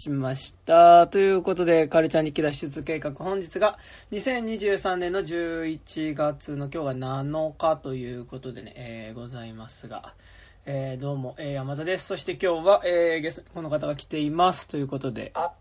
[0.00, 1.06] しました。
[1.08, 3.78] ということで、カルチャー日記脱出計画、本日が
[4.12, 10.14] 2023年の11月の今日が7日ということでね、えーございますが、
[10.64, 12.06] えーどうも、えー山田です。
[12.06, 14.68] そして今日は、えーゲスト、この方が来ています。
[14.68, 15.52] ということで、あ、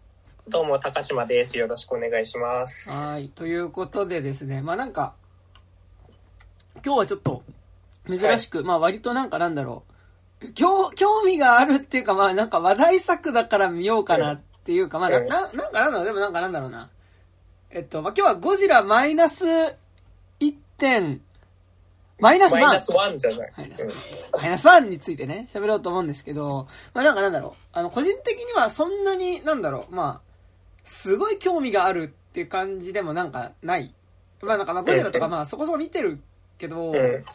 [0.48, 1.58] どうも、高島です。
[1.58, 2.90] よろしくお願いします。
[2.92, 3.28] はい。
[3.28, 5.16] ということでですね、まあなんか、
[6.76, 7.44] 今日はちょっと、
[8.08, 9.94] 珍しく、まあ割となんかなんだろう、
[10.54, 16.90] 興興味があるっていうか、まあなんか話題作だから見ようかなっていうか、まあな、うんななんかなんだろう、でもなんかなんだろうな。
[17.72, 21.22] えっと、まあ今日はゴジラマイナス1点、
[22.20, 22.62] マイナス1。
[22.62, 23.54] マイナスワンじゃない。
[23.58, 23.90] マイナスうん
[24.34, 30.30] マイナス1についてね、喋ろうと思うんですけど、まあなんかなんだろう、あの、個人的にはそんなに、なんだろう、まあ、
[30.84, 33.94] すごい興味があるっていう感じでもなんかない。
[34.42, 36.20] まあなんかまあゴジラとかまあそこそこ見てる
[36.58, 37.26] けど、うん。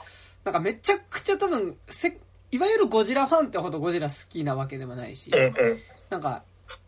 [0.45, 2.19] なんかめちゃくちゃ多分、せ、
[2.55, 5.43] いわゆるゴジラファンってほどゴジラ好きなわけでもないし、うん。
[5.43, 5.53] うん。
[6.09, 6.45] なんか、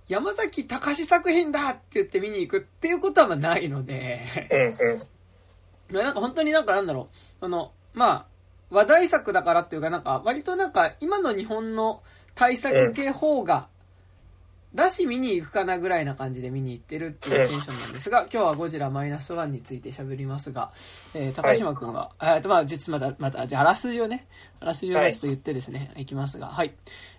[0.06, 4.22] 山崎隆作品だって言って見に行くっていうことはまあないので、
[5.90, 5.96] うん。
[5.96, 7.08] なんか本当になんかなんだろ
[7.40, 8.26] う、あの、まあ、
[8.70, 12.00] 話題作だからっていうかなんか、割となんか今の日本の
[12.36, 13.66] 対策系方が、
[14.76, 20.70] だし見に行くかなぐらいな感じで見に行ってるっていうテンションなんですが、今日はゴジラマイナスワンについて喋りますが、
[21.14, 24.26] えー、高島くんは、えっとまあ実はまた、また、じゃああらすじをね、
[24.60, 26.74] あらすじをちょっと言ってですね、い、きますが、はい。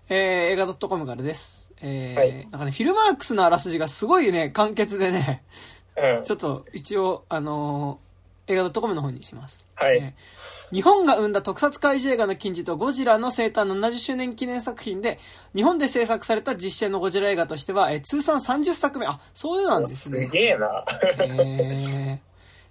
[0.08, 0.18] えー、
[0.52, 1.74] 映画 .com からです。
[1.82, 5.44] えーはいなんかね、フィルマークスのあらすじがすごいね、簡潔でね、
[5.98, 6.24] うん。
[6.24, 8.07] ちょっと一応、あのー
[8.48, 9.66] 映画 .com の方にします。
[9.76, 10.14] はいえー
[10.70, 15.18] 日本が生んだ特撮怪獣映画の金字とゴジラの生誕70周年記念作品で、
[15.56, 19.08] 日本で制作された実写のゴジラ映画としては、えー通算30作目。
[19.08, 20.28] あ、そういうのなんですすね。
[20.28, 20.84] げえな。
[21.22, 22.18] えー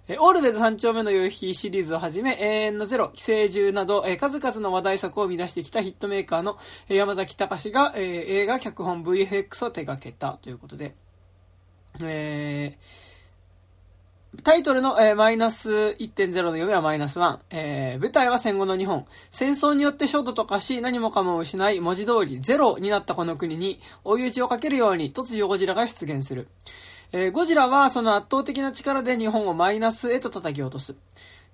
[0.09, 6.57] えーオールベズ三丁目の夕日シリーズをはじめ、永遠のゼロ、寄生獣など、えー数々の話題作を生み出してきたヒットメーカーの
[6.89, 8.03] えー山崎隆が、えー
[8.43, 10.93] 映画、脚本、VFX を手掛けたということで、
[12.03, 13.06] えー
[14.43, 17.39] タイトルの、マイナス1.0の読みはマイナス1。
[17.49, 19.05] えー舞台は戦後の日本。
[19.31, 26.47] 戦争によって焦土と化し、何もかも失い、文字通りゼロになったこの国に、追い打ちをかけるように突如ゴジラが出現する。
[27.11, 30.95] えーゴジラはその圧倒的な力で日本をマイナスへと叩き落とす。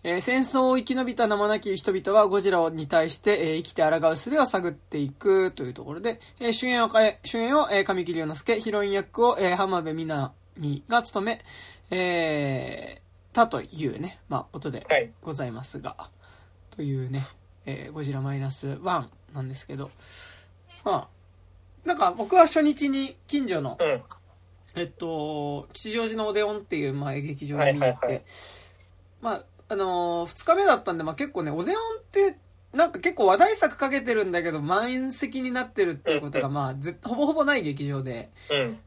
[0.03, 10.31] えー戦争を生き延びた名もなき人々はゴジラに対して、えー生きて抗う術を探っていくというところで、えー主演を変え、主演を、えー神木隆之介、ヒロイン役を、えー浜辺美波
[10.87, 11.41] が務め、
[11.91, 15.11] えー、たというね、まあ、ことではい。
[15.21, 16.09] ございますが、
[16.75, 17.25] というね、
[17.65, 19.91] えーゴジラマイナス1なんですけど、
[20.83, 24.01] まあ、なんか僕は初日に近所の、うん。
[24.75, 28.23] えっと、吉祥寺のオデオンっていう、まあ、劇場に見に行って、はいはいはい
[29.21, 32.37] まあ、あのー二日目だったんで、まあ結構ね、オデオンって、
[32.73, 38.79] なんか結構話題作かけてるんだけど、満席になってるっていうことが、まあ、ぜほぼほぼない劇場で、うん。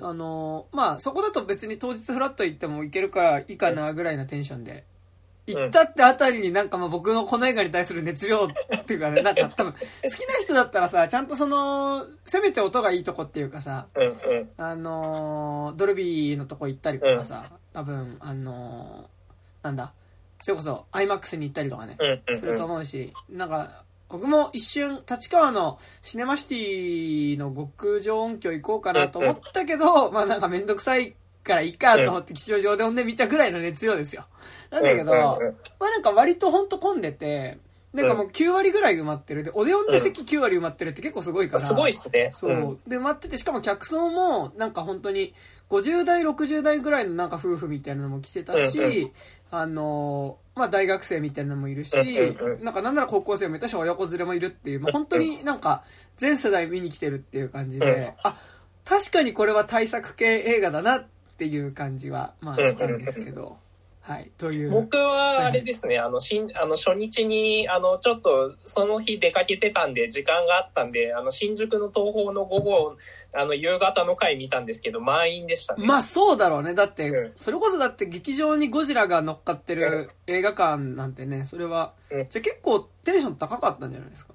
[0.00, 4.72] あのーまあ、そこだと別に当日フラット行っても行けるからいいかなぐらいなテンションで。
[4.72, 4.94] うん
[5.46, 13.86] 行ったってあたりになんかまあ僕のこの映画に対する熱量っていうかね、なんか 多分好きな人だったらさ、ちゃんとその、せめて音がいいとこっていうかさ。
[14.56, 19.92] あのードルビーのとこ行ったりとかさ、多分、あのーなんだ、
[20.40, 21.98] それこそ IMAX に行ったりとかね。
[22.36, 23.83] すると思うし、なんか、
[24.14, 34.26] 僕も一瞬、立川のシネマシティの極上音響行こうかなと思ったけど、まあなんかめんどくさいからいいかと思って吉祥寺でで見たぐらいの熱量ですよ。
[34.70, 35.38] なんだけど、ま
[35.88, 37.58] あなんか割とほんと混んでて、
[37.94, 39.44] なんかもう9割ぐらい埋まってる。
[39.44, 41.60] で、オデオンで席9割埋まってるって結構すごいから。
[41.60, 42.30] すごいっすね。
[42.32, 42.52] そう。
[42.52, 42.78] ん。
[42.86, 45.32] で、待ってて、しかも客層も、なんか本当に、
[45.70, 49.12] 50代、60代ぐらいのなんか夫婦みたいなのも来てたし、
[49.50, 51.96] あのーまあ大学生みたいなのもいるし、
[52.62, 55.82] なんかなんなら高校生もいたし、親子連れもいるっていう、まあ、本当になんか
[56.16, 58.40] 全世代見に来てるっていう感じで、うんあ、
[58.84, 61.06] 確かにこれは対策系映画だなっ
[61.38, 63.58] ていう感じは、まあしたんですけど、
[64.06, 64.70] はい、という。
[64.70, 72.96] 僕はあれですね、あの、新、あの、初日に、あの、ちょっと、その日出かけてたんで、時間があったんで、あの、新宿の東宝の午後、
[73.32, 75.86] あの、夕方の回見たんですけど、満員でしたね。
[75.86, 76.74] まあそうだろうね。
[76.74, 84.34] だって、うんそれこそだって劇場にゴジラが乗っかってる映画館なんてね、それは、うんじゃあ結構テンション高かったんじゃないですか？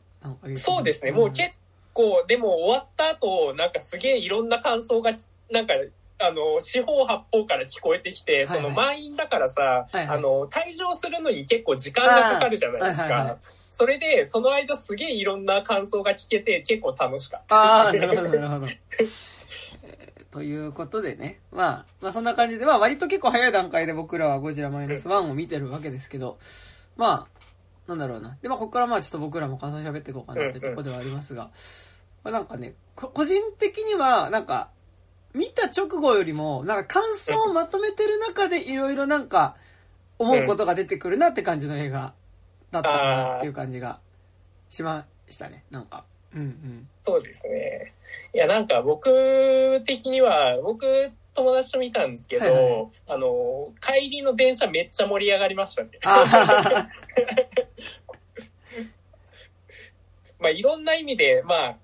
[0.56, 1.51] そうですね、もう結
[1.94, 5.12] 構、でも終わった後、なんかすげえいろんな感想が、
[5.51, 5.74] なんか、
[6.21, 10.18] あの、四方八方から聞こえてきて、はいその満員だからさ、はいはい。
[10.18, 13.42] あの、退場するのに結構時間がかかるじゃないですあーはいはいはか。
[13.71, 17.56] それで、その間すげえいろんな感想が聞けて、結構楽しかった。
[17.56, 18.68] ああ、ですなるほど、なるほど。
[18.68, 19.10] え ー
[20.31, 26.38] ということでね、まあ、まあそんな感じで、まあ割と結構早い段階で僕らはゴジラマイナス1を見てるわけですけど、
[26.98, 27.39] まあ、
[27.88, 28.38] なんだろうな。
[28.42, 31.50] で、まあここからまあちょっと僕らも感想喋っていこうかなってとこではありますが、
[32.24, 34.69] まあなんかね、こ個人的には、なんか、
[35.33, 39.55] 見た直後よりも、なんか感想をまとめてる中でいろいろなんか、
[40.17, 42.13] 思うことが出てくるなって感じの映画
[42.71, 43.99] だったかなっていう感じが
[44.69, 46.03] しましたね、なんか。
[46.35, 46.87] うんうん。
[47.03, 47.93] そうですね。
[48.33, 55.89] いや、なんか僕的には、僕友達と見たんですけど、はいはいあの、帰りの電車めっちゃ盛り上がりましたね。
[56.03, 56.89] あ
[60.39, 61.77] まあいろんな意味で、まあ、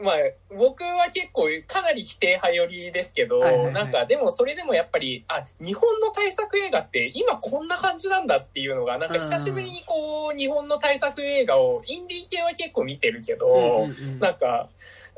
[0.00, 0.14] まあ
[0.56, 3.74] 僕は結構かなり否定派寄りですけど、はいはいはい。
[3.74, 14.18] なんかでもそれでもやっぱり、あ、日本の大作映画って今こんな感じなんだっていうのが、なんか久しぶりにこう、日本の大作映画を、インディー系は結構見てるけど、うんうんうん。
[14.20, 14.68] なんか、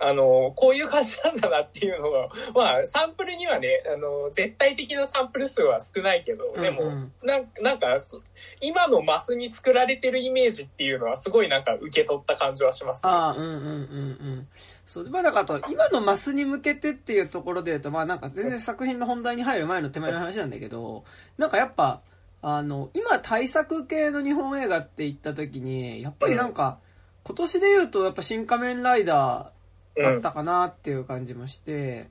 [0.02, 8.18] あの、こういう感じなんだなっていうのが、 まあ、サンプルにはね、あの、絶対的なサンプル数は少ないけど、でも、うんうんなんなんか、す
[8.60, 13.10] 今のマスに作られてるイメージっていうのは、すごいなんか受け取った感じはします、ね。
[13.10, 14.48] ああ、うんうんうんうん。
[14.86, 15.10] そう。
[15.10, 21.04] まあだから今のマスに向けてっていうところで言うと、まあなんか全然作品の本題に入る前の手前の話なんだけど、
[21.36, 22.00] なんかやっぱ、
[22.42, 26.78] あの、今対策系の日本映画って言った時に、やっぱりなんか、
[27.22, 29.59] 今年で言うとやっぱ新仮面ライダー
[29.96, 32.08] だったかなっていう感じもして、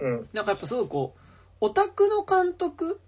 [0.00, 1.20] うん、なんかやっぱすごいこう、
[1.60, 3.00] オタクの監督？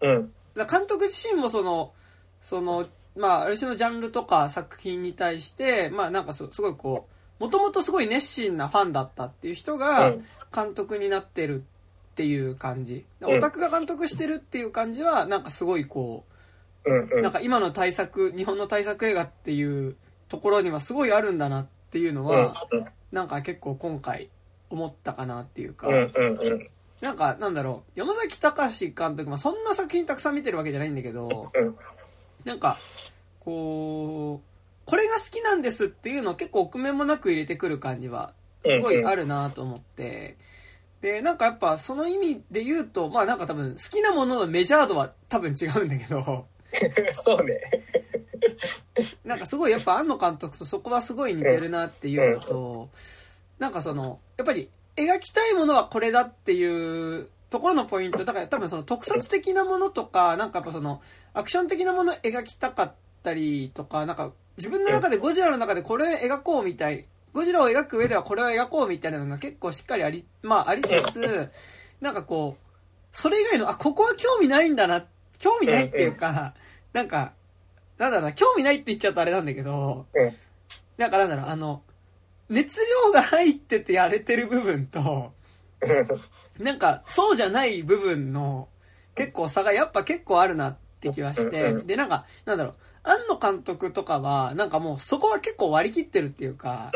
[0.00, 1.92] うん、監督自身もその、
[2.42, 2.86] その、
[3.16, 7.08] まあ、ある種のジャンルとか作品に対して、まあなんかすすごいこ
[7.40, 10.24] う、もともとすごい熱心なファンだったっていう人がうん。
[10.54, 11.64] 監督になってる
[12.12, 13.04] っていう感じ。
[13.20, 13.36] うん。
[13.36, 16.24] オタクが監督してるっていう感じは、なんかすごいこ
[16.84, 17.22] うん、う、うん。
[17.22, 19.96] なんか今の対策、日本の対策映画っていう
[20.28, 22.54] ところにはすごいあるんだなっていうのうん、は、
[23.12, 24.30] なんか結構今回
[24.70, 25.88] 思ったかなっていうか、
[27.00, 31.76] なんかなんだろう、山崎隆監督、まあそんな作品たくさん見てるわけじゃないんだけど、うん、
[32.44, 32.78] なんか、
[33.40, 38.32] こう、これが好きなんですっていうのを結構臆面もなく入れてくる感じは、
[38.64, 40.36] すごいあるなと思って、
[41.00, 46.46] で、なんかやっぱその意味で言うと、まあなんか多分好きなもののメジャー度は多分違うんだけど、
[47.14, 47.60] そうね。
[49.24, 52.88] なんかすごいやっぱ庵野監督とそこはすごい似てるなっていうのと、
[53.58, 61.00] なんかその、やっぱり描きたいものはこれだっていうところのポイント、だから多分その特撮的なものとか、なんかやっぱその
[61.34, 71.50] アクション的なものを描きたかったりとか、なんか自分の中でゴジラの中でこれを描こうみたい、ゴジラを描く上ではこれを描こうみたいなのが結構しっかりあり、まあありつつ、
[72.00, 72.66] なんかこう、
[73.12, 75.06] それ以外の、あ、ここは興味ないんだな、
[75.38, 76.54] 興味ないっていうか、
[76.92, 77.32] なんか、
[77.98, 80.36] なんだろうな、興味ないって言っちゃうとあれなんだけど、うん
[80.96, 81.82] なんかなんだろう、あの、
[82.48, 85.32] 熱量が入っててやれてる部分と、
[86.58, 88.68] なんか、そうじゃない部分の
[89.14, 96.90] 結構差がやっぱ結構あるなって気はして、で、なんか、なんだろう、庵野監督とかは、なんかもうそこは結構割り切ってるっていうか、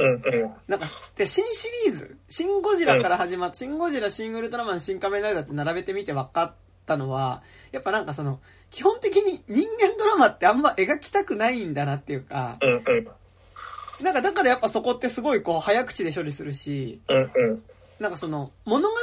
[0.67, 0.87] なんか、
[1.17, 6.55] で、新シリーズ、シン・ゴジラから始まって、シン・ゴジラ、シン・ウルトラマン、シン・仮面ライダーって並べてみて分かっ
[6.91, 8.41] たのは、やっぱなんかその、
[8.71, 17.63] 基本的に人間ドラマってあんま描きたくないんだなっていうか、うん、うん、なんかだからやっぱそこってすごいこう早口で処理するし、うん、うん、
[18.01, 18.97] なんかその物語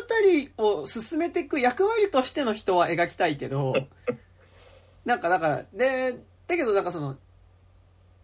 [0.57, 3.74] を進めていく役割としての人は描きたいけど、
[5.06, 6.18] なんかだから、で、
[6.48, 7.16] だけどなんかその、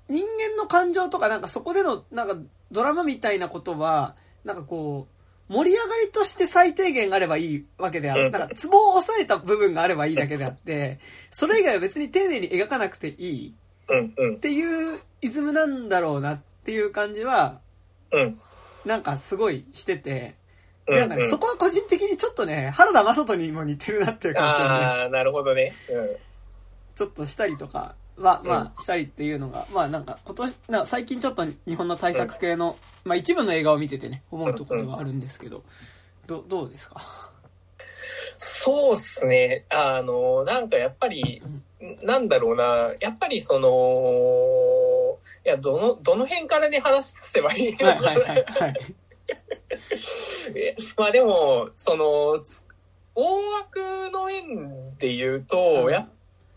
[0.09, 2.35] 人間の感情とかなんかそこでのなんか
[2.71, 5.12] ドラマみたいなことは、なんかこう、
[5.53, 8.25] 盛り上がりとして最低限あればいいわけである。
[8.25, 17.59] うんなんかツボを押さえた部分があればいいだけであって、それ以外は別に丁寧に描かなくていいっ、ていうイズムなんだろうなっていう感じは、
[18.11, 18.39] うん、
[18.85, 20.35] なんかすごいしてて、
[20.87, 25.73] なんかね、そこは個人的にちょっとね、原田雅人にも似てるなっていう感じがね、ああ、なるほどね。
[25.89, 26.15] うん。
[26.95, 35.63] ちょっとしたりとかは、まあ、したりっていうのが、まあなんか今年、な最近ちょっと日本の対策系の、まあ一部の映画を見ててね、思うところがあるんですけど、
[36.27, 37.31] どどうですか？
[38.37, 39.65] そうっすね。
[39.69, 41.41] あの、なんかやっぱり、
[42.01, 42.93] なんだろうな。
[42.99, 48.01] やっぱりその、いや、どの、どの辺からね、話せばいいのかな。
[48.01, 48.75] はいはいはいはい。
[50.55, 52.65] え まあでも、その、つ
[53.15, 56.07] 大枠の面で言うと、や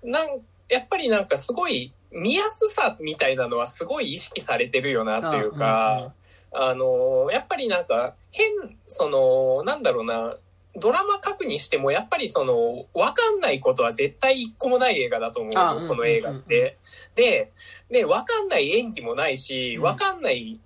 [0.03, 6.13] なんやっぱりなんかすごい見やすさみたいなのはすごい意識されてるよなっていうか、
[6.53, 8.49] あの、やっぱりなんか変、
[8.87, 10.37] その、なんだろうな、
[10.79, 16.79] ドラマ書くにしてもやっぱりその、わかんないことは絶対一個もない映画だと思うあの、この映画って。
[17.15, 17.53] で、
[17.91, 19.85] で、わかんない演技もないし、うん。
[19.85, 20.61] わかんない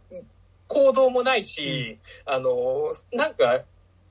[0.67, 3.63] 行動もないし、あの、なんか、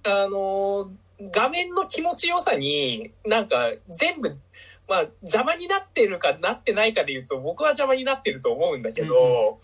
[0.04, 0.92] あの、
[1.32, 4.38] 画面の気持ちよさに、なんか全部、
[4.90, 9.60] まあ邪魔になってるかなってないかで言うと、僕は邪魔になってると思うんだけど、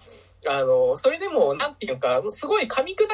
[0.48, 3.06] あの、それでも、なんていうか、すごい噛み砕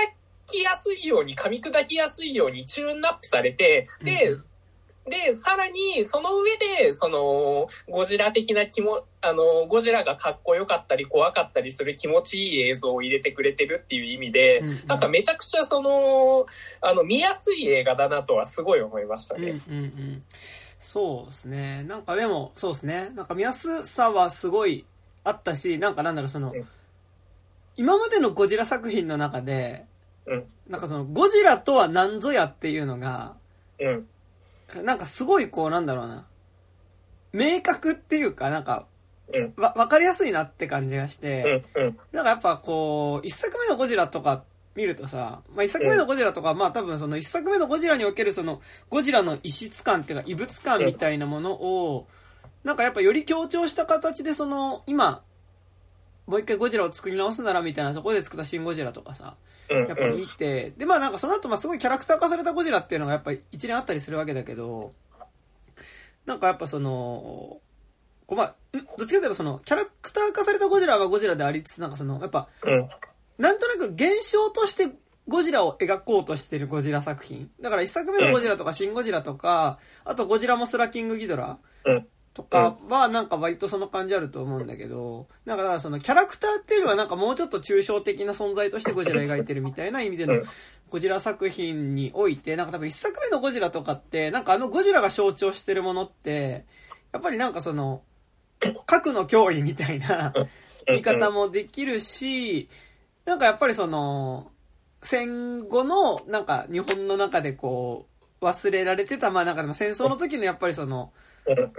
[0.45, 4.37] きやすいように、噛み砕きやすいようにチューンナップされて、で、
[5.09, 14.87] で、さらに、その上で、その、ゴジラ的な気も、あの、ゴジラがかっこよかったり怖かったりする気持ちいい映像を入れてくれてるっていう意味で、うんうん。
[14.87, 16.45] なんかめちゃくちゃその、
[16.81, 19.61] あの、見やすい映画だなとはすごい思いましたうんうんね。
[19.67, 20.23] うん
[20.91, 24.85] そうですねなんかでもそうですねなんか見やすさはすごい
[25.23, 26.67] あったしなんかなんだろうその、うん
[27.77, 29.85] 今までのゴジラ作品の中で
[30.25, 30.47] うん。
[30.67, 33.35] なんかそのゴジラとは何ぞやっていうのが
[33.79, 34.85] うん。
[34.85, 36.25] なんかすごいこうなんだろうな
[37.31, 38.85] 明確っていうかなんか
[39.33, 39.53] うん。
[39.55, 41.63] わ分かりやすいなって感じがして。
[42.11, 44.43] なんかやっぱこう、一作目のゴジラとか
[44.75, 52.07] 見るとさ、まあ一作目のゴジラとか、まあ多分その一作目のゴジラにおけるそのゴジラの異質感っていうか異物感みたいなものを、
[52.63, 55.23] なんかやっぱより強調した形でその、今、
[56.27, 59.35] もう一回ゴジラを作り直すならみたいなところで作ったシン・ゴジラとかさ、
[59.69, 59.87] うん。
[59.87, 64.93] やっぱ見て、でまあなんかその後まあすごいキャラクター化されたゴジラっていうのがやっぱり一連あったりするわけだけど、
[66.25, 67.59] なんかやっぱその、
[68.29, 68.85] まあ、ん？
[68.97, 72.87] どっちかというとその、キャラクター化されたゴジラはゴジラでありつつ、なんかその、やっぱ、うん。
[73.37, 74.89] なんとなく現象として
[75.27, 77.49] ゴジラを描こうとしてるゴジラ作品。
[77.61, 82.07] だから一作目のゴジラとかシン・ゴジラとか、あとゴジラモスラキング・ギドラうん。
[82.33, 90.43] とかはなんか割とその感じあると思うんだけど、だからそのキャラクターっていうのはなんかもうちょっと抽象的な存在としてゴジラ描いてるみたいな意味でのうん。
[90.89, 96.65] ゴジラ作品において、なんか多分一作目のゴジラとかって、なんかあのゴジラが象徴してるものって、
[97.11, 98.01] やっぱりなんかその、
[98.85, 100.33] 核の脅威みたいな
[100.87, 102.69] 見方もできるし、
[103.25, 104.51] なんかやっぱりその、
[105.03, 108.07] 戦後のなんか日本の中でこ
[108.41, 111.11] う、忘れられてた、まあなんかでも戦争の時のやっぱりその。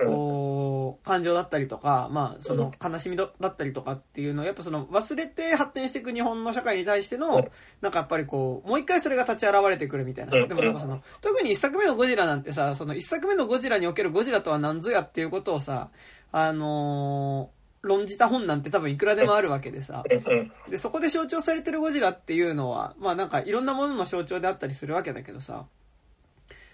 [0.05, 7.35] こう、感情だったりとか、まあその悲しみだったりとかっていうのを、やっぱその忘れて発展していく日本の社会に対しての、
[7.81, 10.33] なんかやっぱりこう、もう一回それが立ち現れてくるみたいな。
[10.33, 15.91] でもなんかその、特に一作目のゴジラなんてさ、その一作目のゴジラにおけるゴジラとは何ぞやっていうことをさ、
[16.33, 20.53] あのー論じた本なんて多分いくらでもあるわけでさ、うん。
[20.71, 25.67] で、そこで象徴されてるゴジラっていうのは、まあなんかいろんなものの象徴であったりするわけだけどさ、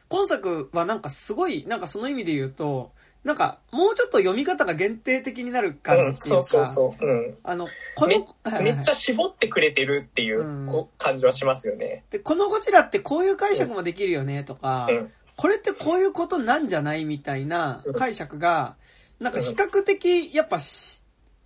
[0.09, 2.93] 今作はなんかすごい、なんかその意味で言うと、
[3.25, 6.15] なんかもうちょっと読み方が限定的になる感じうん。
[6.15, 7.07] っていうか、そうそうそう。
[7.07, 7.39] うん。
[7.43, 8.27] あの、この、
[8.59, 12.05] めめっちゃ絞ってくれてるっていうう感じはしますよね。
[12.11, 15.13] で、このゴジラってこういう解釈もできるよねとか、うん。
[15.37, 18.77] これってこういうことなんじゃないみたいな解釈が、
[19.21, 20.98] なんか比較的、やっぱし、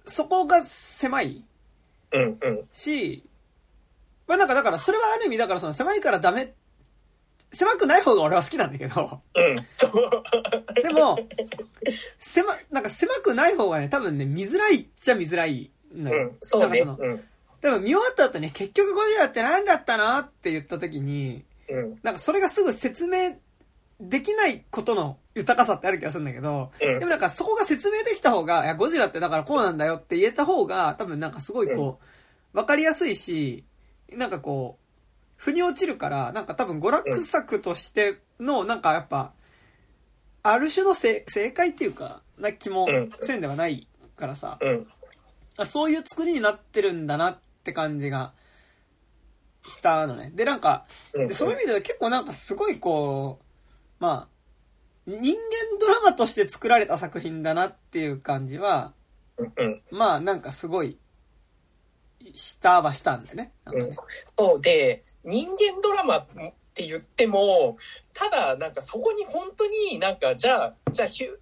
[0.07, 1.45] そこが狭い？
[2.13, 2.39] うん。
[2.41, 2.69] うん。
[2.73, 3.25] し、
[4.27, 6.55] まあなんかだから、それはある意味だからその狭いからダメ、
[7.53, 9.57] 狭くない方が俺は好きなんだけど、うん。
[9.77, 10.83] そう。
[10.83, 11.19] でも、
[12.19, 16.29] 狭、なんか狭くない方がね、多分ね、見づらいっちゃ見づらいのよ。
[16.29, 16.37] うん。
[16.41, 16.85] そうね。
[16.85, 17.25] なんかそのうん。
[17.61, 20.19] 多分見終わった後ね、結局ゴジラって何だったの？
[20.19, 21.99] って言った時に、うん。
[22.03, 23.37] なんかそれがすぐ説明
[24.03, 26.99] できないことの豊かさってある気がするんだけど、うん。
[26.99, 32.01] でもなんかそこが説明できた方が、いや、ゴジラってだからこうなんだよって言えた方が、多分なんかすごいこ
[32.53, 33.65] う、わかりやすいし、
[34.11, 34.83] なんかこう、
[35.37, 39.33] 腑に落ちるから、なんか多分娯楽作としての、なんかやっぱ、
[40.43, 48.35] ある種の正正解っていうか、な気もうんせんではないからさ、うそういう作りになってるんだなって感じが
[49.69, 50.33] したのね。
[50.35, 51.29] で、なんか、うん。
[51.29, 53.42] でそういう意味では結構なんかすごいこう、
[54.03, 54.29] まあ、
[55.07, 55.39] 人間
[55.79, 58.95] ドラマとして作られた作品だなっていう感じは、
[59.39, 59.81] うん。
[59.93, 60.99] まあなんかすごい、
[62.35, 63.53] したはしたんだよね。
[63.65, 63.97] なんかね
[64.37, 66.27] そうで、人間ドラマっ
[66.75, 67.77] て言っても、
[68.13, 71.41] ただなんかそこに本当になんかじゃあ、じゃあひゅ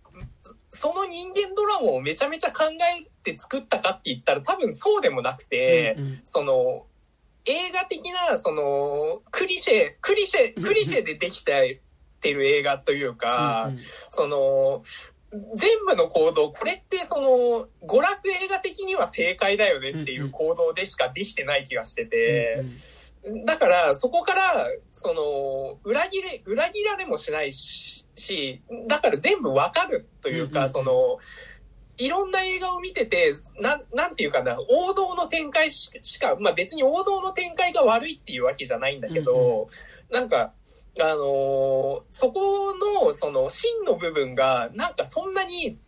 [0.68, 2.64] その人間ドラマをめちゃめちゃ考
[3.00, 6.84] えて作ったかって言ったら多分そうでもなくて、うんうんその、
[7.46, 11.42] 映画的な、その、クリシェ、クリシェ、クリシェででき
[12.20, 13.80] てる映画というか、うんうん。
[14.10, 14.82] その、
[15.54, 22.64] 全部の行動、これってその、娯楽映画的には正解だよねっていう行動でしかできてない気がしてて、
[23.44, 30.70] だからそこから、その、裏切れ、裏切られもしないし、しだから全部わかるというか、うんうんうん。
[30.70, 31.18] その、
[32.00, 39.68] いろんな映画を見てて、なん、なんていうかな、王道の展開ししか、まあ別に王道の展開が悪いっていうわけじゃないんだけど、
[40.10, 40.54] なんか、
[41.00, 45.78] あのーそこの、その、真の部分が、なんかそんなに、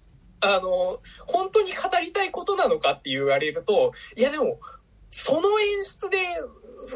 [0.45, 4.59] あの本当に語りたいことなのかって言われると、いやでも、
[5.09, 6.19] その演出で、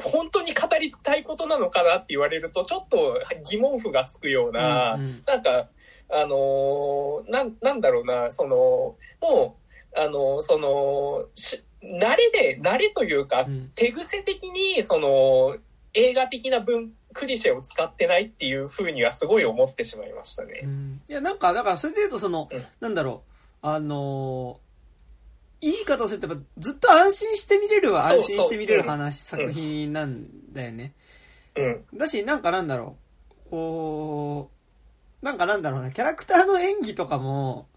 [0.02, 5.23] 本当に語りたいことなのかなって言われると、ちょっと疑問符がつくような、うんうん。
[5.26, 5.68] なんか、
[6.11, 8.56] あのーなん、なんだろうな、その、
[9.20, 9.58] も
[9.94, 13.70] う、あのーその、し慣れで、慣れというか、うん。
[13.75, 15.56] 手癖的に、その、
[15.94, 20.61] 映画的な文、クリシェを使ってないっていうふうにはすごい思ってしまいましたね。
[20.62, 21.00] うん。
[21.08, 22.64] いや、なんか、だから、それで言うと、その、うん。
[22.80, 23.23] なんだろ
[23.62, 24.66] う、あのー
[25.62, 30.92] いい言い方をすると、やっぱずっと安心して見れるは安心して見れる話、うん作品なんだよね。
[31.56, 31.85] うん。
[31.94, 32.96] だし、なんかなんだろ
[33.49, 34.50] う、こ
[35.23, 37.68] う、なんかなんだろうな、キャラクターの演技とかも、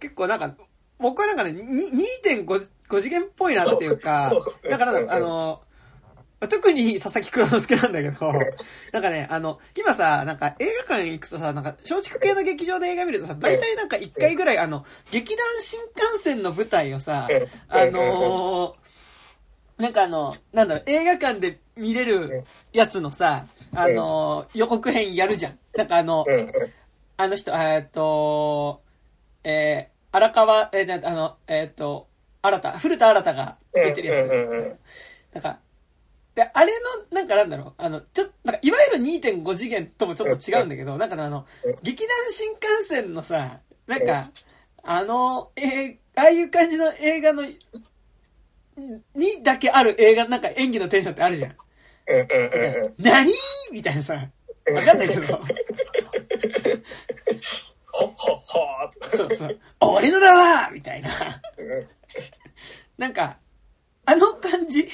[0.00, 0.54] 結構なんか、
[0.98, 1.84] 僕はなんかね、に
[2.24, 4.32] 2.5 5次元っぽいなっていうか
[4.68, 5.06] だからなん。
[5.06, 5.62] だろうあの、
[6.48, 8.32] 特に佐々木蔵之介なんだけど、
[8.92, 17.28] なんかね、あの、今さ、なんか映画館行くとさ、なんか松竹系の劇場で映画見るとさ、大体なんか1回ぐらい、あの、劇団新幹線の舞台をさ、
[17.68, 18.78] あのー
[19.76, 25.58] なんかあの、なんだろう、映画館で見れるやつのさ、あのー予告編やるじゃん。
[25.74, 26.46] なんかあの、うん。
[27.16, 28.82] あの人、えーっと、
[29.44, 32.08] えー、荒川、えー、じゃあ、あの、えーっと、
[32.42, 34.78] 新た、古田新太が出てるやつ。
[35.34, 35.60] なんか、
[36.40, 44.30] で、あれの、なんかなんだろう、あの、ちょっと、なんか、いわゆる2.5次元ともちょっと違うんだけど、なんかねあのうん、劇団新幹線のさ、なんか、
[44.82, 47.44] あの、えーああいう感じの映画の、
[49.14, 51.56] にだけある映画、なんか演技のテンションってあるじゃん。
[52.98, 53.30] 何？
[53.70, 55.26] みたいなさ、わかんないけど、
[57.86, 61.10] ほっほっほーとそうそう、俺のだわみたいな。
[62.98, 63.38] なんか、
[64.04, 64.88] あの感じ？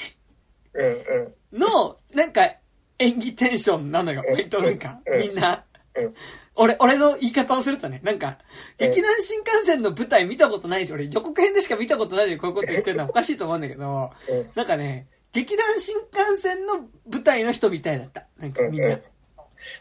[0.73, 0.89] うんう
[1.29, 1.33] ん。
[1.53, 2.55] の、なんか、
[2.99, 4.23] 演技テンションなのよ。
[4.25, 6.13] うん割となんか、うんみんなうん。
[6.55, 8.39] 俺、俺の言い方をするとね、なんか、
[8.79, 18.25] うん劇団新幹線の舞台見たことないし、俺予告編でしか見たことないのにこういうこと言ってるのはおかしいと思うんだけど、うんなんかね、劇団新幹線の舞台の人みたいだった。
[18.39, 18.89] なんかみんな。
[18.89, 19.01] うん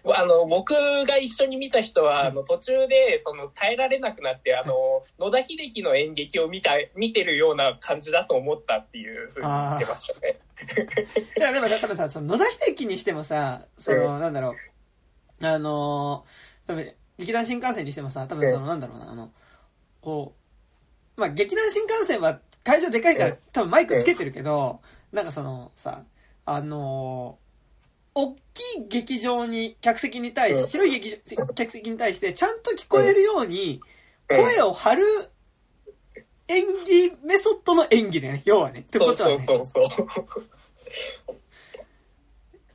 [0.06, 10.38] あの、僕が一緒に見た人は、あの、途中で、その、耐えられなくなって、あの、野田秀樹の演劇を見た、見てるような感じだと思ったっていうふうに言ってましたね。
[11.36, 14.54] いや、でも、だからさ、その野田秀樹にしてもさ、その、なんだろ
[15.40, 19.32] う、あのー、多分、劇団新幹線にしてもさ、多分その、なんだろうな、あの、
[20.00, 20.34] こ
[21.16, 24.80] う、まあ、劇団新幹線は会場でかいからうん、多分マイクつけてるけど、
[25.12, 26.02] なんかその、さ、
[26.44, 27.46] あのー、
[28.18, 28.38] 大き
[28.78, 30.68] い劇場に、客席に対し、うん。
[30.68, 33.80] 広い劇場、客席に対して、ちゃんと聞こえるように、
[34.30, 34.36] うん。
[34.42, 35.30] 声を張る
[36.48, 38.80] 演技メソッドの演技だよね、要はね。
[38.80, 40.26] ってそうことは、ね、そうそうそう。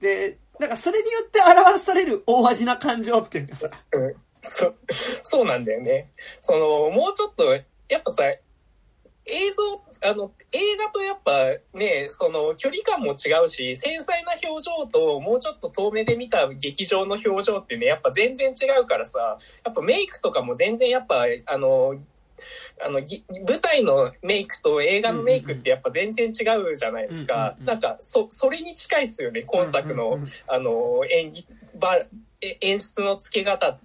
[0.01, 4.73] で、なんかそれによって表される大味な感情っていうかさ、うんそ
[5.21, 6.11] そうなんだよね。
[6.41, 21.95] その、もうちょっと、やっぱさ、映像、あの、映画とやっぱね、その、距離感も違うし、繊細な表情と、もうちょっと遠目で見た劇場の表情ってね、やっぱ全然違うからさ、やっぱメイクとかも全然やっぱ、あの、
[22.83, 27.35] あの、ぎ舞台のメイクと映画のメイクってやっぱ全然違うじゃないですか。
[27.35, 31.99] うんうんうんなんか、そ、それに近いっすよね、今作の、あの、演技、ば、
[32.41, 33.77] え演出の付け方。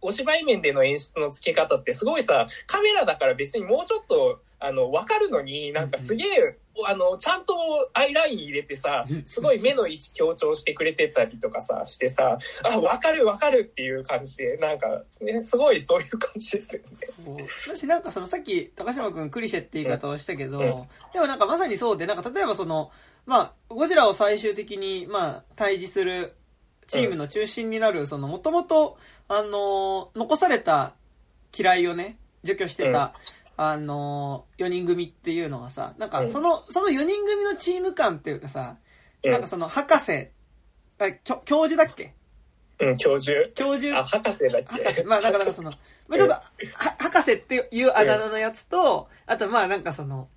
[0.00, 7.54] お、お芝居面での演出の付け方ってすごいさ、カメラだから別にもうちょっと、あの、わかるのに、なんかすげえ、あの、ちゃんと
[7.92, 16.98] アイライン入れてさうん、すごい目の位置強調してくれてたりとかさ、してさ、あ、わかるわかるっていう感じで、なんか、ね、すごいそういう感じですよね。
[17.24, 17.72] そう。
[17.72, 20.66] だしなんかそのさっき高島君クリシェって言い方をしたけど、うん。
[21.12, 22.90] でもなんかまさにそうでなんか例えばその
[23.26, 26.34] まあゴジラを最終的にまあ対峙する
[26.86, 28.98] チームの中心になるそのもともと
[29.28, 30.94] あの残された
[31.56, 33.14] 嫌いをね除去してた、
[33.56, 38.76] あの4人組っていうのはさなんかそのその4人組のチーム感っていうかさ
[39.24, 40.28] なんかその博士
[40.98, 42.14] あ教教授だっけ？
[42.80, 43.50] うん、教授？
[43.54, 43.96] 教授？
[43.96, 44.94] あ、博士だっ博士。
[44.96, 45.70] けまあなんかなんかその、
[46.08, 46.42] まあちょっと、は
[46.98, 50.28] 博士っていうあだ名のやつと、あとまあなんかその、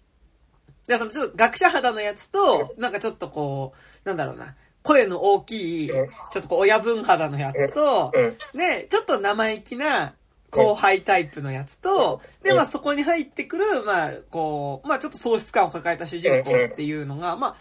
[0.84, 3.74] じゃあそのちょっと学者肌のやつと、なんかちょっとこ
[4.04, 6.00] う、なんだろうな、声の大きい、ちうん。
[6.04, 6.08] ょっ
[6.42, 8.60] とこう親分肌のやつと、うん。
[8.60, 10.14] ね、ちょっと生意気な
[10.56, 17.56] 後輩タイプのやつと、でまあそこに入ってくる、まあこう、まあちょっと喪失感を抱えた主人公っていうのが、まあ、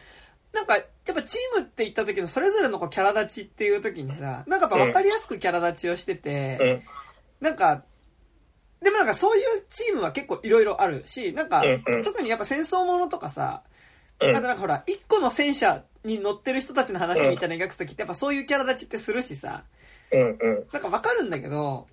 [0.55, 6.59] なんか、やっぱチームって言った時のそれぞれのこうキャラ立ちっていう時にさ、なんかやっぱ分かりやすくキャラ立ちをしてて、
[7.41, 7.45] うん。
[7.45, 7.83] なんか、
[8.81, 11.63] でもなんかそういうチームは結構いろいろあるし、なんか
[12.05, 13.63] 特にやっぱ戦争ものとかさ、
[14.21, 14.37] うん。
[14.37, 19.65] あとなんかほら、一個の戦車に乗ってる人たちの話みたいなの描くときってやっぱそういうキャラ立ちってするしさ。
[20.73, 21.89] なんかわかるんだけど、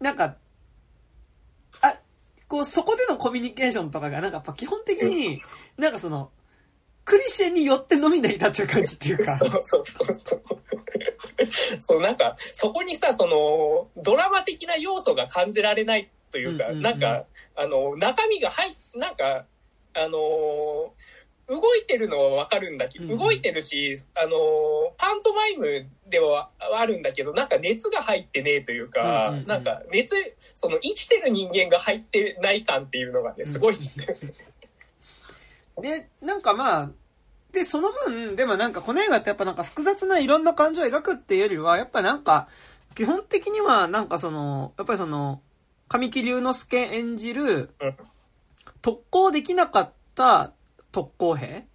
[0.00, 0.36] なんか、
[1.80, 1.98] あ、
[2.48, 5.42] こうそこでのコミュニケーションとかがなんかやっぱ基本的に、
[5.76, 6.30] なんかその、
[7.04, 10.42] クリシェによってのみ成り立ってる感じっていうか、 そうそうそうそう。
[11.78, 17.24] そう、なんか、そこにさ、その、ドラマ的な要素が感じられないというか、うんうんうんなんか、
[17.56, 19.44] あの、中身が入っ、なんか、
[19.96, 20.92] あの
[21.48, 24.36] 動いてるのはわかるんだけど、うん動いてるし、あの、
[24.96, 30.14] パントマイムではあるんだけど、なんか熱が入ってねえというか、うんうんうんなんか熱、
[30.54, 34.32] その生きてる人間が入ってない感っていうのがね、すごいですよね。
[35.80, 36.90] で、なんかまあ、
[37.52, 42.48] で、その分、でもなんかこの映画ってやっぱなんか複雑ないろんな感情を描くっていうよりは、やっぱなんか、
[42.94, 45.40] 基本的にはなんかその、やっぱりその、
[45.88, 47.96] 神木隆之介演じるうん、
[48.82, 50.52] 特攻できなかった
[50.94, 51.66] 特攻兵？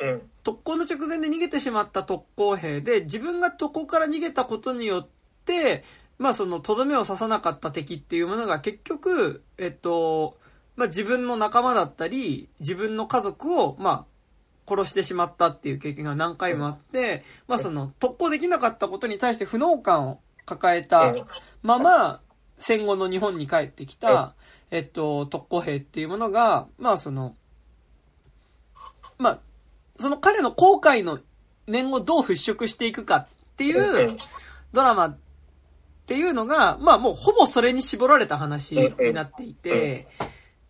[0.00, 0.22] うん。
[0.42, 5.08] 特攻の直前で逃げてしまった特攻兵で、自分が特攻から逃げたことによっ
[5.44, 5.84] て、
[6.18, 10.38] まあその、とどめを刺さなかった敵っていうものが結局、えっと、
[10.76, 14.06] まあ自分の仲間だったり、自分の家族を、まあ、
[14.66, 21.14] 殺してしまったっていう経験が何回もあって、まあその、特攻できなかったことに対して不能感を抱えた
[21.62, 22.20] まま、
[22.58, 24.34] 戦後の日本に帰ってきた、
[24.70, 27.36] えっと、特攻兵っていうものが、まあその、
[29.18, 29.40] まあ、
[29.98, 31.20] その彼の後悔の
[31.66, 34.16] 念をどう払拭していくかっていう
[34.72, 35.18] ドラマっ
[36.06, 40.06] ていうのが、まあもうほぼそれに絞られた話になっていて、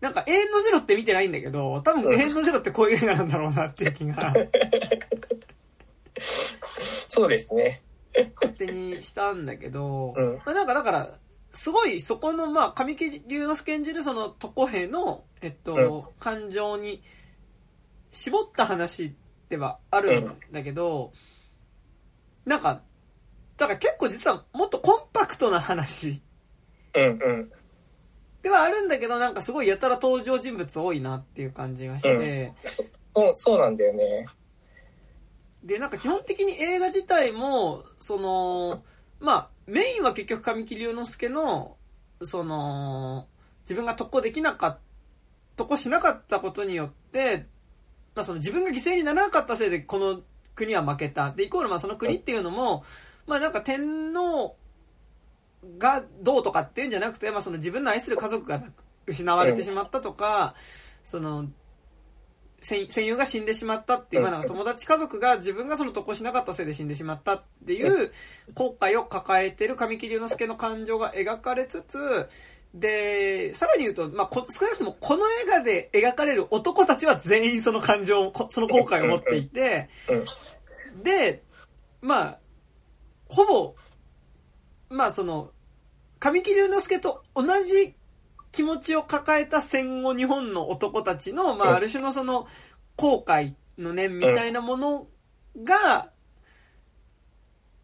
[0.00, 4.35] なんか永遠のゼロって見てないんだけど、多分永遠のゼロってこういう映画なんだろうなっていう気が。
[7.09, 7.83] そうですね。
[8.37, 10.37] 勝手にしたんだけど、うん。
[10.44, 11.18] まあなんかだから、
[11.52, 16.00] すごいそこのまあ神木隆之介演じるその床兵の、えっと、うん。
[16.20, 17.02] 感情に
[18.14, 19.14] 絞った話
[19.48, 21.12] ではあるんだけど、
[22.46, 22.83] なんか、
[23.57, 26.22] だから結構実はもっとコンパクトな話
[26.94, 27.53] うんうん。
[28.42, 32.53] ではあるんだけど、なんかすごいやたら登場人物多いなっていう感じがして、
[33.16, 34.27] うそうなんだよね。
[35.64, 38.85] で、なんか基本的に映画自体も、その、
[39.18, 41.77] まあ、メインは結局神木隆之介の、
[42.22, 43.27] その、
[43.62, 44.81] 自分が特攻できなかった、
[45.57, 47.46] 特攻しなかったことによって、
[48.14, 50.20] まあその自分が犠牲にならなかったせいでこの
[50.55, 51.33] 国は負けた。
[51.33, 52.85] で、イコールまあその国っていうのも、
[53.27, 54.57] まあなんか天皇
[55.79, 58.62] がどうとかっていうんじゃなくて、まあその自分の愛する家族が
[59.07, 60.55] 失われてしまったとか、
[61.05, 61.46] その、
[62.61, 68.11] 戦戦友が死んでしまったっていう、まあなんか友達家族が自分がその渡航しなかったせいで死んでしまったっていう
[68.55, 72.29] 後悔を抱えてる神木隆之介の感情が描かれつつ、
[72.74, 79.88] で、さらに言うと、まあ、こ少なくともこの映画で描かれる男たちは全員その感情その後悔を持っていて、
[81.02, 81.44] で、
[82.02, 82.38] まあ、
[83.28, 83.76] ほぼ、
[84.90, 85.52] まあその、
[86.18, 87.94] 神木隆之介と同じ
[88.50, 92.48] 気持ちを抱えた戦後日本の男たちの、まあある種のその、
[92.96, 95.06] 後悔の念みたいなもの
[95.62, 96.10] が、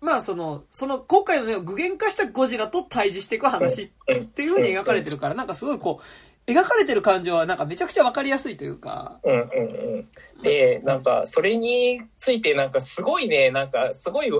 [0.00, 6.00] まあその、その後悔の念を具現化したゴジラと対峙していく話っていう風に描かれてるから、なんかすごいこ
[6.46, 9.42] う、描かれてる感情はなんかめちゃくちゃわかりやすいというか、うんうんう
[9.98, 10.42] ん。
[10.42, 14.30] で、なんか、それについて、なんか、すごいね、なんか、すごい、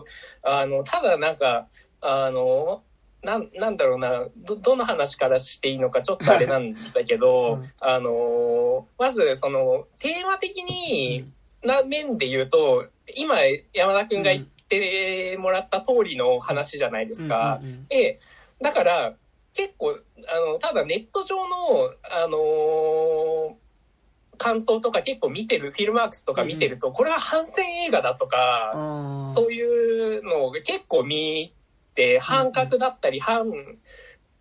[0.42, 1.68] あの、ただ、なんか、
[2.00, 2.82] あの、
[3.22, 11.30] なん、なんだろうな、ど、どの話からしていいのか、ちょっとあれなんだけど、うんあの、まず、その、テーマ的に、
[11.62, 13.36] な面で言うと、今、
[13.74, 17.58] 山田くんが言ってもらった通りの話じゃないですか。
[17.60, 17.86] うんうんうん。
[17.88, 18.18] で、
[18.62, 19.14] だから、
[19.52, 21.44] 結構、あの、ただネット上の、
[22.02, 23.54] あのー
[24.40, 31.52] 感想とか結構見てる、フィルマークスとか見てると、これは反戦映画だとか、うんそういうのを結構見
[31.94, 33.44] て、反核だったり、反、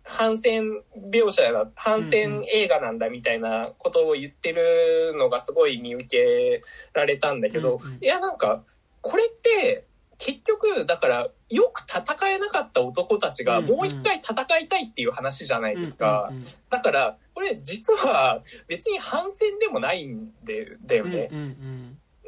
[0.02, 6.62] 反戦描写だ、反戦映画なんだみたいなことを言ってるのがすごい見受け
[6.94, 8.02] られたんだけど、うんうん。
[8.02, 8.64] いやなんか、
[9.02, 9.84] これって、
[10.22, 16.30] 結局、だから、よく戦えなかった男たちがもう一回戦いたいっていう話じゃないですか。
[16.68, 21.28] だから、これ実は別に反戦でもないんで、だよね。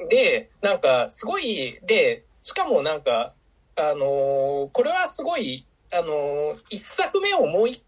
[0.09, 3.35] で、なんか、すごい、で、しかもなんか、
[3.77, 7.83] あのーこれはすごい、あのー一作目をもう一、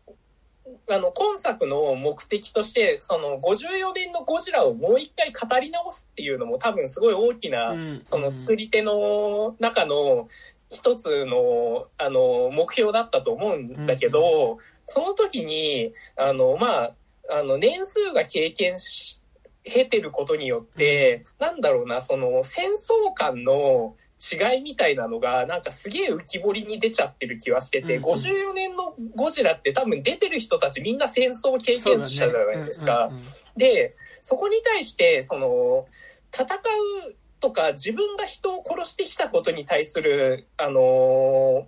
[0.89, 10.27] あの、今作の目的として、その54年のゴジラをもう一回語り直すっていうのも多分すごい大きな、うんその作り手の中の
[10.71, 16.95] 一つの、あの、目標だったと思うんだけど、その時に、あの、まあ、
[17.31, 19.21] あの、年数が経験し、
[19.63, 23.97] 経てることによって、なんだろうな、その戦争観の
[24.33, 33.09] 違いみたいなのが、なんかすげえ浮き彫りに出ちゃってる気はしてて、うん54年のゴジラって多分出てる人たちみんな戦争経験者じゃないですか。
[33.09, 33.25] ねうんうんうん
[33.57, 35.87] で、そこに対して、その、
[36.35, 41.65] 戦うとか自分が人を殺してきたことに対する、あのー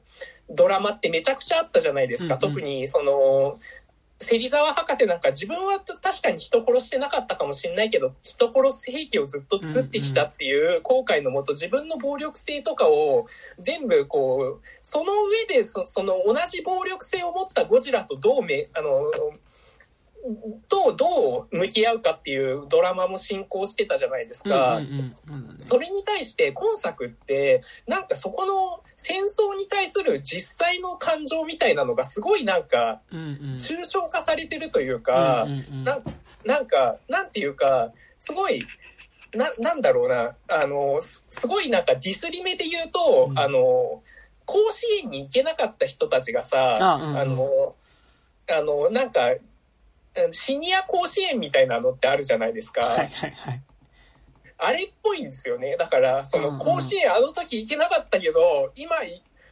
[0.48, 2.38] ドラマってめちゃくちゃあったじゃないですか。
[2.40, 3.58] うんうん特に、その、
[4.18, 13.26] 芹沢博士なんか自分は確かに人殺してなかったかもしれないけど、人殺す兵器をずっと作ってきたっていう後悔のもと、自分の暴力性とかを
[13.58, 19.12] 全部こう、その上でそその同じ暴力性を持ったゴジラとどうめ、あの、
[20.68, 24.80] とどう向き合うかっていうドラマも進行してたじゃないですか。
[25.58, 35.46] それに対して今作ってなんかそこの戦争に対する実際の感情みたいなのがすごいなんか抽象化されてるというか、
[36.44, 38.62] なんかなんていうかすごい
[39.34, 44.02] ななんだろうなあのすごいなんかディスり目で言うと、うん、あの
[44.44, 47.74] 甲子園に行けなかった人たちがさあ、うんうん、あの
[48.48, 49.34] あのなんか
[50.30, 52.82] シニア甲子園みたいなのってあるじゃないですか。
[52.82, 53.62] はいはいはい。
[54.58, 55.76] あれっぽいんですよね。
[55.76, 58.96] だから、その甲子園あの時行けなかったけど、今、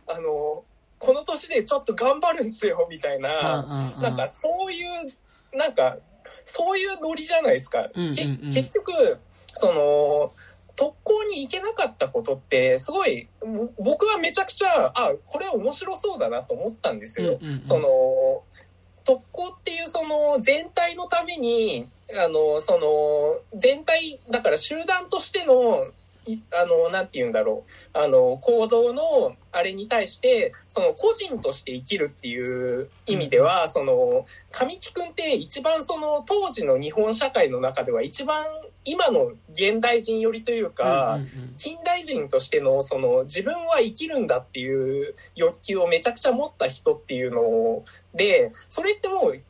[0.07, 0.65] あの、
[0.99, 5.99] この年でちょっと頑張るんですよ、みたいな、なんかそういう、なんか、
[6.45, 7.89] そういうノリじゃないですか。
[8.15, 9.19] 結局、
[9.53, 10.33] その、
[10.77, 13.29] 特攻に行けなかったことって、すごい、
[13.79, 17.39] 僕はめちゃくちゃ、あ、これ面白そうだなと思ったんですよ。
[17.63, 18.43] その、
[19.05, 25.87] 特攻っていうその全体のために、あの、その、全体、だから集団としての、
[26.53, 27.99] あの、なんて言うんだろう。
[27.99, 38.45] あの、行動の、あれに対して、その、個人として生きるっていう意味では、その、神木くんって一番その、当時の日本社会の中では一番
[38.85, 41.19] 今の現代人寄りというか、
[41.57, 47.83] 近代人としてのその自分は生きるんだっていう欲求をめちゃくちゃ持った人っていうの
[48.15, 49.41] でそれってもう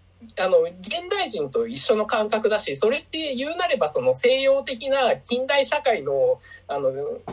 [0.41, 6.91] あの現代人と一緒の感覚だしそれって言うなればその西洋的な近代社会のあの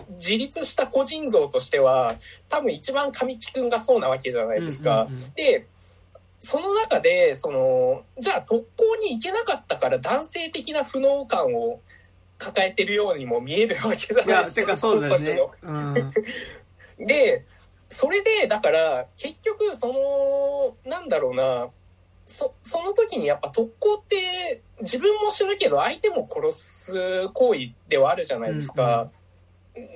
[0.10, 2.16] 自立した個人像としては
[2.50, 5.08] 多分一番神木君がそうなわけじゃないですか。
[5.36, 5.68] で
[6.44, 11.80] その中で、その、じゃあ特攻に行けなかったから男性的な不能感を
[12.40, 14.76] 抱えてるようにも見えるわけじゃないですか。
[14.76, 15.40] そうだよね。
[15.62, 16.14] うん、
[17.06, 17.46] で、
[17.88, 19.94] それで、だから、結局、そ
[20.84, 21.70] の、なんだろうな、
[22.26, 28.84] そ、その時にやっぱ特攻って自分も死ぬけど相手も殺す行為ではあるじゃないですか。
[28.84, 29.12] うんうん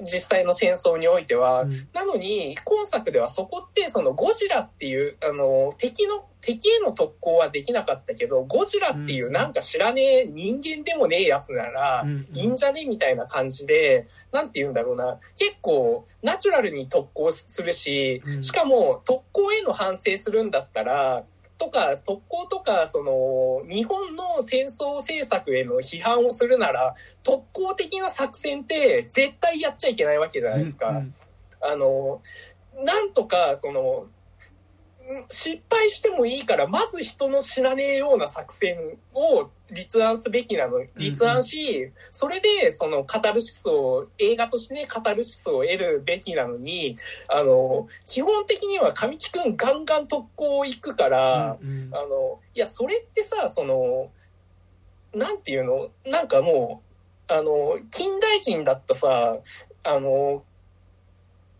[0.04, 1.64] 実際の戦争においては。
[1.64, 21.24] うん、なのに、今作ではそこって、そのゴジラっていう、あの、敵の、敵への特攻はできなかったけど、ゴジラっていうなんか知らねえ人間でもねえやつなら、いいんじゃねみたいな感じで、なんて言うんだろうな、結構ナチュラルに特攻するし、しかも特攻への反省するんだったら、
[21.58, 30.90] とか特攻とかその日本の戦争政策への批判をするなら特攻的な作戦って絶対やっちゃいけないわけじゃないですか。
[30.90, 31.14] うんうん、
[31.62, 32.22] あの
[32.84, 34.08] なんとかその
[35.30, 40.84] 失敗してもいいからまず人の知らねえような作戦を立案すべきなの。
[40.96, 46.98] 立案し、それでそのカタルシスを映画としてねカタルシスを得るべきなのに
[47.30, 54.10] あの基本的には神木君ガンガン特攻行くから、うんうん、あのいやそれってさその
[55.14, 55.90] なんていうの？
[56.06, 56.82] なんかも
[57.30, 59.38] うあの近代人だったさ
[59.84, 60.44] あの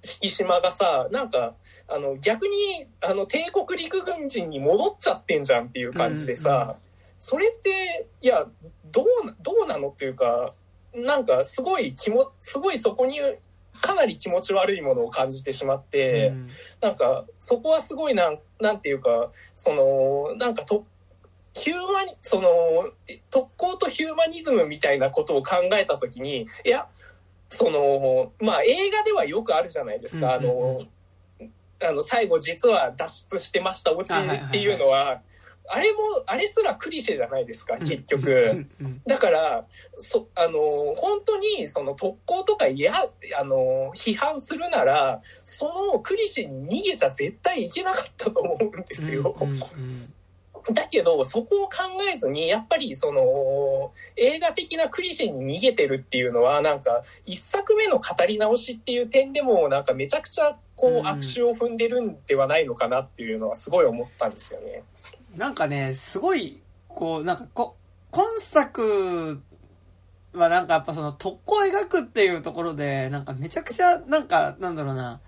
[0.02, 1.54] 敷島がさなんか
[1.88, 6.76] あの逆にあの帝国陸軍人に戻っちゃってんじゃんっていう感じでさ、うんうん、
[7.20, 8.46] それっていや
[8.92, 9.06] どう
[9.42, 10.54] どうなのっていうか
[10.94, 13.20] なんかすごい気もすごいそこに
[13.82, 16.50] かなり気持ち悪いものを感じてしまって、うん、
[16.82, 20.86] なんかそこはすごいなんなんていうかそのなんかと
[21.54, 22.50] ヒューマニその
[23.30, 26.88] 特攻とヒューマニズムみたいなことを考えた時にいや
[27.50, 30.82] そのまあ映画ではよくあるじゃないですか、うんうんうん、あの
[31.84, 35.22] あの、最後実は脱出してました、オチっていうのは、
[35.68, 38.68] あれも、あれすらクリシェじゃないですか、結局。
[39.08, 39.66] だから、
[39.98, 42.94] そ、あの、本当に、その特攻とか、いや、
[43.38, 49.36] あの、批判するなら、そのクリシェに逃げちゃ絶対いけなかったと思うんですよ。
[50.74, 51.74] だけど、そこを考
[52.12, 64.84] えずに、やっぱりその、映画的なクリシェに逃げてるっていうのは、なんか、一作目の語り直しっていう点でも、なんかめちゃくちゃ、こう、握手を踏んでるんではないのかなっていうのは、すごい思ったんですよね。
[65.36, 67.76] なんかね、すごい、こう、なんかこ、
[68.12, 69.42] 今作
[70.34, 75.20] はなんかやっぱその特攻を描くっていうところで、なんかめちゃくちゃ、なんか、なんだろうな、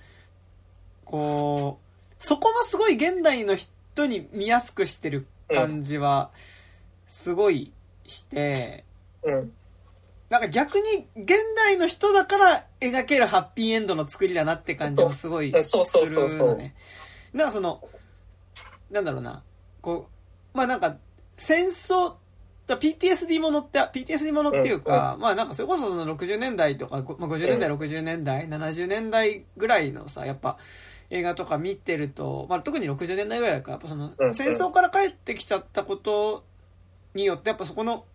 [1.06, 6.30] こう、そこもすごい現代の人人に見やすくしてる感じは、
[7.08, 7.74] すごい
[8.06, 8.86] して、
[9.24, 9.52] うん。
[10.30, 15.86] なんか逆に現代の人だから描けるハッピーエンドの作りだなって感じもすごいする
[16.46, 16.76] のね。
[17.34, 17.82] なんかその、
[18.92, 19.44] なんだろうな、
[19.82, 20.10] こ
[20.54, 20.98] う、まあなんか、
[21.38, 22.16] 戦争、
[22.68, 30.58] PTSD ものって、PTSD ものっていうか、まあなんかそれこそその60年代とか、まあ、50年代、60年代、70年代ぐらいのさ、やっぱ
[31.10, 36.44] 映画とか見てると、まあ特に60年代ぐらいだから、やっぱその戦争から帰ってきちゃったこと
[37.14, 38.06] によって、やっぱそこの、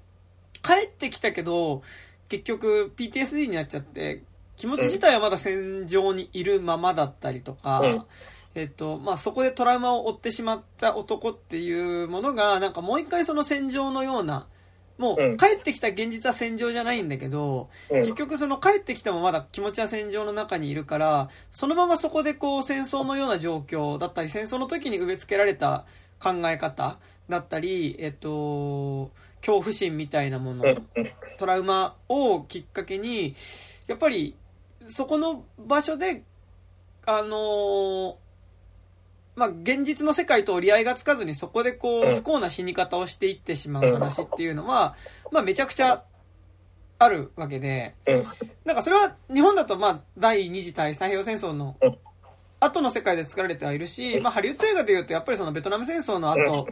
[0.63, 1.83] 帰ってきたけど、
[2.29, 4.23] 結局 PTSD になっちゃって、
[4.57, 8.07] 気持ち自体はまだ戦場にいるままだったりとか、
[8.55, 14.47] えっと、まあ、そこでトラウマを負ってしまった男っていうものが、なんかもう一回その戦場のような、
[15.03, 25.85] もう帰ってきた現実は戦場じゃないんだけど、うん、結局その帰ってきてもまだ気持ちは戦場の中にいるから、そのままそこでこう戦争のような状況だったり、戦争の時に植え付けられた
[26.21, 29.11] 考え方だったり、えっと、
[29.41, 30.65] 恐怖心みたいなもの、
[31.37, 33.35] トラウマをきっかけに、
[33.89, 34.37] やっぱり
[34.87, 36.23] そこの場所で、
[37.05, 38.19] あの
[39.35, 44.95] まあ、現実の世界と折り合いがつかずにそこでこう、不幸な死に方をしていってしまう話っていうのは、
[45.31, 46.05] まあ、めちゃくちゃ
[46.99, 47.95] あるわけで、
[48.65, 51.77] なんかそれは日本だとまあ、第二次大太平洋戦争の
[52.61, 56.69] 後の世界で作られてはいるし、まあ、ハリウッド映画で言うとやっぱりそのベトナム戦争の後、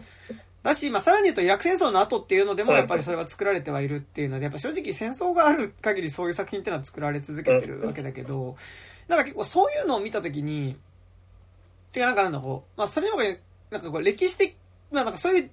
[0.62, 8.57] だし、まあ、さらに言うとイラク戦争の後っていうのでもやっぱりそれは作られてはいるっていうので、やっぱ正直戦争がある限りそういう作品っていうのは作られ続けてるわけだけど、
[9.09, 10.77] なんか結構そういうのを見たときに、
[11.92, 13.18] てかなんかなんだこう、まあそれも
[13.70, 14.55] なんかこう歴史的、
[14.90, 15.48] まあなんかそうい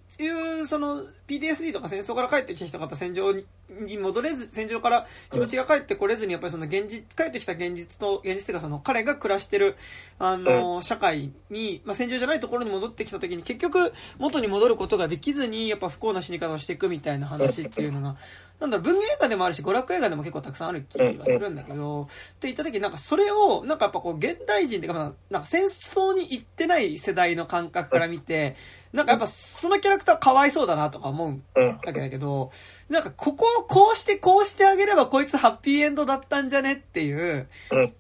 [0.61, 9.75] う、その PTSD とか戦争から帰ってきた人がやっぱ戦場に戻れず、戦場から気持ちが帰ってこれずに、やっぱりその現実、帰ってきた現実と、現実というかその彼が暮らしてる、
[10.17, 18.15] あの、社会に、まあ戦場じゃないところに戻ってきた時に結局元に戻ることができずに、やっぱ不幸な死に方をしていくみたいな話っていうのが、
[18.59, 22.11] なんだろ、文芸映画でもあるし、娯楽映画でも結構たくさんある気はするんだけど、って
[22.47, 28.55] 言った時になんかそれを、なんかやっぱこう現代人っていうか、なんか戦争に行ってない世代の感覚から見て、
[28.93, 32.51] なんかやっぱそのキャラクターかわいそうだなとか思うわけだけど、
[32.89, 37.47] なんかここをこうしてこうしてあげればこいつハッピーエンドだったんじゃねっていう、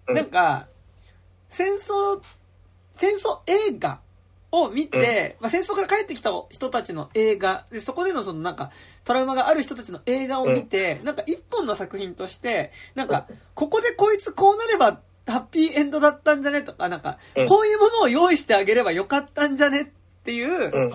[0.07, 0.67] なんか、
[1.49, 2.21] 戦争、
[2.93, 3.99] 戦争映画
[4.51, 8.71] を見て、まあ、戦争から帰ってきた人たちの映画、で、そこでのそのなんか、
[9.07, 16.61] トラウマがある人たちの映画を見て、なんか一本の作品として、なんか、ここでこいつこうなればハッピーエンドだったんじゃね？
[16.61, 17.17] とか、なんか、
[17.47, 19.81] こういうものを用意してあげればよかったんじゃね？
[19.83, 19.85] っ
[20.25, 20.89] ていう、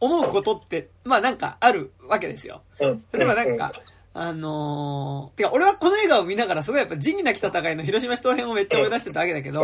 [0.00, 2.62] 思うことって、まあなんかあるわけですよ。
[3.12, 3.72] 例えばなんか、
[4.14, 9.62] あのー、てか俺はこの映画を見ながらすごいやっぱ仁義なき戦いの広島市東編をめっちゃ思い出してたわけだけど、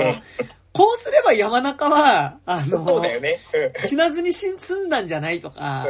[0.73, 3.40] こうすれば山中は、あのーね、
[3.87, 5.87] 死なずに 死んだんじゃないとか、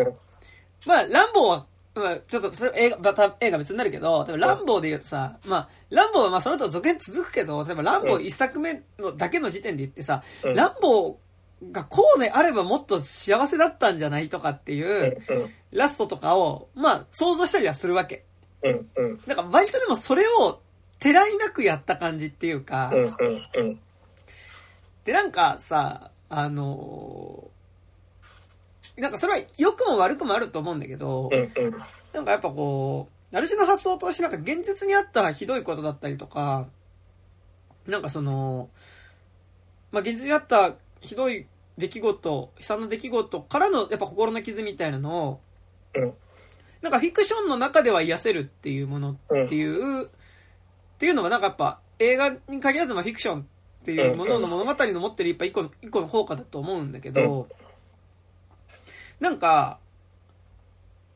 [0.86, 11.16] まあ、ランボーは、まあ、ちょっと、映画、また映画別になるけど、例えばランボーで言うとさ、まあ、ランボーはまあその後続編続くけど、例えばランボー一作目のだけの時点で言ってさ、ランボー、
[11.72, 15.22] がこうであればもっと幸せだったんじゃないとかっていう
[15.72, 18.24] ラストとかを、まあ想像したりはするわけ。
[18.62, 19.20] うんうん。
[19.26, 20.60] だから割とでもそれを
[20.98, 23.80] てらいなくやった感じっていうか、うんうんうん。
[25.04, 27.53] でなんかさ、あのー、
[28.96, 31.74] なんかそれは良くも悪くもあると思うんだけど、うんうん、
[32.12, 36.68] なんかやっぱこう、ある種の発想としてなんか現実にあったひどいことだったりとか、
[37.86, 38.68] なんかその、
[39.90, 45.40] まあ現実にあったひどい出来事、悲惨な出来事からのやっぱ心の傷みたいなのを、
[45.94, 46.12] うん、
[46.82, 49.16] なんかフィクションの中では癒せるっていうものっ
[49.48, 50.08] ていう、うん、っ
[50.98, 53.44] ていうのはなんかやっぱ映画に限らずまあフィクションっ
[53.84, 57.48] ていうものの物語の持ってる一個の一個の効果だと思うんだけど、
[59.20, 59.78] なんか、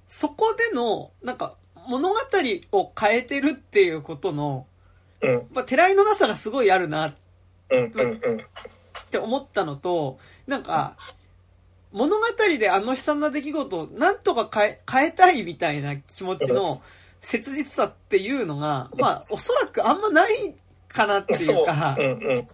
[0.07, 1.57] そこでの、なんか
[1.87, 2.17] 物語
[2.73, 4.67] を変えてるっていうことの、
[5.23, 7.15] うん、やっぱ、てらいのなさがすごいあるな、
[7.71, 8.41] うんうんうん。
[8.41, 8.45] っ
[9.11, 10.97] て思ったのと、なんか、
[11.93, 12.25] 物語
[12.59, 16.83] であの悲惨な出来事をなんとか変え、変えたいみたいな気持ちの
[17.21, 20.55] 切実さっていうのが、まあ、おそらくあんまない
[20.89, 22.45] かなっていうか、うんうん、っ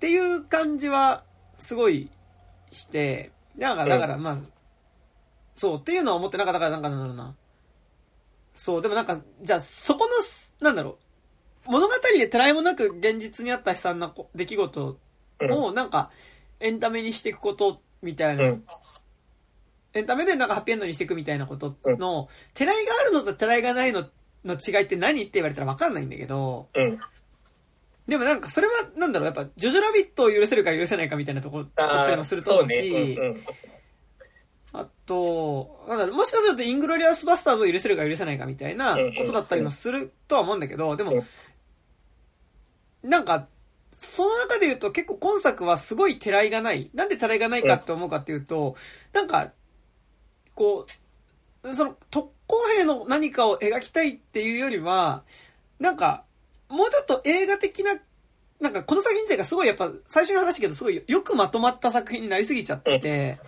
[0.00, 1.22] ていう感じは
[1.58, 2.10] すごい
[2.70, 4.38] して、なんか、だからまあ、
[5.56, 7.34] そう、っていうのは思ってなかったから、なんかなんだろうな。
[8.54, 10.12] そう、でもなんか、じゃあそこの、
[10.64, 10.98] なんだろ
[11.66, 14.98] う、物語でたらいもなく現実にあった悲惨な出来事
[15.40, 16.10] をなんか
[16.60, 18.64] エンタメにしていくことみたいな、うん、
[19.94, 24.06] エンタメでなんかハッピーエンドにしていくみたいなことの、てらいがあるのとてらいがないの
[24.44, 26.98] の違いって何って言われたらわかんないんだけど、うん、
[28.06, 33.18] でもなんかそれはなんだろう、やっぱジョジョラビットを許せるか許せないかみたいなところだったりもすると思うし、
[34.72, 41.10] あと、なんだろう、もしかするとイングロリアスバスターズを許せるか許せないかみたいなことだったりもするとは思うんだけど、でも、
[43.02, 43.48] なんか、
[43.92, 46.90] その中で言うと結構今作はすごいてらいがない。
[46.94, 48.76] なんでてらいがないかって思うかっていうと、
[49.12, 49.52] なんか、
[50.54, 50.86] こ
[51.62, 55.22] う、その特攻兵の何かを描きたいっていうよりは、
[55.78, 56.24] なんか、
[56.72, 57.96] もうちょっと映画的な、
[58.60, 63.38] なんかこの作品自体がすごいやっぱ最初の話だけどすごいよくまとまった作品になりすぎちゃってて、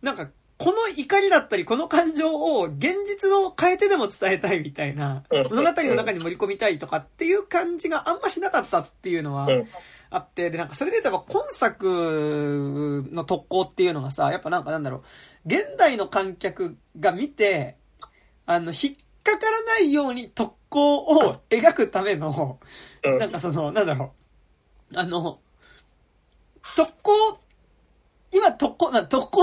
[0.00, 9.48] なんかこの怒りだったりこの感情を現実を変えてでも伝えたいみたいな物語の中に盛り込みたいとかっていう感じがあんましなかったっていうのは
[10.08, 15.02] あって、でなんかそれで言えば今作の特攻っていうのがさ、やっぱなんかなんだろう、
[15.46, 17.76] 現代の観客が見て、
[18.46, 22.58] あの、引っかからないように特攻を描くための、
[23.02, 24.12] なんかその、なんだろ
[24.92, 25.40] う、あの、
[26.76, 27.38] 特攻、
[28.32, 29.42] 今特攻、な特攻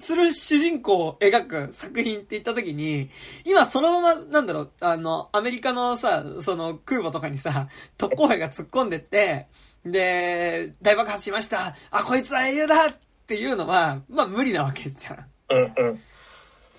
[0.00, 3.10] する主人公を描く作品って言った時に、
[3.44, 9.48] 今そのまま、なんだろう、あの、アメリカのさ、その空母とかにさ、特攻兵が突っ込んでって、
[9.84, 11.76] で、大爆発しました。
[11.90, 15.26] あ、こいつは英雄だっていうのは、まあ無理なわけじゃん。
[15.50, 15.94] うんうん。
[15.94, 15.96] っ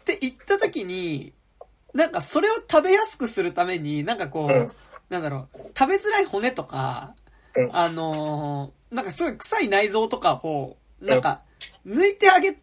[0.05, 1.33] て言った時に、
[1.93, 4.67] なんかそれを食べやすくするために、なんかこう、うん、
[5.09, 7.15] なんだろう、食べづらい骨とか、
[7.55, 11.41] うん、あのー、なんかすごい臭い内臓とかを、なんか、
[11.85, 12.57] 抜いてあげ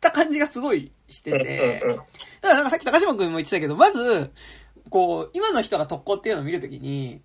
[0.00, 1.82] た感じがすごいしてて、
[2.40, 4.30] だからなんかさっき高島君も言ってたけど、まず、
[4.88, 7.22] こう、今の人が特攻っていうのを見るときに、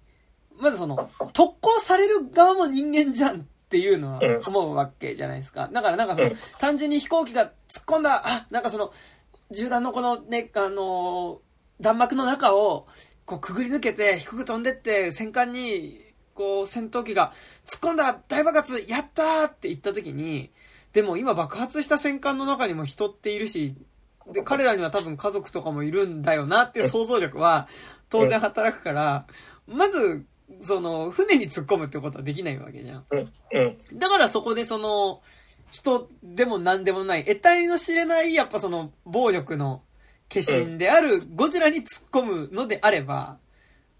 [0.57, 5.69] まずその、特攻される側も人間じゃんっていうのは思うわけじゃないですか。
[5.71, 6.29] だからなんかその、
[6.59, 8.93] 単純に飛行機が突っ込んだ、あ、なんかその、
[9.51, 11.41] 銃弾のこのね、あの
[11.81, 12.87] 弾幕の中を、
[13.25, 17.33] こうくぐり抜けて、低く飛んでって、戦艦に、こう、戦闘機が
[17.65, 20.51] 突っ込んだ大爆発やったーって言った時に、
[20.93, 23.75] でも今爆発した戦艦の中にも人っているし、
[24.31, 27.67] で、彼らには多分家族とかもいるんだよなっていう想像力は
[28.09, 29.27] 当然働くから、
[29.67, 30.25] まず、
[30.61, 33.05] その、船に突っ込むってことはできないわけじゃん。
[33.93, 35.21] だからそこでその、
[35.75, 39.81] 人でも何でもない、得体の知れない、やっぱその、暴力の
[40.29, 43.39] 化身であるゴジラに突っ込むのであれば、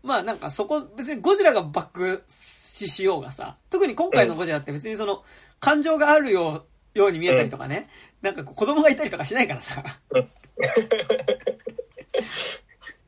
[0.01, 5.25] まあなんかそこ、別にゴジラが爆死しようがさ、特に今回のゴジラって別にその、
[5.59, 6.65] 感情があるよ
[6.95, 7.89] う、ように見えたりとかね、
[8.21, 9.83] なんか子供がいたりとかしないからさ。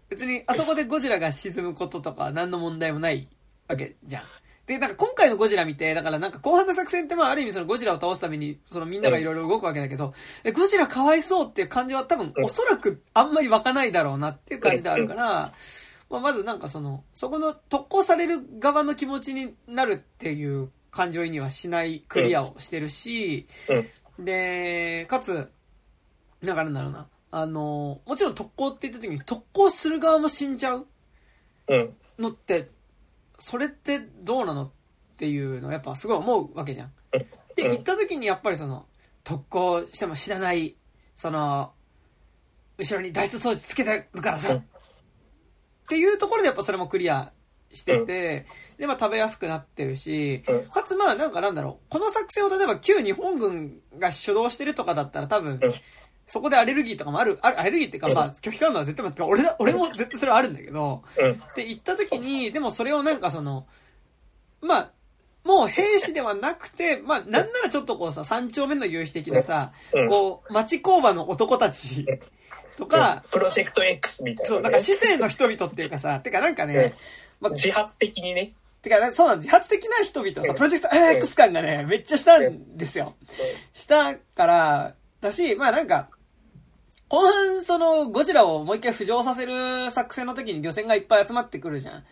[0.09, 3.29] 別にあそこでゴジラが沈むこととか何の問題もない
[3.69, 4.23] わけじゃん。
[4.67, 10.13] で、なんか今回のゴジラ見て、だからなんか後半の作戦ってまあある意味そのゴジラを倒すために、そのみんながいろいろ動くわけだけど、
[10.43, 15.53] え、ゴジラかわいそうっていう感じは多分おそらくあんまり湧かないだろうなっていう感じであるから、
[16.09, 23.47] まあまずなんかその、そこの特攻される側の気持ちになるっていう感情移入はしないクリアをしてるし、
[24.19, 25.49] で、かつ、
[26.41, 27.07] なんかなんだろうな。
[27.31, 30.87] あの、もちろん特攻って言った時に特攻する側も死んじゃう
[32.19, 32.69] のって、
[33.39, 34.71] それってどうなのっ
[35.17, 36.91] ていうのをやっぱすごい思うわけじゃん。
[37.55, 38.85] で、行った時にやっぱりその、
[39.23, 40.75] 特攻しても知らない、
[41.15, 41.71] その、
[42.77, 44.61] 後ろに脱出装置つけてるからさ、っ
[45.89, 47.31] ていうところでやっぱそれもクリア
[47.71, 48.45] してて、
[48.77, 55.59] で、まあ食べやすくなってるし、かつまあなんかなんだろう、この作戦を例えば旧日本軍が主導してるとかだったら多分、
[56.27, 63.65] そこでアレルギーとかもある、あアレルギーっていうか、まあ、拒否感度は絶対、俺だ、俺も絶対それはあるんだけど、って言った時に、でもそれをなんかその、
[64.61, 64.91] まあ、
[65.45, 69.71] もう兵士ではなくて、まあ、なんならちょっとこうさ、三丁目の夕日的なさ、
[70.09, 72.05] こう、町工場の男たち
[72.75, 76.93] とか、プロジェクト X みたいな、そう、なんか市政の人々っていうかさ、 てかなんかね、
[77.39, 78.51] まあ、自発的にね。
[78.81, 83.15] てか、そうなん自発的な人々さ、プロジェクト X 感がね、めっちゃしたんですよ。
[83.73, 86.09] したから、だし、まあなんか、
[87.09, 92.03] 後半、その、ゴジラをもう一回浮上させる作戦の時に漁船がいっぱい集まってくるじゃん。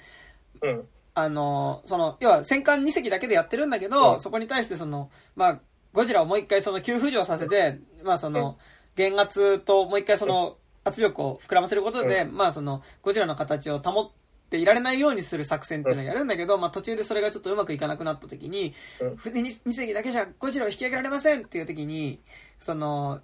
[0.61, 0.87] うん。
[1.13, 5.59] あの、その、要は戦艦2隻だけでやってるんだけど、うん、そこに対してその、まあ、
[5.93, 8.57] ゴジラをもう一回その急浮上させて、まあその、
[8.95, 14.09] 減圧ともう一回その圧力を膨らませることで、うん、まあその、ゴジラの形を保っ
[14.49, 18.73] ていられないようにする作戦っていうのをやるんだけど、まあ途中でそれがちょっとうまくいかなくなった時に、
[19.17, 22.19] 船 2, 2隻だけじゃゴジラを引き上げられませんっていう時に、
[22.59, 23.21] その、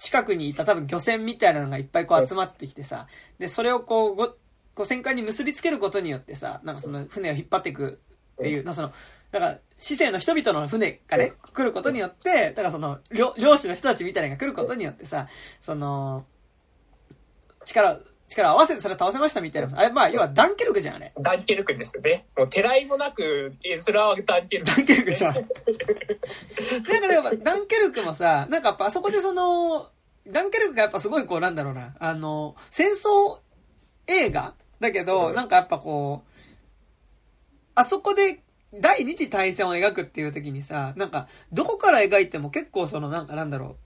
[0.00, 3.06] 近くにいた多分漁船みたいなのがいっぱいこう集まってきてさ、
[3.38, 4.28] で、それをこう、ご、
[4.74, 8.00] こう戦艦に結びつけることによってさ、なんかその船を引っ張っていく
[8.32, 8.92] っていう、なその、
[9.30, 15.28] だから、市政の人々の船がね、来ることによって、だからその、漁漁師の人たちみたいなのが来ることによってさ、
[15.60, 16.24] その、
[17.66, 18.00] 力、
[18.30, 19.78] 力を合わせてそれ倒せましたみたいな。
[19.78, 21.12] あれ、まあ、要はダンケルクじゃん、あれ。
[21.20, 22.26] ダンケルクですよね。
[22.36, 24.70] もう、てらいもなく、絵面はダンケルク。
[24.70, 25.34] ダンケルクじゃん。
[25.34, 29.90] なんかやっぱ、ダンケルクもさ、なんかやっぱあそこでその、
[30.28, 33.38] ダンケルクがやっぱすごいこう、なんだろうな、あの、戦争
[34.06, 36.30] 映画だけど、なんかやっぱこう、
[37.74, 38.42] あそこで
[38.74, 43.76] 第二次大戦を描くっていう時にさ、なんか、どこから描いても結構その、なんかなんだろう。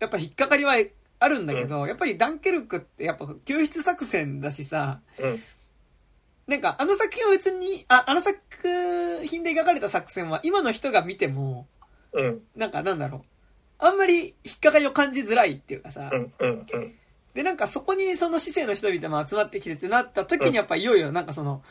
[0.00, 0.76] やっぱ引っかかりは
[1.24, 5.42] あるんだけど、やっぱりダンケルクってやっぱ救出作戦だしさ、うん。
[6.46, 8.38] なんかあの作品は別に、あ、あの作
[9.24, 11.66] 品で描かれた作戦は今の人が見ても、
[12.12, 12.40] うん。
[12.54, 13.22] なんかなんだろう。
[13.78, 16.30] あんまり引っかかりを感じづらいっていうかさ、うん。
[16.38, 16.66] うん。
[16.72, 16.94] うん。
[17.34, 21.62] で、なんかそこにその市政の人々も集まってきてってなった時にやっぱいよいよなんかその、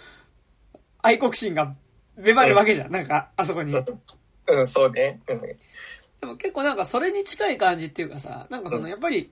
[1.02, 1.76] 愛国心が
[2.18, 2.92] 芽生えるわけじゃん。
[2.92, 3.74] なんか、あそこに。
[4.48, 5.22] うん、そうね。
[5.28, 5.42] うん。
[6.24, 8.90] でも結構なんかそれに近い感じっていうかさ、なんかそのうん。
[8.90, 9.30] やっぱり、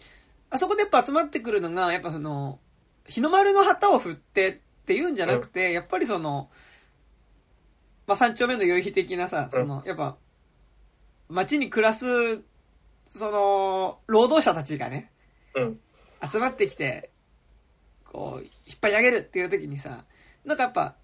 [0.50, 2.60] あそこでやっぱ集まってくるのが、やっぱその、
[3.06, 6.50] 日の丸の旗を振ってっていうんじゃなくて、やっぱりその、
[8.08, 10.18] まあ三丁目の宵日的なさ、その、やっぱ、
[11.30, 12.42] 街に暮らす、
[13.08, 15.14] その、労働者たちがね、
[15.56, 15.80] うん。
[16.30, 17.10] 集まってきて、
[18.04, 20.04] こう、引っ張り上げるっていう時にさ、
[20.44, 20.96] なんかやっぱ、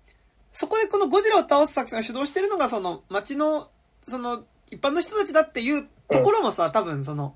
[0.52, 3.70] そこでこのゴジラを倒す作戦を主導してるのが、その街の、
[4.02, 7.36] その、一般の人たちだっていうところもさ、多分その、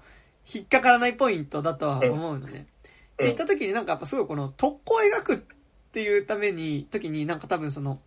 [0.52, 2.52] 引っかからないポイントだとは思うのね。
[2.54, 2.72] うん
[3.22, 5.40] って言った時になんかやっぱすごいこの特攻を描くっ
[5.92, 8.00] ていうために、時になんか多分その、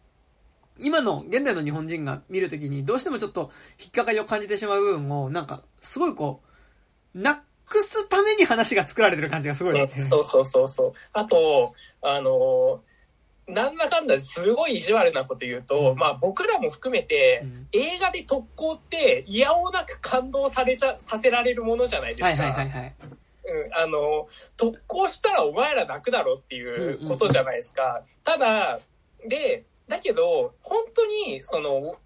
[0.78, 6.42] 今の現代の日本人が見るときにどうしてもちょっと引っかかりを感じてしまう部分を、なんかすごいこ
[7.14, 10.00] う、なくすために話が作られてる感じがすごいして。
[10.00, 10.92] そうそうそうそう。
[11.12, 12.82] あと、あの、
[13.46, 22.26] なんだかんだすごい意地悪なこと言うと、うんまあ僕らも含めて、うん映画で特攻って嫌おなく感動されちゃ、させられるものじゃないですか。
[22.26, 22.94] はいはいはいはい。
[23.46, 28.02] うん、あの、特攻したらお前ら泣くだろっていうことじゃないですか。
[28.22, 28.80] ただ、
[29.26, 31.96] で、だけど、本当に、その、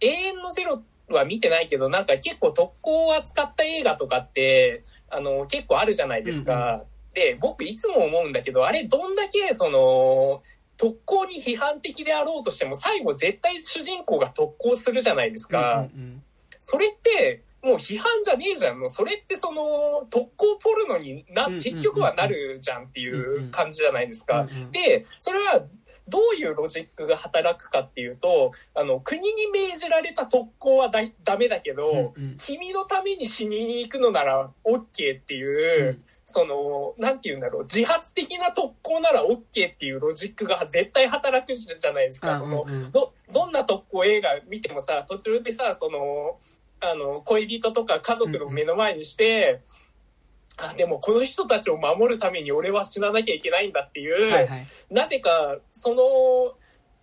[0.00, 6.84] 永遠のゼロは見てないけど、なんか結構特攻を扱った映画とかって、あの、結構あるじゃないですか。
[7.14, 10.42] で、僕いつも思うんだけど、あれどんだけ、その、
[10.82, 15.88] 特攻に批判的であろうとしても、最後絶対主人公が特攻するじゃないですか。
[15.94, 16.22] うんうん
[16.64, 18.78] それって、もう批判じゃねえじゃん。
[18.78, 24.42] もうそれってその、特攻ポルノにな、うんうんうん結局はなるじゃんっていう感じじゃないですか。
[24.42, 25.64] うんうんで、それは、
[26.08, 42.38] どういうロジックが働くかっていうと、あの、国に命じられた特攻はだいダメだけど、うんうん君のために死にに行くのなら OK っていう、うんその、なんて言うんだろう、自発的な特攻なら OK っていうロジックが絶対働くじゃないですか。
[42.38, 46.38] そのうんうんうんど、どんな特攻映画見てもさ、途中でさ、その、
[46.80, 49.60] あの、恋人とか家族の目の前にして、
[50.56, 54.66] あ、でもこの人たちを守るために俺は死ななきゃいけないんだっていう、はいはい。
[54.90, 56.54] なぜか、その、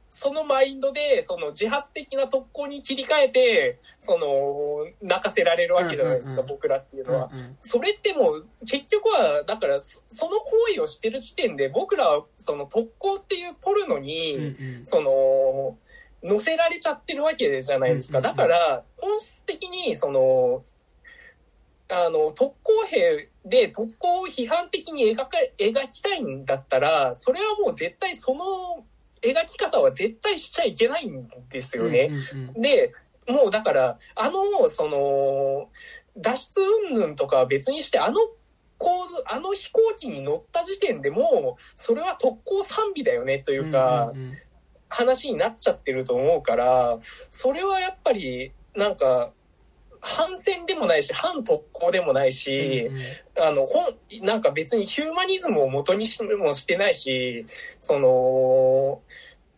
[0.10, 7.32] そのマインドで、その自発的な特攻に切り替えて、その、泣かせられるわけじゃないですか、僕らっていうのは。
[7.62, 15.78] それってもう、結局は、だから、そその行為をしてる時点で、僕らは、その特攻っていうポルノに、その、
[16.24, 18.20] 乗せられちゃってるわけじゃないですか。
[18.20, 20.64] だから、本質的に、その、
[21.88, 28.86] あの、特攻兵で特攻を批判的に描か、描きたいんだったら、それはもう絶対その
[29.22, 32.12] 描き方は絶対しちゃいけないんですよね。
[32.34, 32.94] うんうんうんで、
[33.28, 35.70] もうだから、あの、その、
[36.18, 36.62] 脱出
[36.92, 38.20] 云々とかは別にして、あの、
[38.78, 44.38] こう、あの飛行機に乗った時点でもう、それは特攻賛美だよねというか、んんん
[44.90, 46.98] 話になっちゃってると思うから、
[47.30, 49.34] それはやっぱり、なんか、
[50.02, 53.04] 反戦でもないし、反特攻でもないし、うんうん。
[53.44, 57.46] あの、ほん、なんか別にヒューマニズムを元にしもしてないし、
[57.80, 59.02] その、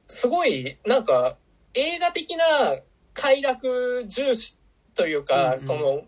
[0.08, 1.38] すごい、なんか、
[1.74, 2.44] 映画的な
[3.14, 4.58] 快楽重視
[4.96, 5.60] というか、うんうん。
[5.60, 6.04] その、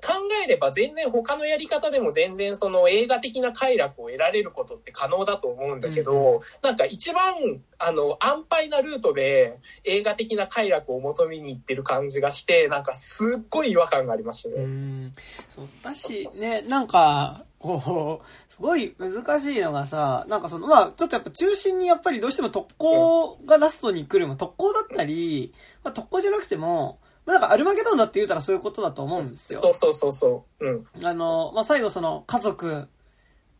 [0.00, 14.64] 考えれば全然他のやり方でも全然その映画的な快楽を得られることって可能だと思うんだけど、うなんか一番、あの、安牌なルートで映画的な快楽を求めに行ってる感じがして、なんかすっごい違和感がありましたね。
[14.64, 15.12] うん
[15.48, 25.52] そうだし、ね、なんか、こう、すごい難しいのがさ、なんかその、まあ、ちょっとやっぱ中心にやっぱりどうしても特攻がラストに来るも、特攻だったり、
[25.84, 26.98] まあ、特攻じゃなくても、
[27.30, 29.72] まあ、なんかアルマゲドンだって言うたらそういうことだと思うんですよそう。
[29.74, 30.66] そうそうそう。
[30.66, 31.06] うん。
[31.06, 32.88] あの、まあ、最後その家族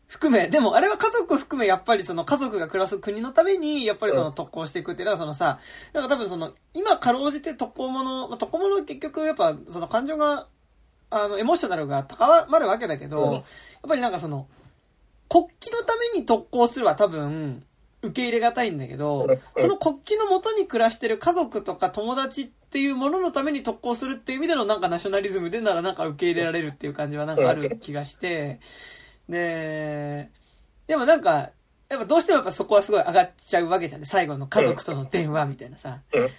[0.07, 5.59] 含め、でもあれは家族含めやっぱりその家族が暮らす国のためにやっぱりその特攻していくっていうのはそのさ、
[5.93, 10.47] なんか多分その今かろうじて特攻もの、まあ、特攻もの結局やっぱその感情が、
[11.09, 13.43] あの、エモーショナルが高まるわけだけど、うんやっ
[13.87, 14.47] ぱりなんかその、
[15.29, 17.63] 国旗のために特攻するは多分、
[18.03, 28.59] 受け入れがたいんだけどうん、その国旗のもとに暮らしてる家族とか友達っていうもののために特攻するっていう意味でのなんかナショナリズムでならなんか受け入れられるっていう感じはなんかある気がして、
[29.29, 30.29] で、
[30.87, 31.51] でもなんか、
[31.89, 34.07] やっぱどうしてもやっぱそこはすごい上がっちゃうわけじゃんね。
[34.07, 35.99] 最後の家族との電話みたいなさ。
[36.13, 36.29] うん。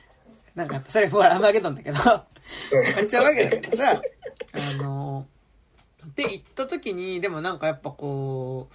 [0.55, 2.25] なんかやっぱそれもアーマゲドンだけど、や
[3.03, 4.01] っちゃうわけだけどさ、
[4.53, 5.27] あの、
[6.07, 8.75] って言った時に、でもなんかやっぱこう、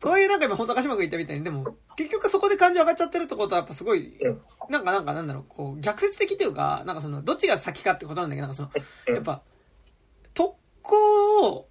[0.00, 4.18] とはいえなんか今本当鹿島君言ったみたいに、でも結局そこで感情上がっちゃってるってことはやっぱすごい、
[4.70, 8.70] なんかなんかなんだろう、こう逆説的っていうか、なんかその、どっちが先かってことなんだけど、なんかその、
[9.14, 9.42] やっぱ、
[10.32, 11.68] 特攻を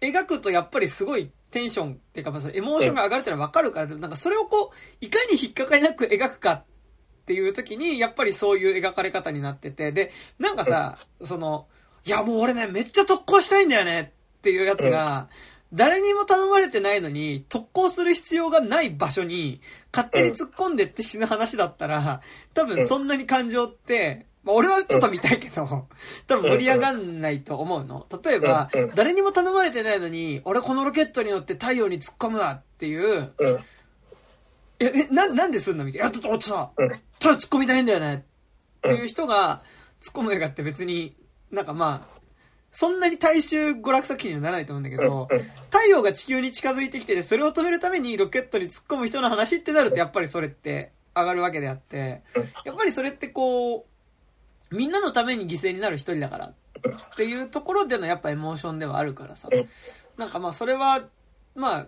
[0.00, 6.64] 描くとやっぱりすごいテンションっていうか、エモーションが上がるっていうのはわかるから、なんかそれをこう、いかに引っかかりなく描くかっ
[7.26, 11.66] ていう時に、やっぱりそういう描かれ方になってて、で、なんかさ、その、
[12.04, 15.28] いやもう俺ね、めっちゃ特攻したいんだよねっていうやつが、
[15.72, 19.60] 誰にも頼まれてないのに、特攻する必要がない場所に、
[19.92, 22.22] 勝手に突っ込んでって死ぬ話だったら、
[22.54, 25.86] 多分そんなに感情って、まあ、俺はちょっと見たいけど、
[26.26, 28.06] 多分盛り上がんないと思うの。
[28.24, 33.58] 例えば誰にも頼まれてないのに、俺このロケットに乗って太陽に突っ込むわっていう、うん。
[34.80, 36.06] え、え、な、なんですんのみたいな。
[36.06, 36.88] いや、だって俺さ、うん。
[37.18, 38.24] ただ突っ込みたいんだよね
[38.78, 39.62] っていう人が
[40.00, 41.16] 突っ込む映画って別に、
[41.50, 42.17] なんかまあ、
[42.70, 45.28] そんなに大衆娯楽作品にはならないと思うんだけど、
[45.70, 52.22] 太陽が地球に近づいてきてて、それを止めるためにロケットに突っ込む人の話ってなると、やっぱりそれって上がるわけであって、
[52.64, 53.86] やっぱりそれってこ
[54.70, 56.52] う、みんなのために犠牲になる一人だからっ
[57.16, 59.48] ていうところでのやっぱエモーションではあるからさ。
[60.16, 61.04] なんかまあそれは、
[61.54, 61.86] まあ、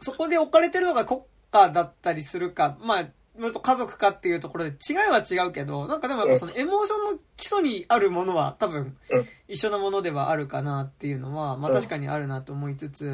[0.00, 3.08] そこで置かれてるのが国家だったりするか、まあ、
[3.52, 9.28] と家族かっていうところで違いは違うけど、なんかでもやっぱそのエモーションの基礎にあるものは多分うん。
[9.48, 11.76] 一緒なものではあるかなっていうのは、まあうん。
[11.76, 13.06] 確かにあるなと思いつつ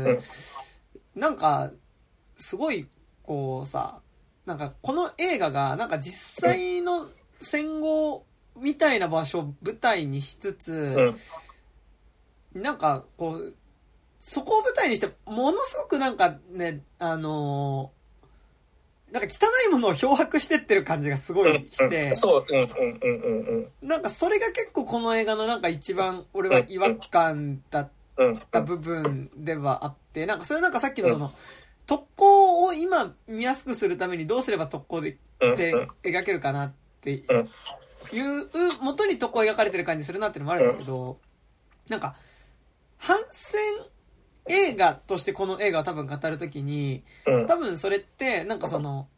[1.17, 1.71] ん、なんか、
[2.37, 2.89] すごい、
[3.23, 4.01] こうさ、
[4.47, 7.09] なんかこの映画が、なんか実際の
[7.41, 8.25] 戦後
[8.57, 10.73] みたいな場所を舞台にしつつ、
[12.55, 12.63] うん。
[12.63, 13.55] なんかこう、
[14.19, 18.02] そこを舞台にして、ものすごくなんかね、あのー
[19.13, 23.89] なんか汚いものを漂白してってる感じがすごいして、そう、うん、うん、うん、うん、うん。
[23.89, 28.43] なんかそれが結構この映画のなんか一番俺は違和感だっうん。
[28.51, 31.33] た部分ではあって、なんかそれなんかさっきのその、
[31.87, 35.55] 特攻を今見やすくするためにどうすれば特攻でうん。
[35.57, 38.49] で描けるかなっていう
[38.81, 41.19] 元に特攻描かれてる感じするなっていうのもあるんだけど、
[41.89, 42.15] なんか、
[42.99, 43.61] 反戦
[44.49, 47.47] 映画としてこの映画を多分語るときに、うん。
[47.47, 49.09] 多分それって、なんかその、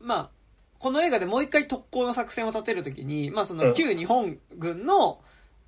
[0.00, 0.30] まあ、
[0.78, 5.20] この映画でもう一回特攻の作戦を立てるときに、まあその旧日本軍の、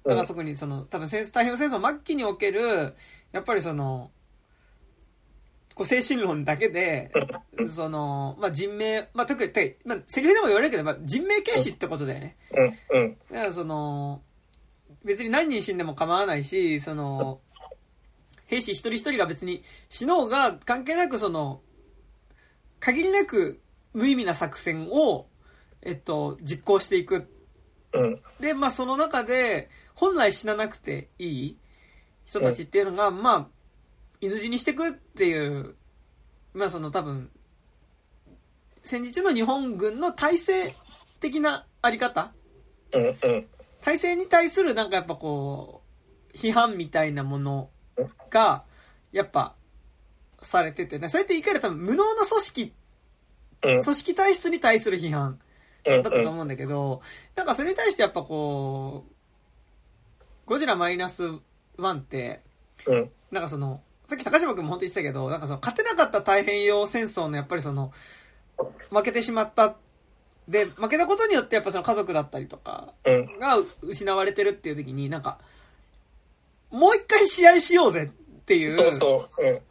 [0.05, 2.95] だから特にその、多分戦太平洋戦争末期における、
[3.33, 4.11] やっぱりその、
[5.75, 7.11] こう精神論だけで、
[7.71, 12.37] その、まあ人命、まあ特に、てまあセリフでも言われるけど、まあ人命軽視ってことだよね。
[12.93, 13.01] うん。
[13.01, 13.17] うん。
[13.33, 14.23] だからその、
[15.05, 17.41] 別に何人死んでも構わないし、その、
[18.49, 21.61] 兵士一人一人が別に死のうが関係なくその、
[22.81, 23.61] 限りなく
[23.93, 25.27] 無意味な作戦を、
[25.83, 27.31] えっと、実行していく。
[27.93, 28.21] うん。
[28.41, 31.59] で、まあその中で、本来死ななくていい
[32.25, 33.47] 人たちっていうのが、まあ、
[34.21, 35.75] 犬死にしてくっていう、
[36.55, 37.31] まあその多分、
[38.83, 40.75] 戦時中の日本軍の体制
[41.21, 42.33] 的なあり方
[42.95, 43.05] うん。
[43.05, 43.47] うん。
[43.83, 45.83] 体制に対するなんかやっぱこ
[46.33, 47.71] う、批判みたいなもの
[48.31, 48.65] が、
[49.13, 49.55] やっぱ、
[50.41, 51.09] されててね。
[51.09, 52.75] それっていかに多分無能な組織、
[53.65, 53.83] うん。
[53.83, 55.39] 組織体質に対する批判
[55.85, 56.03] うん。
[56.03, 57.03] だったと思うんだけど、
[57.35, 59.13] なんかそれに対してやっぱこう、
[60.47, 61.25] ゴジラマイナス
[61.77, 62.43] 1って、
[62.87, 63.11] うん。
[63.31, 67.93] なんかその、さっき高島君も本当言ってたけど、なんかその勝てなかった太平洋戦争のやっぱりその、
[68.91, 69.77] 負けてしまった。
[70.49, 73.27] で、負けたことによってやっぱその家族だったりとか、うん。
[73.39, 75.39] が失われてるっていう時になんか、
[76.71, 79.63] もう一回試合しようぜっていそう。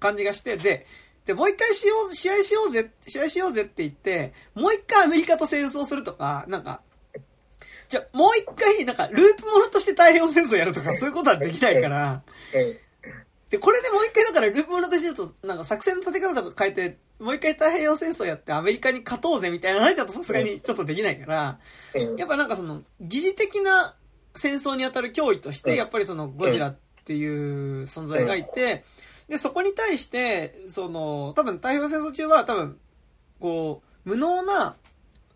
[0.00, 0.86] 感じがして、で、
[1.24, 6.80] で、もう一回しよう、試合しようぜ、試合しようぜって言って、もう一回アメリカと戦争するとか、なんか、
[7.88, 12.22] じゃあもう一回、なんか、ループものとして太平洋戦争やるとか、そういうことはできないから、
[12.54, 12.78] うん。
[13.50, 21.58] で、これでもう一回だからループものとしてと、なんか作戦の立て方とか変えて、もう一回太平洋戦争やってアメリカに勝とうぜみたいな話だとさすがにちょっとできないから、
[21.94, 22.16] うん。
[22.16, 23.96] やっぱなんかその、疑似的な
[24.38, 25.76] 戦争に当たる脅威として、うん。
[25.76, 28.84] やっぱりそのゴジラっていう存在がいて、
[29.28, 32.78] で、そこに対して、その、多分太平洋戦争中は多分、
[33.40, 34.76] こう、無能な、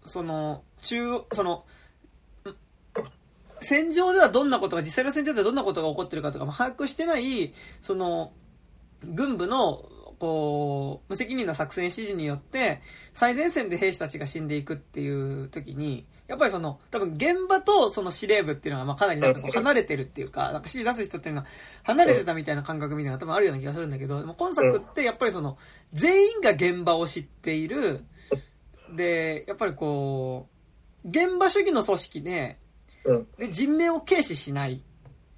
[0.07, 1.65] その、中、その、
[2.49, 2.55] ん
[3.61, 8.33] 戦場ではどんなことが、実際の戦場ではどんなことが起こってるかとかも把握してない、その、
[9.05, 9.89] 軍部の、
[10.19, 12.81] こう、無責任な作戦指示によって、
[13.13, 21.47] 最前線で兵士たちが死んでいくっていう時に、やっぱりその、多分現場とその司令部っていうのはまあかなりなんかこう離れてるっていうか、なんか指示出す人っていうのは
[21.83, 25.59] 離れてたみたいな感覚みたいな多分あるような気がするんだけど、でも今作ってやっぱりその、
[25.93, 28.03] 全員が現場を知っている、
[28.97, 30.49] で、やっぱりこ
[31.05, 32.59] 現場主義の組織で、
[33.05, 34.83] うんで人命を軽視しない。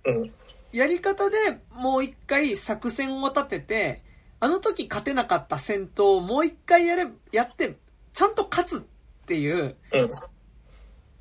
[0.05, 0.33] うん。
[0.71, 1.37] やり方で
[1.73, 4.03] もう一回作戦を立てて、
[4.39, 7.79] あの時勝てなかった戦闘をもう一回やれ、やって、
[8.13, 8.81] ちゃんと勝つっ
[9.27, 10.09] ていう、うん。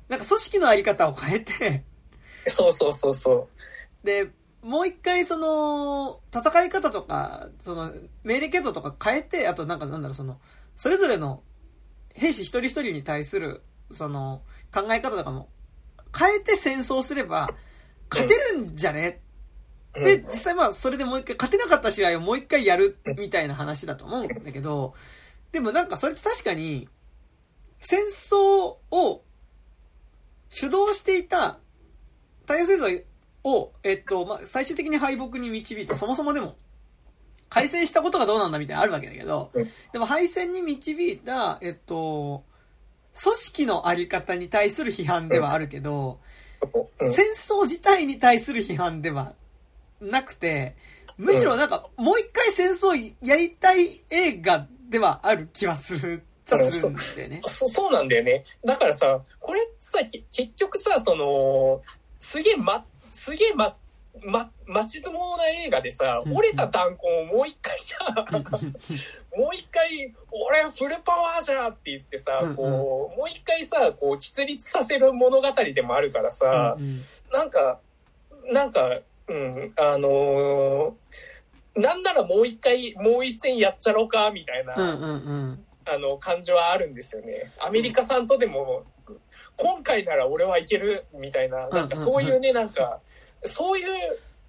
[0.08, 1.84] なんか組織のあり方を変えて、
[2.46, 3.48] そうそうそうそ
[4.02, 4.30] で、
[4.62, 7.92] もう一回その、戦い方とか、その、
[8.22, 10.40] 命令系統とか変えて、あとなんかなんだろう、その、
[10.76, 11.42] それぞれの
[12.14, 14.42] 兵士一人一人に対する、その、
[14.72, 15.48] 考え方とかも
[16.16, 17.48] 変えて戦争すれば、
[18.10, 19.22] 勝てるんじゃね？
[19.96, 20.04] う。
[20.04, 24.94] で、うん実際まあ、それでもう一回、勝てなかった試合をもう一回やるみたいな話だと思うんだけど、
[25.50, 26.88] でもなんかそれって確かに、
[27.80, 29.23] 戦争を
[30.54, 31.58] 主導していた、
[32.42, 33.02] 太陽戦争
[33.42, 36.54] を、えっと、まあ、最終的に敗北に導いた、そもそもでも、
[37.48, 39.50] 改戦したことがどうなんだみたいなのあるわけだけど、
[39.92, 42.44] でも敗戦に導いた、えっと、
[43.20, 46.20] 組織のあり方に対する批判ではあるけど、
[47.00, 49.34] 戦争自体に対する批判では
[50.00, 50.76] なくて、
[51.18, 57.40] むしろなんか、もう一回戦争やりたい映画ではある気はする、ちゃするんだよね。
[57.44, 58.44] そそうなんだよね。
[58.64, 61.82] だからさ、これさ、き結局さ、その、
[62.18, 63.76] すげえま、すげえま、
[64.22, 67.96] ま、待ち相撲な映画でさ、うん折れた弾痕をもう一回さ、
[69.36, 76.76] もう一回、俺はフルパワーじゃって言ってさ、こう、もう一回さ、こう、喫立させる物語でもあるからさ、
[77.32, 77.80] なんか、
[78.46, 80.92] なんか、うん、あのー
[81.76, 84.74] なんならもう一回、もう一戦やっちゃろうか、みたいな。
[85.86, 87.52] あの、感じはあるんですよね。
[87.58, 88.84] アメリカさんとでも、
[89.56, 93.00] 今回なら俺はいける、みたいな、なんかそういうね、なんか、
[93.42, 93.86] そういう、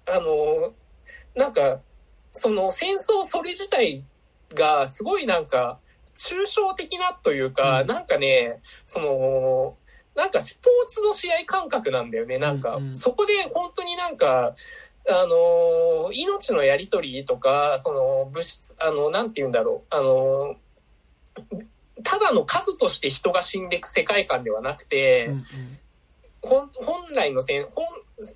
[0.06, 0.72] あの、
[1.34, 1.80] なんか、
[2.32, 4.04] その戦争それ自体
[4.54, 5.78] がすごいなんか、
[6.16, 9.76] 抽象的なというか、うんなんかね、その、
[10.14, 12.38] なんかスポーツの試合感覚なんだよね。
[12.38, 14.54] なんかうんう、んそこで本当になんか、
[15.08, 20.56] あの、命のやりとりとか、その物質、あの、なんて言うんだろう、あの、
[22.02, 25.44] ただの数として人が死んでいく世界観ではなくて、うん
[26.42, 27.86] 本本来の戦本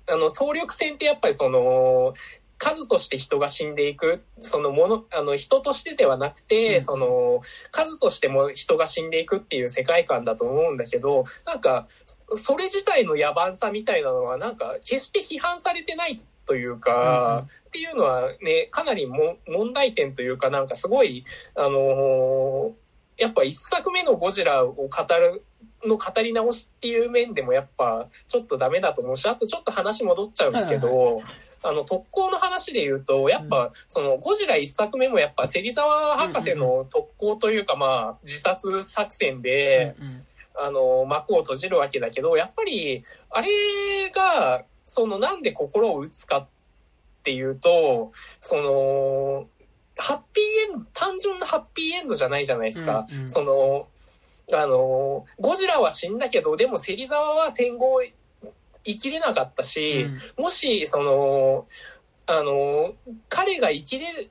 [0.07, 2.13] あの総力戦ってやっぱりその
[2.57, 6.81] 数として人が死んでいくそのものあの人としてではなくて、うん。
[6.81, 7.41] その
[7.71, 11.87] 数としても人が死んでいくっていう世界観だと思うんだけどなんか
[12.29, 21.23] それ自体の野蛮さみたいなのはなんか決して批判されてないというか、っていうのはねかなりも問題点というかなんかすごい
[21.55, 22.73] あの
[23.21, 25.43] やっぱ一作目のゴジラを語る
[25.85, 31.21] の語り直しっていう面でもやっぱちょっとダメだと思うしあとちょっと話戻っちゃうんですけど、
[31.63, 39.95] あの特攻の話で言うとやっぱそのゴジラ一作目もやっぱ芹沢博士の特攻というかまあ自殺作戦で、
[40.59, 43.47] あの幕を閉じるわけだけどやっぱりあれ
[44.13, 46.47] がそのなんで心を打つかっ
[47.23, 49.47] ていうとその
[50.01, 53.05] ハッピーエンド単純なハッピーエンドじゃないじゃないですか。
[53.11, 53.87] うんうんその
[54.53, 58.01] あのゴジラは死んだけどでも芹沢は戦後
[58.83, 61.67] 生きれなかったし、もしその
[62.25, 62.93] あの
[63.29, 64.29] 彼が生きれる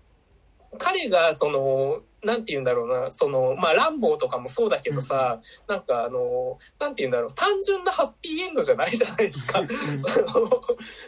[0.78, 9.60] 彼がそのなんて言うんだろうなそのまあランボーとかもそうだけどさ、なんかあのなんて言うんだろう単純なハッピーエンドじゃないじゃないですか。
[9.60, 9.68] うん。
[9.68, 10.50] その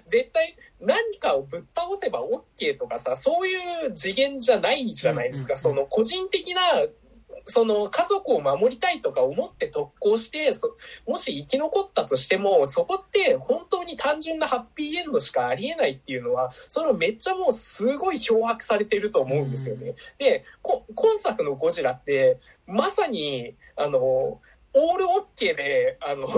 [0.09, 3.55] 絶対何かをぶっ倒せば OK とかさそうい
[3.89, 5.61] う次元じゃないじゃないですか、うんうん。
[5.61, 6.61] その個人的な
[7.45, 10.77] その家族を守りたいとか思って特攻してそ
[11.07, 19.95] もし生き残ったとしてもそこって本当に単純なハッピーエンドしかありえないっていうのはそれはめっちゃもうすごい漂白されてると思うんですよね。
[20.19, 24.41] でこ今作の「ゴジラ」ってまさにあの
[24.75, 26.29] オールオッケーであの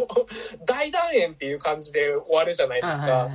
[0.64, 3.02] 大団円っていう感じで終わるじゃないですか。
[3.02, 3.34] はいはいはい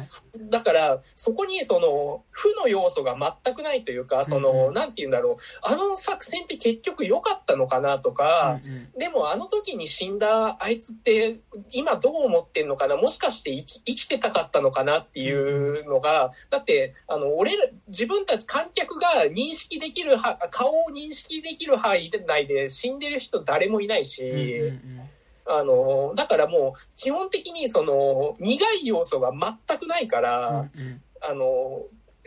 [0.50, 11.40] だからそこにその負の要素が全くないというかその、うんうんなんて言うんだろうあの作戦って結局良かったのかなとか、うんうんでもあの時に死んだあいつって
[11.72, 12.98] 今どう思ってんのかな？
[12.98, 24.39] もしかして生き生きてたかったのかなっていうのがだってあの俺ら自分たち観客が認識できるは顔を認識できる範囲内で死んでる人誰もいないし。
[24.44, 25.10] うんうんうん
[25.52, 31.86] あの、だからもう、基本的にその、苦い要素が全くないから、うんうんあの、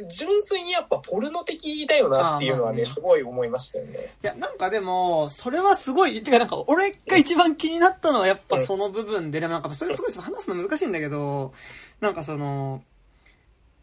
[0.08, 4.14] 純粋にやっぱポルノ的だよなっていうのはね、ねすごい思いましたよね。
[4.22, 11.52] いや、なんかでも、それはすごい、てかなんか、俺が一番気になったのはやっぱその部分で、でもなんか、それすごいちょっと話すの難しいんだけど、
[12.00, 12.82] なんかその、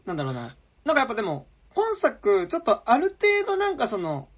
[0.04, 0.56] なんだろうな。
[0.84, 4.28] なんかやっぱでも、本作、ちょっとある程度なんかその、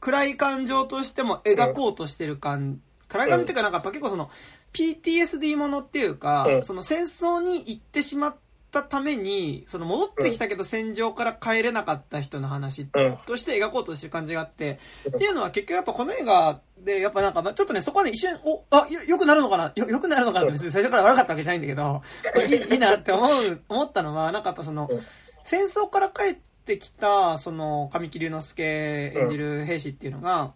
[0.00, 2.80] 暗い感情としても描こうとしてる感、
[3.10, 4.30] 暗い感じっていうかなんかやっぱ結構その、
[4.72, 6.64] PTSD ものっていうか、うん。
[6.64, 8.36] その戦争に行ってしまっ
[8.70, 13.16] たために、その戻ってきたけど戦場から帰れなかった人の話うん。
[13.26, 15.16] として描こうとしてる感じがあって、うん。
[15.16, 19.72] っていうのは結局やっぱこの映画で、やっぱなんか、まあちょっとね、そこはね、一瞬、お、あ、よ、よくなるのかな？
[19.74, 20.44] よ、よくなるのかな？
[20.44, 22.02] って別に最初から悪かったわけじゃないんだけど、
[22.46, 24.98] いいいいなって思う、思ったのは、なんかやっぱそのうん、
[25.42, 26.34] 戦争から帰っ
[26.64, 30.52] てきた、その、神木隆之介演じる兵士っていうのが、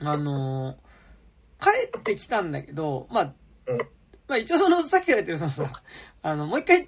[0.00, 0.76] あの、
[1.64, 3.32] 帰ってきたんだけど、まあ、
[3.66, 3.78] うん。
[4.28, 5.72] まあ一応その、さっきから言ってるそのさ、
[6.22, 6.86] あの、もう一回、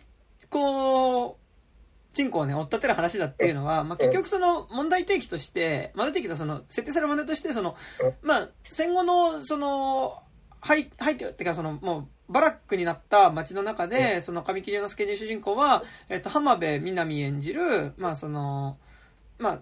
[0.51, 7.77] こう、チンコをね、追っ立てる話だっていうのは、まあ結局その問題提起として、まあ出てきたその、設定される問題として、その、
[8.22, 10.22] まあ戦後の、その、
[10.61, 18.79] 廃廃墟っていうかその、もう、バラックになった街の中で、その神木隆之介主人公は、えっと、浜辺美波演じる、まあその、
[19.39, 19.61] まあ、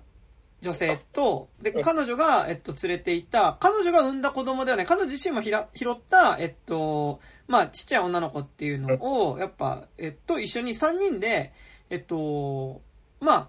[0.65, 11.53] 女性と、で、うん彼女が、えっと、連れていた、彼女が産んだ子供ではない、彼女自身もひら拾った、えっと、まあ、ちっちゃい女の子っていうのを、やっぱ、えっと、一緒に3人で、
[11.91, 12.81] えっと、
[13.21, 13.49] まあ、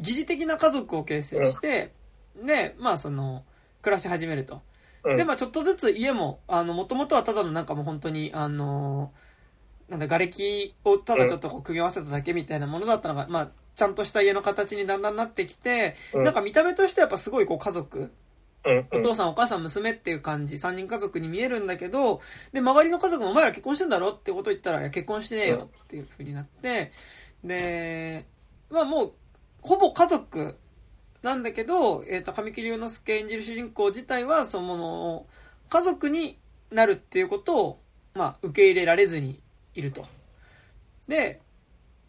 [0.00, 1.92] 疑似的な家族を形成して、
[2.44, 3.44] で、まあ、その、
[3.82, 4.62] 暮らし始めると。
[5.04, 5.16] うん。
[5.16, 9.12] で、まあ、ちょっとずつ家も、あの、もともとはただのなんかもう本当に、あの、
[9.88, 16.24] なんだ、瓦礫をただちょっとこう組み合わせただけみたいなものだったのが、まあ、ちゃんとした家の形にだんだんなってきて、うん。
[16.24, 18.12] なんか見た目としてはやっぱすごいこう家族、
[18.64, 18.86] うん。
[18.92, 22.20] お父さんお母さん娘っていう感じ、三人家族に見えるんだけど、
[22.52, 26.92] で、周りの家族もお前ら結婚してんだろってこと言ったら、いや、結婚してねえよっていう風になって、
[27.42, 28.26] で、
[28.70, 29.12] まあもう、
[29.60, 30.56] ほぼ家族
[31.22, 35.26] なんだけど、えっ、と、神木隆之介演じる主人公自体は、その、
[35.68, 36.38] 家族に
[36.70, 37.80] なるっていうことを、
[38.14, 39.40] まあ、受け入れられずに
[39.74, 40.06] いると。
[41.08, 41.40] で、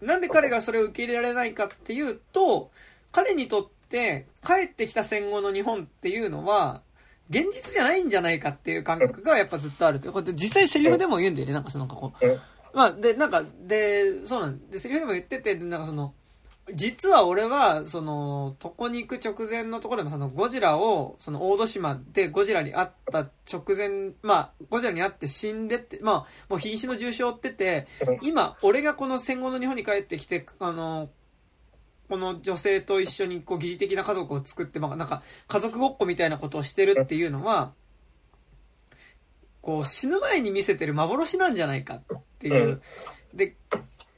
[0.02, 2.72] なんで彼がそれを受け入れられないかっていうと、
[3.12, 6.82] 彼にとって帰ってきた戦後の日本っていうのは、
[7.30, 10.14] 現実じゃないんじゃないかっていう感覚がやっぱずっとあるという。
[10.14, 12.28] これ実際セリフでも言うんだよね、なんかその、なんかこう。
[12.28, 12.40] うん。
[12.74, 16.14] まあ、で、なんか、で、そうなんで、セリフでも言ってて、でなんかその、
[16.74, 26.16] 実は俺は、その、床に行く直前のところでも、その、ゴジラを、その、大戸島でゴジラに会った直前、まあ、ゴジラに会って死んでって、まあ、
[26.50, 27.88] もう瀕死の重傷を負ってて、
[28.24, 31.10] 今、俺がこの戦後の日本に帰ってきて、あの、
[32.10, 37.74] この女性と一緒にこう疑似的な家族を作って、まあ、なんか家族ごっこみたいなことをしてるっていうのは、
[39.62, 42.82] こう死ぬ前に見せてる幻なんじゃないかっていう、
[43.34, 43.56] で、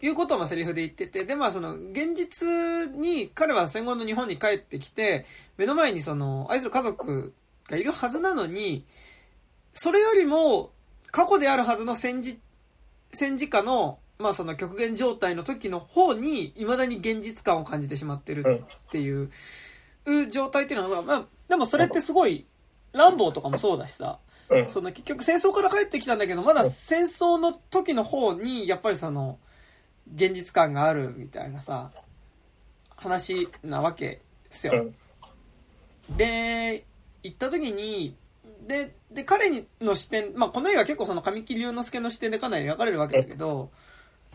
[0.01, 2.47] いうことをまあセリフで言ってて、でまあその現実
[2.95, 5.25] に彼は戦後の日本に帰ってきて、
[5.57, 7.33] 目の前にその愛する家族
[7.69, 8.85] がいるはずなのに、
[9.73, 10.71] それよりも
[11.11, 12.39] 過去であるはずの戦時、
[13.11, 19.29] 戦時下のまあその極限状態の時の方に未だに現実感を感じてしまってるっていう
[20.29, 22.45] 状態っていうのは、まあ、でもそれってすごい、
[22.93, 24.19] ランボーとかもそうだしさ、
[24.49, 24.67] うん。
[24.67, 29.37] その結局戦争から帰ってきたんだけど、まだ戦争の時の方に、やっぱりその、
[30.15, 31.91] 現実感があるみたいなさ、
[32.95, 34.91] 話なわけですよ。
[36.15, 36.85] で、
[37.23, 38.15] 行った時に、
[38.65, 43.71] で、で、彼にの視点、まあ、この映画結構その神木隆之介の視点でかなり描かれるわけだけど、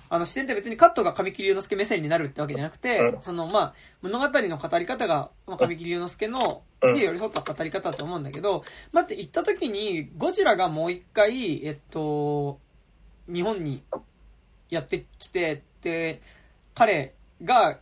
[0.08, 3.22] あの視点って別にカットが神木隆之介目線になるってわけじゃなくて、うん。
[3.22, 6.94] そのまあ、物語の語り方が、まあ、神木隆之介の、うん。
[6.94, 8.62] に寄り添った語り方だと思うんだけど、
[8.92, 12.60] 待って、行った時に、ゴジラがもう一回、えっと、
[13.26, 13.82] 日本に
[14.72, 16.22] やってきて、で、
[16.74, 17.14] 彼
[17.44, 17.78] が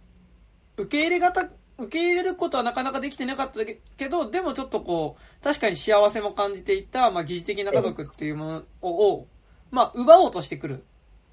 [0.76, 9.28] 受け入れ方、受け入れることはなかなかできてなかったけど、でもちょっとこう、確かに幸せも感じていた、まあ、疑似的な家族っていうものを、
[9.70, 10.84] まあ、奪おうとしてくる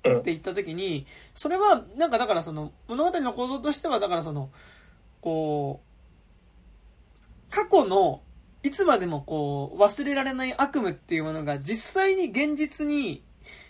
[0.07, 4.51] って言った時に、それは、なんかだからその、物語の構造としては、だからその、
[5.21, 5.81] こ
[7.49, 8.21] う、過去の、
[8.61, 13.23] いつまでもこう、忘れられない悪夢っていうものが実際に現実に、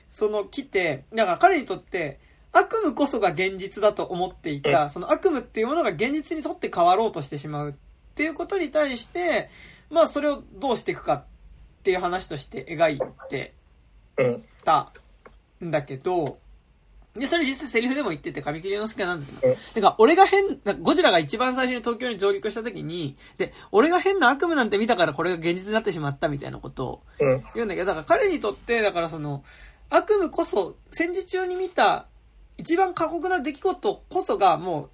[0.09, 2.19] その来て、だから彼にとって、
[2.51, 7.73] 悪夢こそが現実だと思っていた、その悪夢っていうものが現実にとって変わろうとしてしまうっ
[8.15, 9.49] ていうことに対して、
[9.89, 11.23] まあそれをどうしていくかっ
[11.83, 13.53] ていう話として描いて
[14.17, 14.43] うん。
[14.63, 14.91] た
[15.63, 16.39] んだけど、
[17.13, 27.43] で、それ実際セリフでも言ってて、神木隆之介はなんだけど、うんてか、俺が変な、ゴジラが一番最初に東京に上陸した時に、で、俺が変な悪夢なんて見たからこれが現実になってしまったみたいなことをうん。
[27.55, 29.43] 言うんだけど、だから彼にとって、だからその、
[29.89, 32.07] 悪夢こそ、戦時中に見た
[32.57, 34.89] 一番過酷な出来事こそがも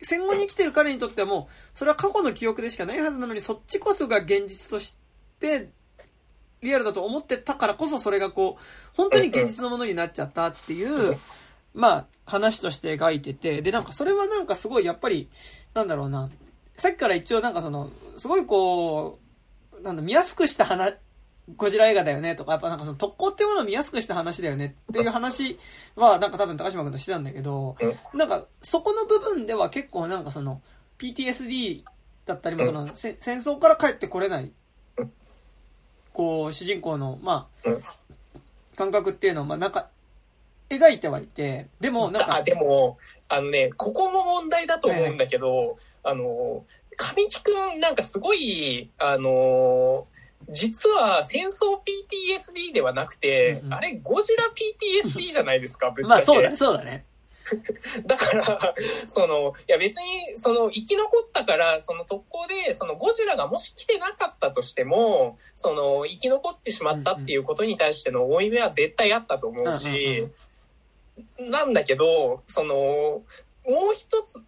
[0.00, 4.94] う、戦後に生きてる彼にとってはもう、それは過去の記憶でしかないはずなのに、そっちこそが現実とし
[5.38, 5.70] て、
[6.60, 8.62] リアルだと思ってたからこそそれがこう、
[8.96, 11.16] 本当に現実のものになっちゃったっていう、
[11.74, 15.28] まあ、話として描いてて、で、なんかそれはなんかすごい、やっぱり、
[15.74, 16.30] なんだろうな、
[16.76, 19.18] さっきから一応なんかその、すごいこ
[19.78, 20.96] う、なんだ、見やすくした話、
[21.56, 25.58] ゴジラ映画だよねとか、やっぱなんかその特攻っていうものを見やすくした話だよねっていう話
[25.96, 27.76] は、なんか多分高島君としてたんだけど、
[28.14, 30.62] なんかそこの部分では結構なんかその
[30.98, 31.82] PTSD
[32.26, 34.52] だったりもその、戦争から帰ってこれない、
[36.12, 37.68] こう主人公の、まあ、
[38.76, 39.88] 感覚っていうのを、まあなんか、
[40.70, 42.36] 描いてはいて、でもなんか。
[42.36, 46.64] あ、でも、あのね、ここも問題だと思うんだけど、あの、
[46.96, 50.06] 神木くんなんかすごい、あの、
[50.50, 54.44] 実は戦争 PTSD ではなくて、うんうん、あれゴジラ
[55.04, 56.08] PTSD じゃないですか、 ぶっちゃけ。
[56.08, 57.04] まあそうだ、そうだね。
[58.06, 58.74] だから、
[59.08, 70.28] その、いや別に、その、生き残ったから、その特攻で、そのゴジラがもし来てなかったとしても、その、生き残ってしまったっていうことに対しての負い目は絶対あったと思うし、
[71.38, 73.24] なんだけど、その、も
[73.90, 74.40] う一つ、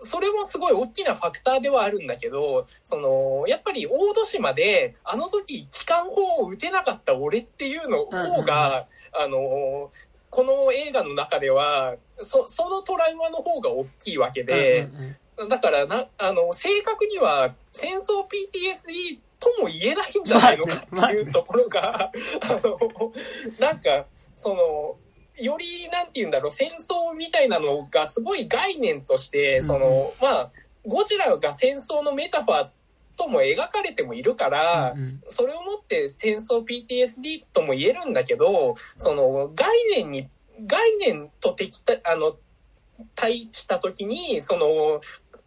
[0.00, 8.86] それもすごい大きなファクターではあるんだけど、その、やっぱり大戸島で、あの時、機関砲を撃てなかった俺っていうの方が、
[9.18, 9.90] あの、
[10.30, 14.88] この映画の中では、そ、そのトラウマの方が大きいわけで、
[15.48, 22.10] だからな、あの、正確には戦争 PTSD とも言えないんじゃないのかっていうところが、
[22.42, 23.12] あの、
[23.58, 24.96] なんか、その、
[25.38, 30.50] より、なんて言うんだろう、戦争みたいなのがすごい概念として、その、まあ、
[30.86, 32.68] ゴジラが戦争のメタファー
[33.16, 34.94] とも描かれてもいるから、
[35.28, 40.28] それをもって戦争 PTSD とも言えるんだけど、その、概念に、
[40.66, 42.36] 概念と敵た、あの、
[43.14, 45.00] 対した時に、その、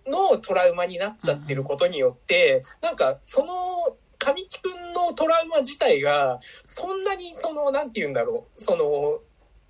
[0.05, 9.19] のトラウマになっちゃってることによって、なんか、その、神木くんのトラウマ自体が、そんなにその、なんて言うんだろう、その、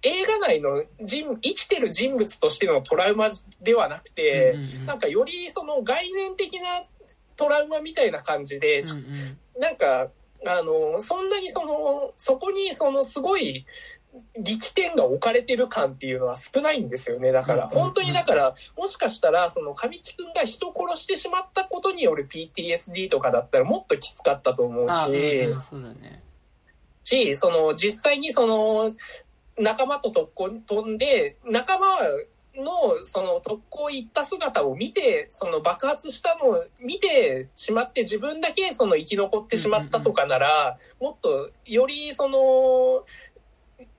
[0.01, 3.29] 映画内の人生きてる人物としてのトラウマ
[3.61, 6.83] ではなくて、うんうん、なんかよりその概念的な
[7.35, 10.09] トラウマみたいな感じで、うんうん、なんか、
[10.45, 13.65] あの、そんなにその、そこにそのすごい
[14.37, 17.31] 力点が置かれてる感っていうのは少ないんですよね。
[17.31, 26.23] だから、本当にだから、もしかしたら、その神木くんが人殺してしまったことによる PTSD とかだったらもっときつかったと思うし、そうだね。
[27.03, 28.93] し、その実際にその
[29.59, 31.87] 仲間と特攻飛んで、仲間
[32.55, 43.05] のその特攻行った姿を見て、その爆発したのを見てしまって自分だけその生き残ってしまったとかなら、もっとよりその、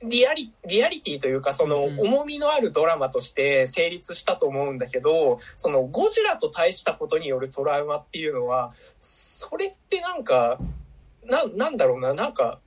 [0.03, 10.59] リアリリアリティというかその重みのあるドラマとして成立したと思うんだけどそのゴジラと対したことによるトラウマっていうのはそれってなんか
[11.25, 12.61] ななんだろうななんか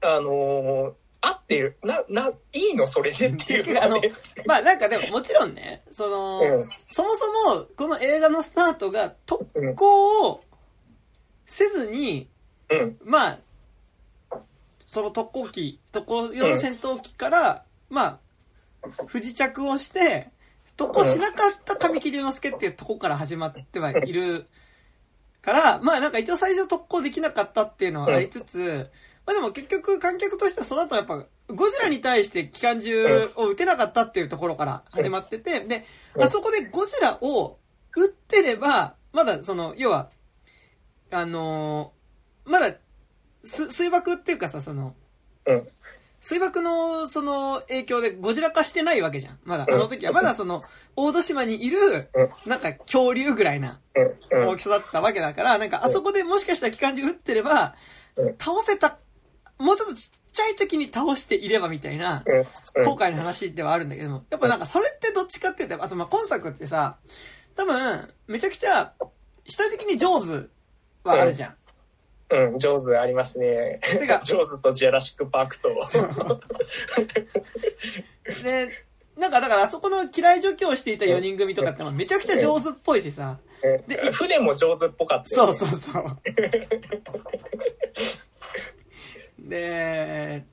[0.00, 1.78] あの合ってる。
[1.82, 4.00] な、な、いいのそれでっていう、ね、あの、
[4.46, 10.42] まあなんかでももちろんね、その、うん、そもそもこの映画のスタートが特攻を
[11.46, 12.28] せずに、
[12.70, 13.38] うん、まあ、
[14.86, 18.20] その特攻機、特攻用の戦闘機から、うん、ま
[18.82, 20.30] あ、不時着をして、
[20.76, 24.46] 特攻しなかった神木隆之介っていうとこから始まってはいる
[25.42, 28.88] から、まあなんか一応最初特攻できなかったっていうのはありつつ、
[29.28, 35.84] まあでも結局観客としてはその後やっぱゴジラに対して機関銃を撃てなかったっていうところから始まってて、で、
[36.18, 37.58] あそこでゴジラを
[37.94, 40.08] 撃ってれば、まだその、要は、
[41.10, 42.76] あのー、まだ、
[43.44, 44.94] す、水爆っていうかさ、その、
[46.20, 49.38] 水爆のその影響でゴジラ化してないわけじゃん。
[49.44, 50.12] まだ、あの時は。
[50.12, 50.62] まだその、
[50.96, 52.08] 大戸島にいる、
[52.46, 53.78] なんか恐竜ぐらいな
[54.30, 57.76] 大きさだったわけだから、なんかあそこでもしかしたら機関銃撃ってれば、
[58.38, 58.98] 倒せた
[59.58, 62.24] もうちょっとちっちゃい時に倒していればみたいな、
[62.84, 66.96] 後悔の話ではあるんだけども、やっぱなんかそれってどっちかって言ったら、あとまあ今作ってさ、
[67.56, 68.92] 多分、めちゃくちゃ、
[69.46, 70.48] 下敷きに上手
[71.02, 71.54] はあるじゃん。
[72.30, 73.80] うん、上手ありますね。
[73.82, 75.70] てか、 上手とジェラシック・パークと。
[78.42, 78.68] で、
[79.16, 83.38] なんかだからあそこの嫌い除去をしていた4人組とかってめちゃくちゃ上手っぽいしさ。
[83.88, 86.04] で、船も上手っぽかった、ね、そうそうそう。
[89.48, 90.44] で、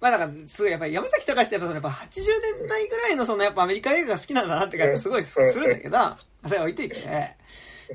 [0.00, 2.20] まあだから、すごいやっぱり山崎隆ってやっぱそのやっぱ80
[2.60, 5.98] 年代ぐらいのそのやっぱアメリカ映画が好きなんだなって感じすごいするんだけど、
[6.46, 7.36] それ置いていて、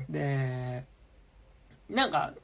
[0.08, 0.84] で、
[1.88, 2.34] なんか、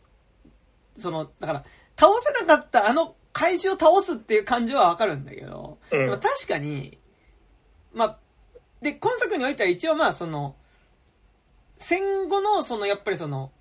[0.97, 1.65] その、だから、
[1.97, 6.99] 倒せなかったあの怪獣を倒すっていう感じはわかるんだけど、うん、確かに、
[7.93, 8.19] まあ、
[8.81, 10.57] で、今作においては一応まあその、
[11.79, 13.53] 戦後のそのやっぱりその、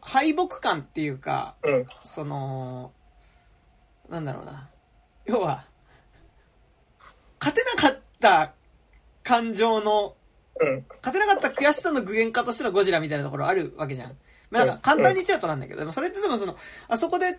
[0.00, 2.92] 敗北感っていうか、うん、その、
[4.14, 4.70] なんだろうな。
[5.26, 5.64] 要は、
[7.40, 8.54] 勝てなかった
[9.22, 10.14] 感情の、
[10.60, 14.16] うん、勝てなかった悔しさの具現化としてのゴジラみたいなところあるわけじゃん。
[14.50, 16.56] まあなんか簡単に言っちゃうとなんだけど、でもそれってでもその、
[16.88, 17.38] あそこで、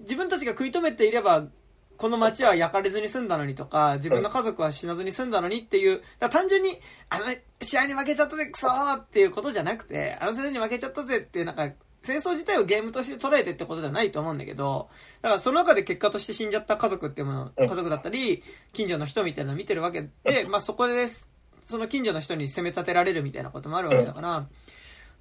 [0.00, 1.48] 自分たちが食い止めていれば、
[1.96, 6.78] この街は焼かれずに済んだのにとか、自分の家族は死なずに済んだのにっていう、単純に、
[7.08, 7.24] あの
[7.62, 11.70] 試合に負けちゃったぜ、クソーっていうことじゃなくて、あの戦争に負けちゃったぜっていう、なんか、
[12.06, 14.88] 戦争自体をゲームとして捉えてってことではないと思うんだけど、
[15.22, 18.42] だからその中で結果として死んじゃった家族っていうもの、家族だったり、
[18.72, 24.46] 近所の人みたいなのを見てるわけで、まあそこで、その近所の人に責め立てられるみたいなこともあるわけだから、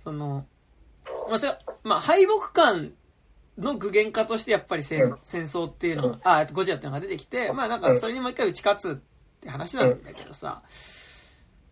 [0.03, 0.45] その、
[1.29, 2.93] まあそれは、まあ敗北感
[3.57, 9.01] の具現化としてやっぱり戦,、戦争っていうのが、あ、ゴジラっていうのが出てきて、まあなんかそれにもう一回打ち勝つっ
[9.41, 10.63] て話なんだけどさ、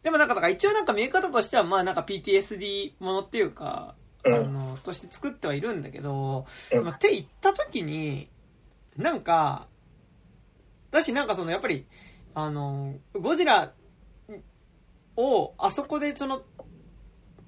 [0.02, 3.96] でもなんか、だから一応なんか見え方としてはまあなんか PTSD ものっていうか、
[4.26, 6.46] あの、として作ってはいるんだけど、
[6.84, 8.30] まあ、って言った時に、
[8.98, 9.68] なんか、
[10.92, 11.86] だしなんかそのやっぱり、
[12.36, 13.74] あの、ゴジラ
[15.16, 16.44] をあそこでその、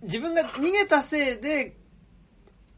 [0.01, 1.77] 自分が逃げたせいで、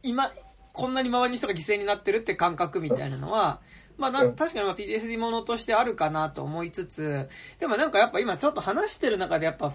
[0.03, 0.31] 今、
[0.73, 3.61] こんなに周りの人が犠牲になってるって感覚みたいなのは、
[3.97, 7.27] まあな、確かにまあ PTSD ものとしてあるかなと思いつつ、
[7.59, 9.73] でもなんかやっぱ今ちょっと話してる中でやっぱ、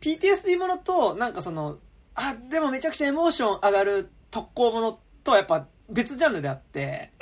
[0.00, 1.78] PTSD ものと、なんかその、
[2.20, 7.12] あ、でもめちゃくちゃエモーション上がる特攻ものとはやっぱ別ジャンルであって、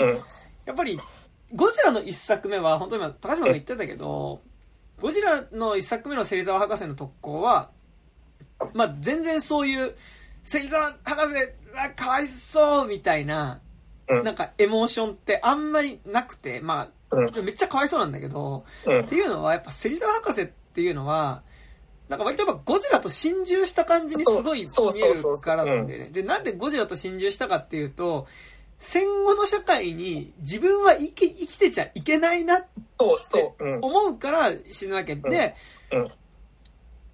[0.66, 1.00] やっぱり、
[1.54, 4.42] ゴジラの一作目は、本当に今、高島が言ってたけど、
[5.00, 7.70] ゴジラの一作目の芹沢博士の特攻は、
[8.74, 9.94] まあ、全然そういう、
[10.42, 11.36] 芹沢博士
[11.74, 13.60] はかわいそうみたいな、
[14.08, 21.42] なんかエモーションってあんまりなくて、まあ、めっちゃかわいそうなんだけど、っていうのは、やっぱ芹沢博士っていうのは、
[22.08, 24.66] なんか割とやっぱゴジラと心中した感じにすごい見
[25.02, 26.08] えるからなんでね。
[26.10, 28.26] で、なんでゴジラと心中したかっていうと、
[28.80, 32.66] 戦後の社会に自分は生き生きてちゃいけないなって
[33.82, 35.54] 思うから死ぬわけで、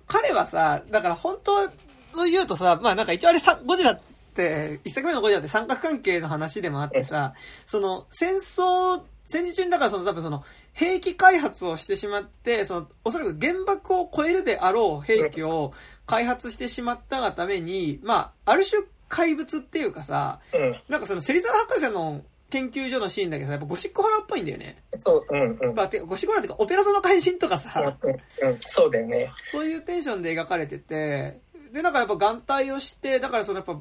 [0.06, 4.00] 彼はさ、だから本当を言うとさ、まあなんか一応あれさ、ゴジラっ
[4.34, 7.34] て、一作目のゴジラって三角関係の話でもあってさ、
[7.66, 15.72] その戦争、戦時中にだからその多分その兵器開発をしてしまって、その、おそらく原爆を超えるであろう兵器を
[16.06, 20.40] 開発してしまったがために、まあ、ある種怪物っていうかさ、
[20.88, 24.82] なんかその芹沢博士の研究所のシーンだけどさ、やっぱゴシックホラーっぽいんだよね。
[25.00, 25.74] そう、うんうん。
[25.74, 29.32] まあ、てゴシックホラーっていうか、オペラ座の怪人とかさ、うん、うん、そうだよね。
[29.36, 31.40] そういうテンションで描かれてて、
[31.72, 33.80] で、なんかやっぱ眼帯をして、だからそのやっぱ、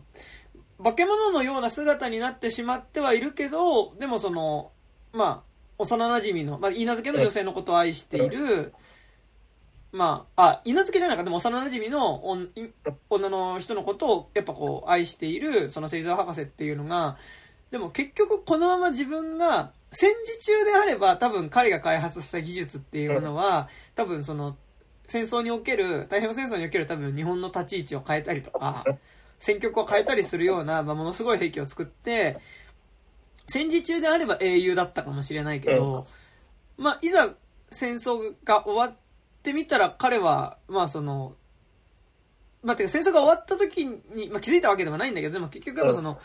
[0.83, 4.71] 化け物のような姿になってしまってはいるけど、でもその、
[5.13, 8.73] まあ、幼馴染の、まあ、稲漬けの女性のことを愛している、
[9.91, 12.23] まあ、あ、稲漬けじゃないか、でも幼馴染の
[13.09, 17.17] 女の人のことをやっぱこう愛している、その芹沢博士っていうのが、
[17.69, 24.57] でも結局このまま自分が戦時中であれば多分彼が開発した技術っていうのは、多分その
[25.07, 28.83] 戦争における、太平洋戦争における多分日本の立ち位置を変えたりとか、
[29.39, 32.39] 戦局を変えたりするような、まあ、ものすごい兵器を作って、
[33.47, 36.05] 戦時中であれば英雄だったかもしれないけど、
[36.77, 37.33] まあ、いざ
[37.69, 38.97] 戦争が終わっ
[39.41, 41.35] てみたら彼は、まあその、
[42.63, 46.19] まあ、てか戦争が終わった時に、まあ、気づいたわけではないんだけど、でも結局やっぱその、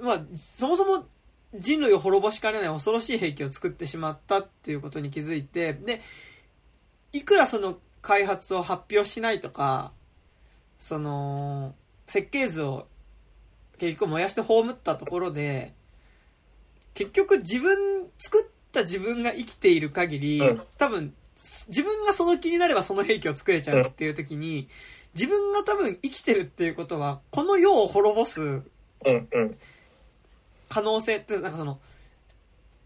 [0.00, 1.06] まあ、そもそも
[1.54, 6.02] 人類を滅ぼしかねない恐ろしい兵器を作ってしまったっていうことに気づいて、で、
[7.12, 9.92] いくらその開発を発表しないとか、
[10.78, 11.74] その、
[12.06, 12.86] 設計図を
[13.78, 15.74] 結局燃やして葬ったところで、
[16.98, 21.14] 結局自分、作った自分が生きている限り、うん、多分、
[21.68, 24.68] 自分がその気になればその兵器を作れちゃうっていう時に、
[25.14, 28.62] 自分が多分生きてるっていうことは、この世を滅ぼす
[30.68, 31.78] 可能性って、なんかその、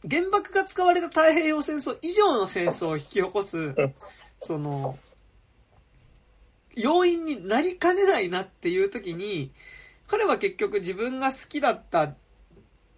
[0.07, 3.75] 原爆が使われた太平洋戦争以上の戦争を引き起こす、
[4.41, 4.99] その、
[6.75, 9.53] 要因になりかねないなっていう時に、
[10.07, 12.15] 彼は結局自分が好きだった。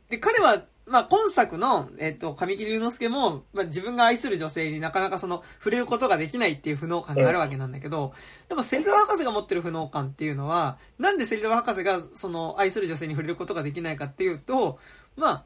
[0.09, 8.13] で、彼はまあ、今作の、えっ、と、神木隆之介も、まあ、自分が愛する女性になかなかその、触れることができないっていう不能感があるわけなんだけど、
[8.49, 14.79] でも、芹沢博士が持ってる不能感っていうのは、なんで芹沢博士が、その、愛する女性に触れることができないかっていうと、
[15.17, 15.45] まあ、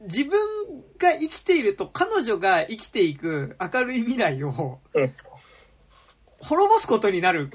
[0.00, 0.38] 自分
[0.98, 4.80] が生きていると、彼女が生きていく明るい未来を、
[6.40, 7.48] 滅ぼすことになる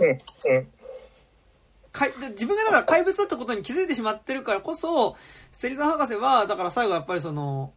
[1.91, 5.15] かい自分がだから怪物だったことに気づいてしまってるからこそ、
[5.51, 7.73] 芹沢博士は、だから最後やっぱりその、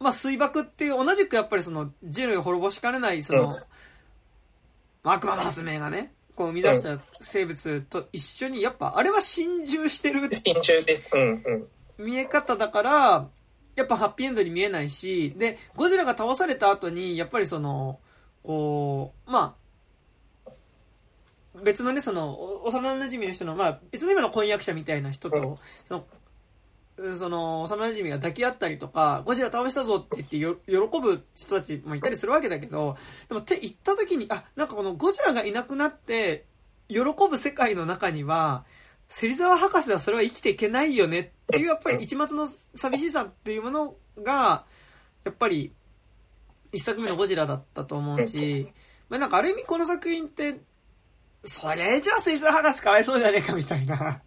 [0.00, 3.52] まあ、水爆っていう同じくやっぱりその人類を滅ぼしかねないその、
[5.04, 10.32] 悪魔の発明がね、こう生み出した生物と一緒に、やっぱあれは心中してる。
[10.32, 11.08] 心中です。
[11.12, 11.42] うん
[11.98, 12.04] うん。
[12.04, 13.28] 見え方だから、
[13.76, 18.00] やっぱハッピーエンドに見えないし、で、ゴジラが倒された後に、やっぱりその、
[18.42, 19.61] こう、まあ、
[21.54, 26.06] 別のね、その、幼馴染の人の、まあ、別の今の婚約者みたいな人と、その、
[27.16, 32.96] その、幼馴染が抱き合ったりとか、ゴジラ倒したぞって言ってよ喜ぶ人たちもいたりするわけだけど、
[33.28, 36.46] でもって言った時に、あ、なんかこのゴジラがいなくなって、
[36.88, 38.64] 喜ぶ世界の中には、
[39.08, 44.64] 芹沢博士はそれは生きていけないよねっていう、やっぱり一末の寂しさっていうものが、
[45.24, 45.72] やっぱり、
[46.72, 48.72] 一作目のゴジラだったと思うし、
[49.10, 50.60] まあなんかある意味この作品って、
[51.44, 53.96] それじゃあ芹沢博士かわいそうじゃねえかみたいな。
[53.96, 54.20] だか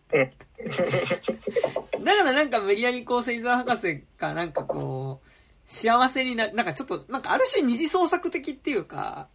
[2.24, 5.28] らなんか無理やりこう芹沢博士がなんかこう、
[5.66, 9.30] 幸せにななんかちょっと、なんかある種二次創作的っていうか、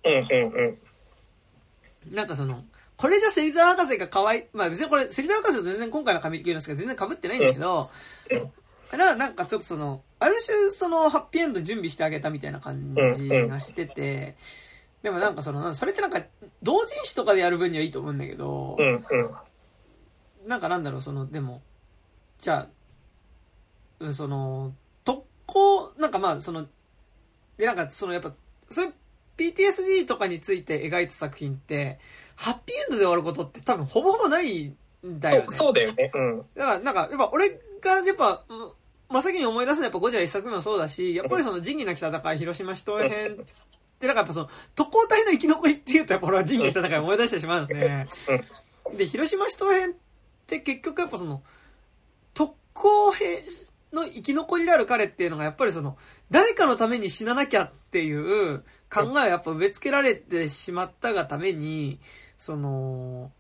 [2.11, 2.65] なんかその、
[2.97, 7.87] これじゃ芹沢博士が可愛い、まあ別にこれ、芹沢博士と全然今回の神木隆之介全然被ってないんだけど、
[8.91, 14.37] だからなんかちょっとその、ある種そのハッピーエンド準備してあげたみたいな感じがしてて、
[15.03, 16.23] でもなんかその、それってなんか、
[16.63, 18.77] 同人誌とかでやる分にはいいと思うんだけど、
[20.47, 21.63] なんかなんだろう、その、でも、
[22.39, 22.69] じゃ
[24.01, 24.75] あ、その、
[25.05, 26.67] 特攻、なんかまあ、その、
[27.57, 28.33] で、なんかそのやっぱ、
[28.71, 28.95] そういう
[29.37, 31.99] PTSD とかについて描いた作品って、
[32.37, 35.47] ハッピーエンドで終わることって多分ほぼほぼないんだよね。
[35.49, 36.11] そうだよね。
[36.15, 36.39] うん。
[36.55, 37.51] だから、なんか、やっぱ俺
[37.81, 38.45] がやっぱ、
[39.09, 43.45] 真っ先に思い出すのはやっぱゴジラ一作目もそうだし、やっぱりその仁義なき戦い、広島市東編
[44.01, 48.07] で、なんかやっぱその、特攻隊の生き残りっていうと、やっぱ俺は仁義なき戦いを思い出してしまうので、
[48.97, 49.95] で、広島市東編っ
[50.47, 51.43] て結局やっぱその、
[52.33, 53.45] 特攻兵
[53.93, 55.99] の生き残りである彼っていうのがやっぱりその、
[56.31, 58.61] 誰かのために死ななきゃっていう
[58.93, 62.01] 考えをやっぱ植え付けられてしまったがために、
[62.39, 63.31] その、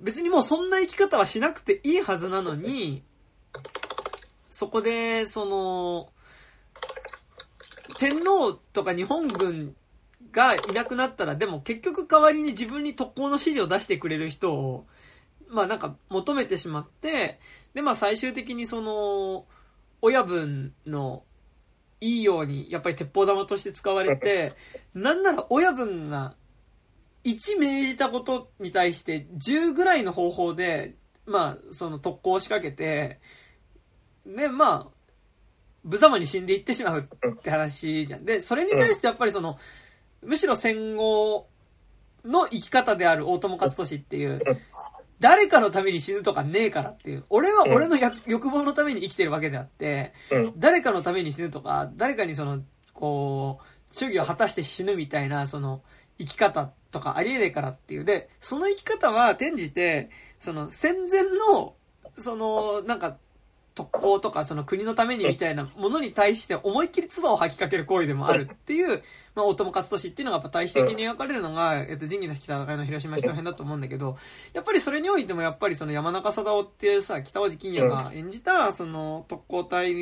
[0.00, 3.04] 別にもうそんな生き方はしなくていいはずなのに、
[4.50, 6.08] そこで、その、
[7.98, 9.76] 天皇とか日本軍
[10.34, 14.86] がいなくなったら、でも結局代わりに自分に特攻の指示を出してくれる人を、
[15.48, 17.38] まあなんか求めてしまって、
[17.74, 19.46] でまあ最終的にその、
[20.02, 21.22] 親分の
[22.00, 24.52] いいように、やっぱり鉄砲玉として使われて、
[24.92, 26.34] なんなら親分が
[27.24, 30.94] 1命じたことに対して10ぐらいの方法で、
[31.26, 33.20] まあ、その特攻を仕掛けて、
[34.26, 34.94] で、まあ、
[35.82, 38.24] 無様に死んでいってしまうって話じゃん。
[38.24, 39.58] で、それに対してやっぱりその、
[40.24, 41.48] むしろ戦後
[42.24, 44.40] の生き方である大友克俊っていう、
[45.20, 47.24] 誰かのために死ぬとかねえからっていう。
[47.30, 47.96] 俺は俺の
[48.26, 50.12] 欲望のために生きてるわけであって、
[50.56, 55.82] 誰かのために死ぬとか、誰かにその、こう、主義を果たして死ぬみたいな、その、
[56.18, 58.04] 生き方とかありえねえからっていう。
[58.04, 60.10] で、その生き方は転じて、
[60.40, 61.74] その戦前の、
[62.16, 63.16] その、なんか、
[63.74, 69.02] 特攻とかその国のためにみたいなものに対して思いっきり唾を吐きかける行為でもあるっていう、
[69.34, 74.16] まあ、大友克俊っていうのがやっぱ対比的に描かれるのが、えっと、仁義なき戦いの広島市長編だと思うんだけど、
[74.52, 79.92] やっぱりそれにおいてもやっぱりその山中貞夫っていうさ、北尾路欣也が演じた、その特攻隊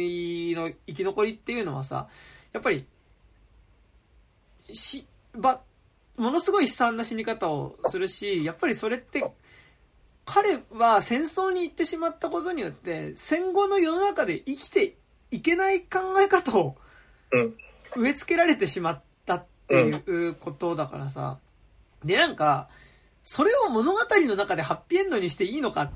[0.55, 2.09] の生き残りっていうのはさ、
[2.53, 2.86] やっぱり、
[4.70, 5.62] し、ば、
[6.19, 9.32] ものすごい悲惨な死に方をするし、やっぱりそれって、
[10.24, 14.97] 彼は戦争に行ってしまったことによって、戦後の世の中で生きて
[15.31, 16.77] いけない考え方を
[17.97, 21.39] 植え付けられてしまったっていうことだからさ。
[22.05, 22.69] で、なんか、
[23.23, 25.90] それを物語の中でハッピーエンドにしていいのかっ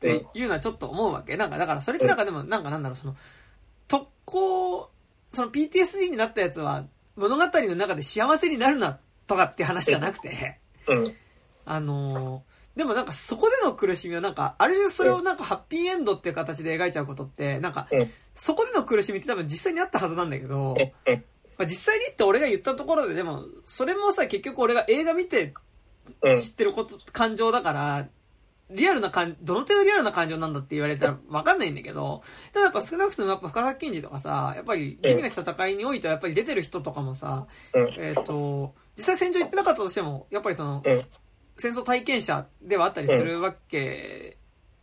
[0.00, 1.36] ていうのはちょっと思うわけ。
[1.36, 3.16] なんか、だからそれってなんかでも、なんかなんだろう、その、
[3.88, 4.90] 特攻、
[5.32, 6.86] その PTSD になったやつは
[7.16, 10.58] 物語の中で幸せになるなとかって話じゃなくて、
[11.64, 12.42] あの
[12.76, 17.88] でもなんかそこでの苦しみはなんか、ある種それをなんかハッピーエンドっていう形で描いちゃうことって、なんか、
[18.34, 20.76] そこでの苦しみって多分実際にあったはずなんだけど、
[21.58, 25.52] まあ、実際にって俺が言ったところで、でも、それもさ、結局俺が映画見て
[26.38, 28.08] 知ってること、感情だから、
[28.70, 32.22] リアルな感、どの程度リアルな感情なんだって言われたらわかんないんだけど、
[32.52, 37.46] ただやっぱ少なくともやっぱ深作金次とかさ、やっぱり、元気な戦いにおいてはやっぱり出てる人とかもさ、
[37.98, 40.82] えっ、と、実際戦場行ってなかったとしても、やっぱりその、
[41.60, 44.36] 戦争体験者ではあったりするわけ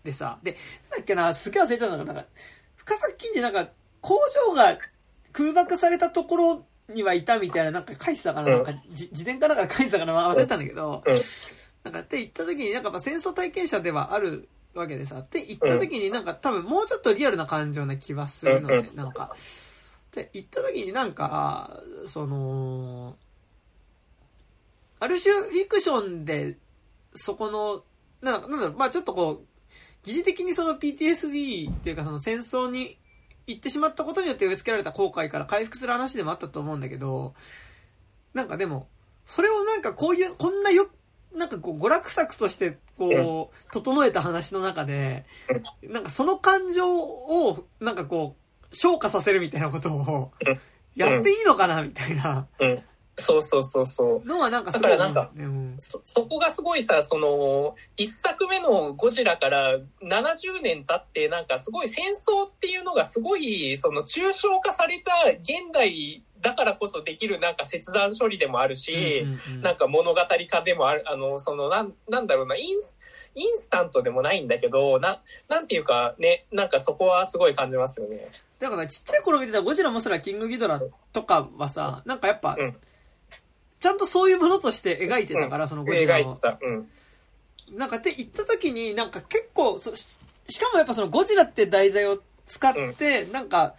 [0.04, 0.52] でさ、で、
[0.90, 2.30] なんだっけな、すげえ忘れちゃったのが、なんか、
[2.76, 3.70] 深作金次なんか、
[4.02, 4.78] 工場が
[5.34, 11.04] 空爆されたところにはいたみたいな、なんか書いてたかな、なんか自伝かなんか書いてたかな、忘れたんだけど、
[11.84, 23.18] なんかって言った時に、なんかやっぱ戦争体験者ではあるわけでさ、って言った時になんか多分もうちょっとリアルな感情な気はするので、なんか、って言った時になんか、その、
[25.00, 26.58] ある種フィクションで
[27.18, 27.84] そこの、
[28.22, 29.48] なんか、なんだろう、まあちょっとこう、
[30.04, 32.98] 疑似的にその PTSD っていうかその戦争に
[33.46, 37.34] 行ってしまったことによって植え付けられた後悔から回復する話でもあったと思うんだけど、
[38.34, 38.88] なんかでも、
[39.26, 40.90] それをなんかこういう、こんなよ、
[41.34, 45.26] なんかこう、娯楽作として、こう、整えた話の中で、
[45.84, 50.60] なんかその感情を、なんかこう、消化させるみたいなことをうん、
[50.96, 52.84] やっていいのかな、みたいなうん。
[53.20, 54.28] そうそうそうそう。
[54.28, 55.44] のはなんかすごい思うんだよね。
[55.44, 70.20] うんそ、そこがすごいさ、その、一作目のゴジラから70年経って、なんかすごい戦争っていうのがすごい、その抽象化された現代だからこそできるなんか切断処理でもあるし、うんうんうんなんか物語
[70.50, 72.96] 化でもある、あの、その、なん、なんだろうな、インス、
[73.36, 78.30] インスタントでもないんだけど、な、なんていうかね、なんかそこはすごい感じますよね。
[78.60, 80.82] だからちっちゃい頃見てたゴジラモスラキングギドラ
[81.14, 82.78] とかはさ、なんかやっぱうん、
[83.80, 86.20] ちゃんとそういうものとして描いてたから、そのゴジラを。
[86.20, 86.60] 描いた。
[86.62, 86.88] うん。
[87.78, 93.76] なんかって言った時になんか結構そししかもやっぱそのゴジラって題材を使って、なんか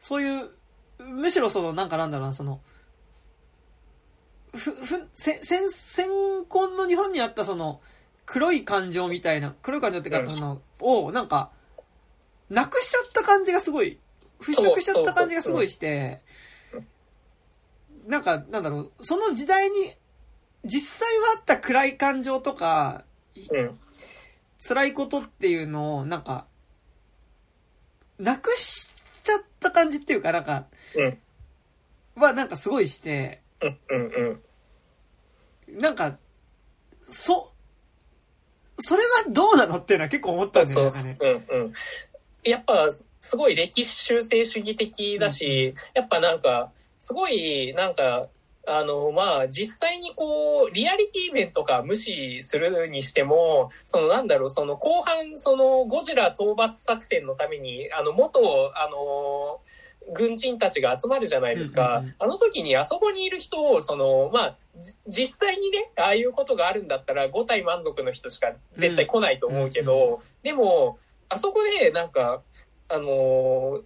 [0.00, 0.50] そういう
[0.98, 2.60] むしろそのなんかなんだろうなその
[4.54, 6.08] ふふせ戦戦
[6.48, 7.80] 婚の日本にあったその
[8.26, 11.50] 黒い感情みたいな黒い感情っていうかうんそのをなんか
[12.50, 13.98] なくしちゃった感じがすごい
[14.40, 16.20] 払拭しちゃった感じがすごいして
[18.08, 19.94] なんかなんだろうその時代に
[20.64, 23.04] 実際はあった暗い感情とか
[23.52, 23.78] うん。
[24.58, 26.46] 辛いことっていうのを、なんか、
[28.18, 28.88] なくし
[29.22, 30.66] ちゃった感じっていうか、なんか、
[30.96, 31.18] うん。
[32.20, 33.78] はなんかすごいして、うん。
[33.88, 34.40] うん。
[35.68, 35.80] うん。
[35.80, 36.18] なんか、
[37.08, 37.52] そ、
[38.80, 40.90] それはどうなのっていうのは結構思ったんだよね。
[40.90, 41.72] そううんうん。
[42.42, 42.90] やっぱ、
[43.20, 48.28] すごい歴史修正主義的だし、やっぱなんか、すごい、なんか、
[48.66, 58.40] あの、まあ、実際にこう、リアリティ面とか無視するにしても、そのなんだろう、その後半、そのゴジラ討伐作戦のために、あの、元、
[58.76, 59.60] あの、
[60.12, 61.98] 軍人たちが集まるじゃないですか。
[61.98, 70.98] うんうんうんあの時にあそこにいる人を、その、まあ、じ実際にね、ああいうことがあるんだったら、5体満足の人しか絶対来ないと思うけど、でも、
[71.28, 72.42] あそこで、なんか、
[72.88, 73.82] あのー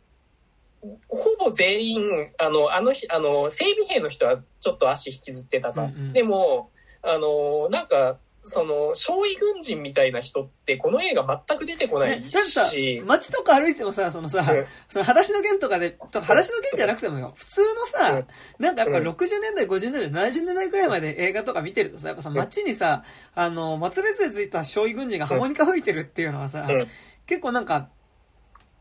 [1.09, 5.83] ほぼ全員、あの、あの日、あの、整備兵の人はちょっと足引きずってたか。
[5.83, 6.13] うんうん。
[6.13, 6.71] でも、
[7.03, 14.67] あのーなんか、その、少尉軍人みたいな人って、この映画全く出てこないね、なんかさし、、街とか歩いてもさ、そのさ、うん。
[14.89, 18.27] その裸足の弦とかで、と裸足の弦じゃなくてもよ、普通のさ、うん。
[18.59, 19.09] なんかやっぱうん。
[19.09, 23.05] 60年代、50年代、70年代くらいまで映画とか見てるとさ、やっぱさ、街にさ、
[23.37, 26.79] あの、松別でついた少尉軍人がハーモニカ吹いてるっていうのはさ、うん。
[27.27, 27.91] 結構なんか、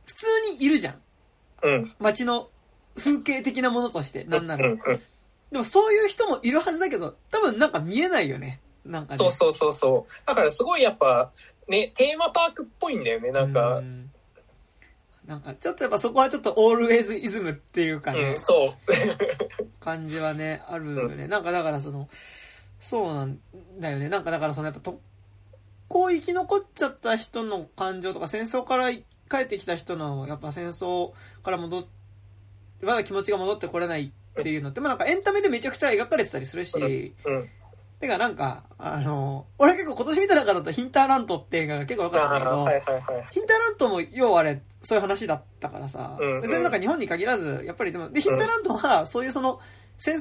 [0.05, 0.25] 普通
[0.57, 1.01] にいるじゃん。
[1.63, 1.93] うん。
[1.99, 2.49] 街の
[2.97, 4.65] 風景的なものとして、なんなら。
[4.65, 5.01] うんうん
[5.51, 8.61] でもそういう人もいるはずだけど、多分なんか見えないよね。
[8.85, 9.17] なんかね。
[9.17, 10.13] そうそうそうそう。
[10.25, 11.29] だからすごいやっぱ、
[11.67, 13.79] ね、テーマパークっぽいんだよね、なんか。
[13.79, 13.81] う。
[13.81, 14.09] ん
[15.25, 19.79] なんかちょっとやっぱそこはちょっとオールウェイズイズムっていうかうね、ん、そう。
[19.83, 21.27] 感じはね、あるよね。
[21.27, 22.09] なんかだからその、
[22.79, 23.37] そうなん
[23.79, 24.07] だよね。
[24.07, 25.01] なんかだからそのやっぱと、
[25.89, 28.89] こう生き残っちゃった人の感情とか戦争から
[29.31, 31.11] 帰ってきた人のやっぱ戦争
[31.43, 31.85] から戻っ
[32.81, 37.49] まだ気持ちが戻ってこれないっていうのって、まあなんかエンタメでめちゃくちゃ描かれてたりするし、うん。
[37.99, 43.27] てかなんか、あの、俺結構今年見た中だとヒンターラントって映画が結構良かったけど、あーはいはいはい。
[43.31, 49.59] ヒンターラントも要はあれ、そういう話だったからさ、うんうん別になんか日本に限らず、やっぱりでも、で、ヒンターラントはそういうその、
[49.99, 50.19] 戦、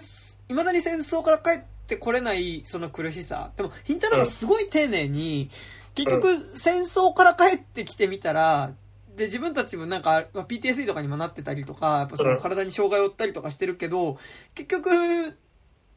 [0.49, 3.53] 未だに戦争から帰ってこれないその苦しさ。
[3.57, 5.51] でも、ヒンターラントはすごい丁寧に、
[5.95, 8.73] 結局戦争から帰ってきてみたら、
[9.17, 14.19] で、自分たちもなんか、まあ PTSD とかにもなってたりとか、やっぱその体に障害を負ったりとかしてるけど、
[14.55, 14.91] 結局、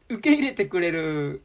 [0.09, 1.43] 受け入れてくれる、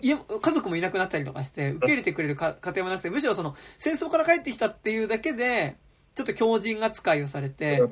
[0.00, 5.76] 家家族もいなくなったりとかして、受け入れてくれるか家庭もなくて、むしろその、戦争から帰ってきたっていうだけで、
[6.14, 7.82] ちょっと強靭扱いをされて、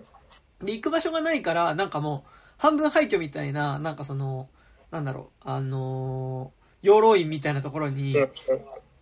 [0.61, 4.49] で、行く場所がないから、なんかもう、半分廃墟みたいな、なんかその、
[4.91, 8.31] なんだろう、あのー養老院みたいなところにうん。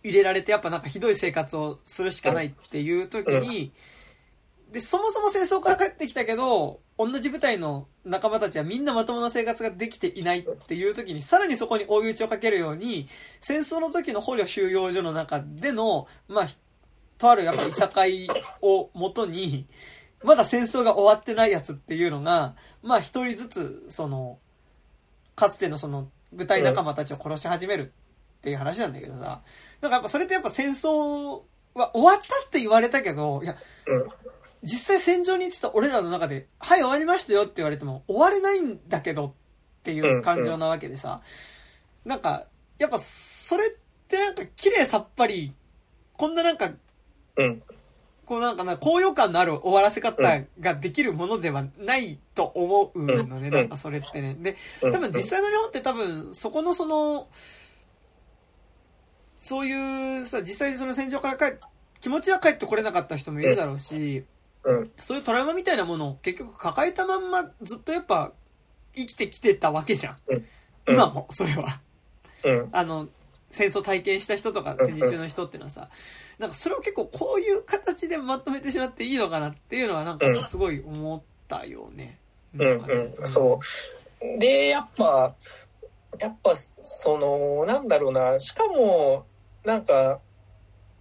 [0.03, 3.71] 入れられて、やっぱなんかひどい生活をするしかないっていう時に、
[4.75, 13.07] で、そもそも戦争から帰ってきたけど、同じ部隊の仲間たちはみんなまともな生活ができていないっていう時に、さらにそこに追い打ちをかけるように、
[13.39, 16.47] 戦争の時の捕虜収容所の中での、まあ、
[17.17, 18.27] とあるやっぱいさかい
[18.61, 19.65] をもとに、
[20.21, 24.39] まだ戦争が終わってないやつっていうのが、まあ一人ずつ、その、
[25.37, 27.93] かつてのその、部隊仲間たちを殺し始める
[28.39, 29.41] っていう話なんだけどさ、
[29.79, 31.43] なんかやっぱそれってやっぱ戦争
[31.75, 33.55] は終わったって言われたけど、いや、
[33.87, 34.07] うん。
[34.65, 39.31] 実際戦場に行ってた俺らの中で、はい終わりましたよって言われても、終われないんだけどっ
[39.83, 41.21] ていう感情なわけでさ、
[42.03, 42.47] なんか、
[42.79, 43.69] やっぱそれっ
[44.07, 45.53] てなんか綺麗さっぱり、
[46.17, 46.71] こんななんか、
[47.37, 47.61] うん。
[48.25, 50.17] こうなんかな、高揚感のある終わらせ方
[50.59, 54.35] ができるものではないと思うのね、うんなんかそれってね。
[54.39, 57.27] で、うん多分実際の日本って多分、そこのその、
[59.37, 61.57] そういうさ、実際にその戦場から帰
[62.01, 64.25] 気持ちは帰ってこれなかった人もいるだろうし、うん。
[64.99, 68.31] そういうトラウマみたいなものを結局抱えたまんまずっとやっぱ
[68.95, 70.17] 生きてきてたわけじゃん。
[70.27, 70.45] うん
[70.87, 71.79] 今も、それは。
[72.43, 72.69] うん。
[72.73, 73.07] あの、
[73.51, 75.89] 戦争体験した人とか戦時中の人っていうのはさ、
[76.37, 82.19] なんかそれを結構こういう形でまとめてしまっていいのかなっていうのはなんかすごい思ったよね。
[82.53, 83.59] うんねうん、そ
[84.21, 84.39] う。
[84.39, 85.35] で、やっぱ、
[86.19, 89.25] やっぱ、その、なんだろうな、しかも、
[89.63, 90.19] なんか、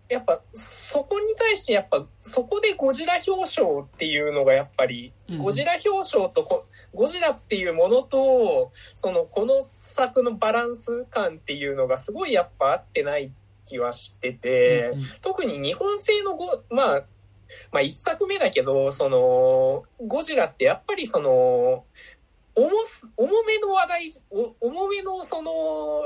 [0.09, 13.33] やっぱ、そこに対して、やっぱ、そこでゴジラ表彰っていうのが、やっぱり、うんゴジラ表彰とこ、ゴジラっていうものと、その、この作のバランス感っていうのが、すごいやっぱ合ってない
[13.65, 15.07] 気はしてて、うんうん。
[15.23, 17.07] 特に日本製のゴ、まあ、
[17.73, 21.85] まあ一作目だけど、その、ゴジラってやっぱりその、
[22.57, 26.05] 重す、重めの話題、お重めのその、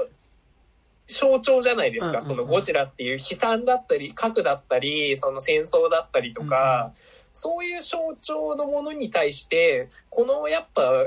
[1.08, 2.06] 象徴じゃないですか。
[2.06, 6.92] うんうんうんそのゴジラっていう悲惨だったり、核だったり、その戦争だったりとか、
[7.32, 11.06] そういう象徴のものに対して、このやっぱ、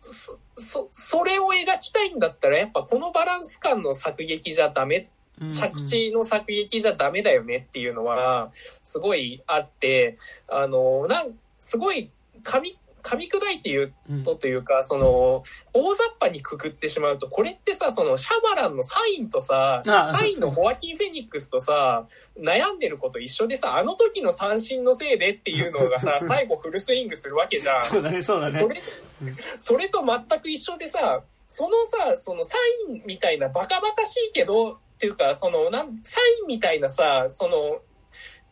[0.00, 5.10] そ、そそれを描きたいんだったら、やっぱこのバランス感の作劇じゃダメ
[5.40, 8.52] うんうん着地の作劇じゃダメだよねっていうのは、
[8.82, 10.16] すごいあって、
[10.48, 12.10] あの、なん、すごい
[12.42, 22.06] 噛み、噛み砕いて言ううんとというか、その、大雑把にくくってしまうと、これってさ、その、シャマランのサインとさ、あサインのホワキン・フェニックスとさ、
[22.38, 27.84] 悩んでること一緒でさ、あの時の三振のせいでっていうのがさ、 最後フルスイングするわけじゃん。
[27.84, 28.68] そうだね、そうだねそ。
[28.68, 28.82] れ、
[29.56, 32.56] それと全く一緒でさ、そのさ、そのサ
[32.88, 37.80] インみたいなバカバカしいけど、っていうか、その、なん、サインみたいなさ、その、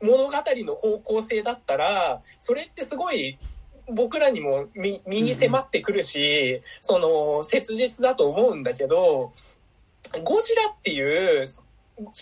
[0.00, 3.38] 物語の方向性だったら、それってすごい、
[3.90, 9.32] 僕らにも身身に迫ってくるし、その、切実だと思うんだけど、
[10.24, 11.46] ゴジラっていう、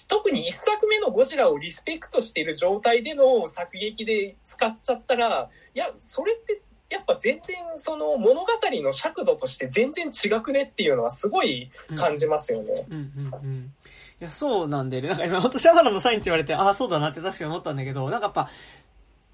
[0.08, 8.46] 特に一作目のゴジラをリスペクトしている状態での作劇で使っちゃったら、いや、それってやっぱ全然その物語
[8.82, 12.86] の尺度として全然違くねっていうのはすごい感じますよね。
[12.88, 13.74] うんうんうん。
[14.20, 15.08] いや、そうなんだよね。
[15.10, 18.50] なんか今、ほんとシャマランのサインって言われて、ああ、そうだなって確かに思ったんだけど、なんかやっぱ、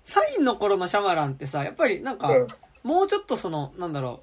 [0.04, 2.46] サインの頃のシャマランってさ、やっぱりなんか、うん。
[2.82, 4.22] もうちょっとその、なんだろ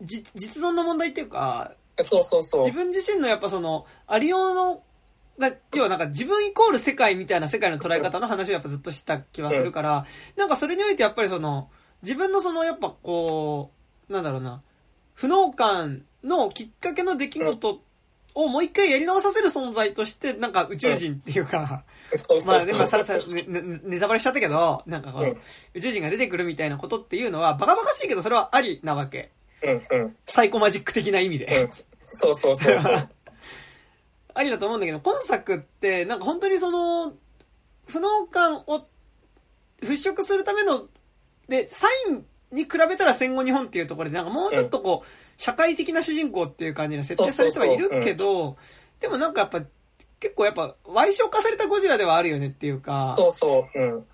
[0.00, 2.72] う、じ実存の問題っていうか、そうそうそう自。
[2.72, 4.82] 分自身のやっぱその、ありようの、
[5.38, 10.06] が、要はなんか自分イコール世界みたいな世界の捉え方の話をやっぱずっとした気はするから、
[10.36, 11.70] なんかそれにおいてやっぱりその、
[12.02, 13.70] 自分のそのやっぱこ
[14.08, 14.62] う、なんだろうな、
[15.14, 17.80] 不能感のきっかけの出来事
[18.34, 21.84] をもう一回やり直させる存在として、なんか宇宙人っていうか、
[22.18, 22.64] そうまあ。
[22.64, 25.40] でもさらさら、ねねネタバレしちゃったけど、なんかこう、うん
[25.74, 29.30] 宇宙人が出てくるみたいなことっていうのは、バカバカしいけどそれはありなわけ。
[29.62, 30.16] うんうん。
[30.26, 31.46] サイコマジック的な意味で。
[31.62, 31.70] うん。
[32.04, 33.08] そうそうそうそう。
[34.34, 37.14] ありだと思うんだけど、今作って、なんか本当にその、
[37.86, 38.86] 不能感を
[39.80, 40.88] 払拭するための、
[41.48, 48.56] で、サインに比べたら戦後日本っていうところで、なんかもうちょっとこう、社会的な主人公っていう感じに設定されてはいるけど、
[49.00, 49.62] でもなんかやっぱ、
[50.24, 53.78] 結構やっぱ、歪小化されたゴジラではあるよねっていうか、そうそう。
[53.78, 53.90] うん。
[53.90, 54.06] なんか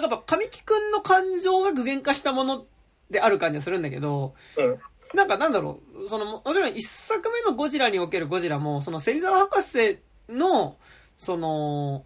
[0.00, 2.64] やっぱ神木くんの感情が具現化したもの
[3.10, 4.78] である感じがするんだけど、うん。
[5.12, 9.98] なんかなんだろう、その、もちろん一作目のゴジラにおけるゴジラも、その芹沢博士
[10.30, 10.78] の、
[11.18, 12.04] その、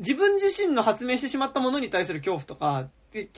[0.00, 2.88] 自分自身の発明してしまったものに対する恐怖とか、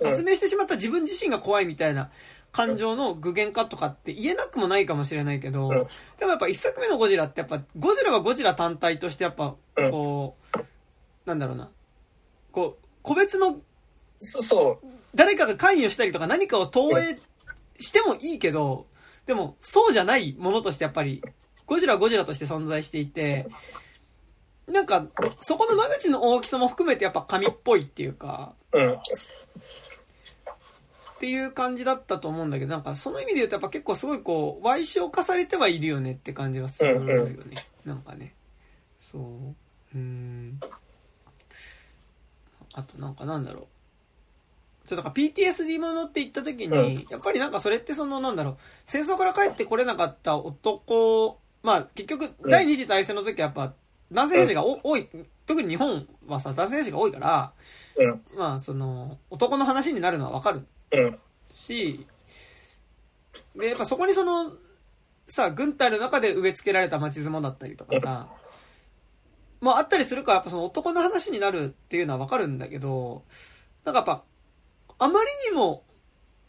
[0.03, 2.11] 発明してしまった自分自身が怖いみたいな
[2.53, 5.77] 感情の具現化とかって言えなくもないかもしれないけど、うん
[6.19, 10.59] でもやっぱ一作目のゴジラってやっぱ、ゴジラはゴジラ単体としてやっぱ、うんこう、
[11.25, 11.71] なんだろうな、
[12.53, 13.61] こう、個別の
[14.19, 14.87] そそう。
[15.15, 17.19] 誰かが関与したりとか何かを投影
[17.79, 18.87] してもいいけど、
[19.27, 21.23] でもそうじゃないものとしてやっぱり、
[21.67, 23.47] ゴジラはゴジラとして存在していて、
[24.67, 25.07] なんか、
[25.41, 28.97] そこの間口の大きさも含めてやっぱ紙っぽいっていうか、うん。
[31.23, 37.13] っていう感じだったと思うんだけど、なんかその意味で言うとやっぱ結構すごいこう、歪小化されてはいるよねって感じがするよね。
[37.15, 37.55] うん
[37.85, 38.35] なんかね。
[38.99, 39.23] そう。
[39.23, 40.59] うーん。
[42.75, 43.69] あとなんかなんだろ
[44.85, 44.89] う。
[44.89, 53.75] ちょっとなんか PTSD ものって言った時に、やっぱりなんかそれってそのなんだろう、戦争から帰ってこれなかった男、まあ結局うん第二次大戦の時はやっぱ
[54.11, 55.09] 男性兵士がお多い、
[55.47, 57.53] 特に日本はさ、男性兵士が多いから、
[57.97, 58.23] うん。
[58.37, 60.67] まあその、男の話になるのはわかるうん。
[61.53, 62.07] し、
[63.57, 64.53] で、やっぱそこにその、
[65.27, 68.29] さ、軍隊の中で植え付けられた町相撲だったりとかさ、
[69.61, 73.25] まああったりするから、やっぱその男の話になるっていうのはわかるんだけど、
[73.85, 74.25] なんかやっぱ、
[74.99, 75.85] あまりにも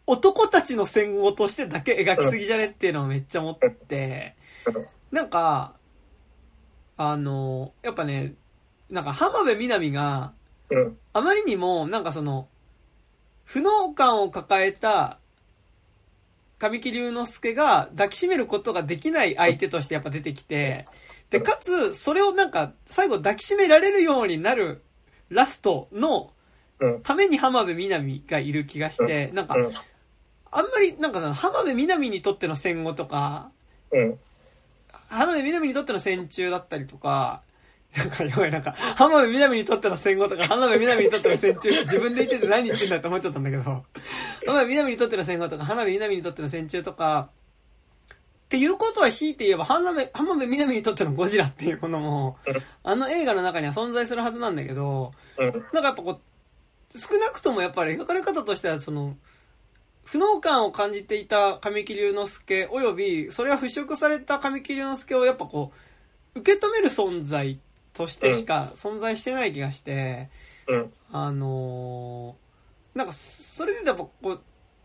[0.06, 4.36] 男たちの戦後としてだけ描きすぎじゃねっていうのをめっちゃ思って、
[5.12, 5.76] なんか、
[6.98, 8.36] ああの、やっぱね、
[8.90, 10.34] なんか浜辺美波が、
[10.70, 10.98] うん。
[11.14, 12.48] あまりにも、なんかその、
[13.54, 15.20] 不能感を抱えた、
[16.58, 20.86] 神木隆之介が抱きしめることができない相手としてやっぱ出てきて、
[21.30, 24.82] で、かつ、それをなんか、最後抱きしめられるようになる
[25.30, 26.34] ラストの
[26.80, 27.02] うん。
[27.04, 29.70] ために浜辺美波がいる気がして、なんかう、ん。
[30.50, 33.52] あんまり、なんかな浜辺美波にとっての戦後とか、
[33.92, 34.20] うん。
[35.10, 37.44] 浜辺美波にとっての戦中だったりとか、
[37.96, 43.84] なんか、やばい、なんか、浜辺美波にとっての戦後とか、浜辺美波にとっての戦中自分で言ってて何言ってんだって思っちゃったんだけど、浜
[44.48, 47.30] 辺美波にとっての戦後とか、浜辺美波にとっての戦中とか、
[48.46, 52.38] っていうことは強いて言えば、浜辺、浜辺美波にとってのゴジラっていうものも、
[52.84, 56.20] あの映画の中には存在するはずなんだけど、なんかやっぱこ
[56.94, 59.18] う、少なくともやっぱり描かれ方としては、その、
[60.04, 65.72] 不能感を感じていた神木隆之介および、それが払拭された神木隆之介をやっぱこ
[66.36, 67.58] う、受け止める存在っ
[67.94, 70.30] としてしか存在してない気がして、
[70.68, 70.94] うん。
[71.12, 72.44] あのー
[72.98, 74.42] なんか、それでやっぱこう、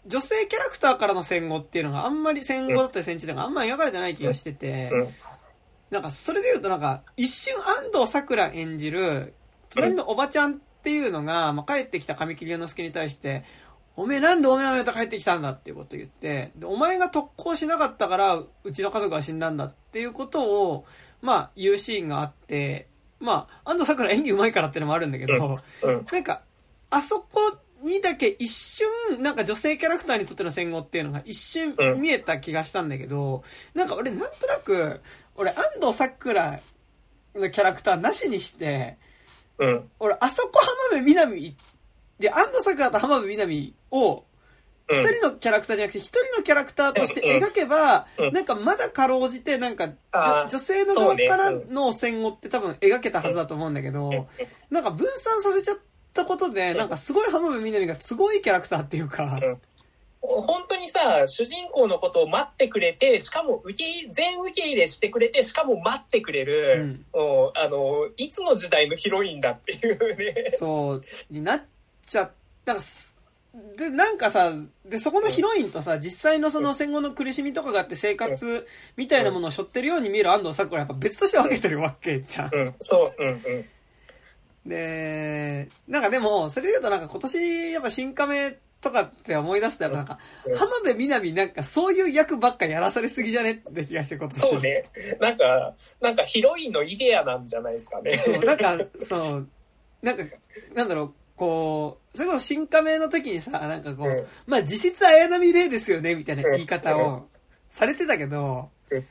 [0.06, 5.08] 女性キャラクターからの戦後っていうのがあんまり戦後だったり戦中とかあんまり描かれてない気がしてて、うん。
[5.90, 9.34] なんか、それで言うとなんか、一瞬安藤桜演じる、
[9.70, 13.44] 隣のおばちゃんっていうのが、まあ、帰ってきた神木隆之介に対して、
[13.96, 20.86] おめえなんでおめえのと帰ってきたんだっていうことを言って、で、お前が特攻しなかったから、うちの家族が死んだんだっていうことを、
[21.20, 22.88] まあ、言うシーンがあって、
[23.20, 26.06] まあ、安藤桜演技上手いからってのもあるんだけど、うん。
[26.10, 26.42] なんか、
[26.90, 28.88] あそこにだけ一瞬、
[29.20, 33.42] なんか女性キャラクターにとっての戦後っていうのが一瞬うん見えた気がしたんだけど、
[33.74, 35.00] なんか俺なんとなく、
[35.36, 36.60] 俺安藤サクラ
[37.34, 38.96] のキャラクターなしにして、
[39.58, 39.90] うん。
[39.98, 41.56] 俺あそこ浜辺美波
[42.18, 44.24] で、安藤サクラと浜辺美波を、
[44.88, 45.02] うん。
[45.02, 54.26] 二人のキャラクターじゃなくて一人のキャラクターとして描けばうん、なんかまだかろうじて、なんか女女性の側からの戦後って多分描けたはずだと思うんだけど、
[54.70, 55.78] なんか分散させちゃっ
[56.14, 59.58] たことで、なんかすごい浜辺美波がすごいキャラクターっていうか、うん。
[60.20, 70.50] 本当にさ、主人公のことを待ってくれて、しかも受け全受け入れしてくれて、しかも待ってくれる、もうあの、いつの時代のヒロインだっていうね。
[70.58, 71.62] そう、になっ
[72.06, 72.38] ちゃった。
[72.74, 73.16] らす、
[73.76, 74.52] で、なんかさ、
[74.84, 78.66] で、そこのヒロインとさ、実際のその戦後の苦しみとかがあって生活
[78.96, 82.50] みたいなものを背負ってるように見える安藤サクラはやっぱ別として分けてるわけじゃん。
[82.54, 83.64] うん、そう、うん、うん。
[84.68, 94.40] で、なんかでも、それで言うとなんか今年やっぱ新亀とかって思い出すとやっぱなんか、うん浜辺美波なんかそういう役ばっかやらされすぎじゃねって気がして今年。
[94.40, 94.84] そうね。
[95.20, 98.18] なんか、なんかヒロインのイデアなんじゃないですかね。
[98.18, 99.48] そうなんか、そう、
[100.02, 100.24] なんか、
[100.74, 104.16] なんだろう、こう、それこそ新仮面の時にさ、なんかこう、うん
[104.46, 107.28] まあ実質綾波レイですよね、みたいな言い方うを
[107.70, 109.04] されてたけどうん、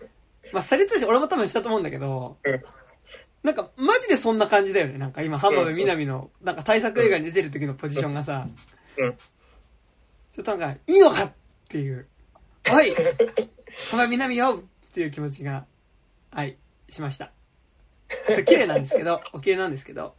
[0.52, 2.64] まあされてたし、俺も多分したと思うんだけどうん、
[3.44, 4.98] なんかマジでそんな感じだよね。
[4.98, 8.48] なんか今、浜辺美波の、なんか対策映画に出てる時のポジションがさ、
[8.98, 9.14] うん。
[9.14, 11.32] ちょっとなんか、いいのかっ
[11.70, 12.08] ていう、
[12.70, 12.94] おい
[13.90, 14.60] 浜辺美波よ
[14.90, 15.66] っていう気持ちが、
[16.32, 16.58] はい、
[16.90, 17.32] しました。
[18.30, 20.12] それ綺麗なんですけど、お綺麗なんですけど、はい。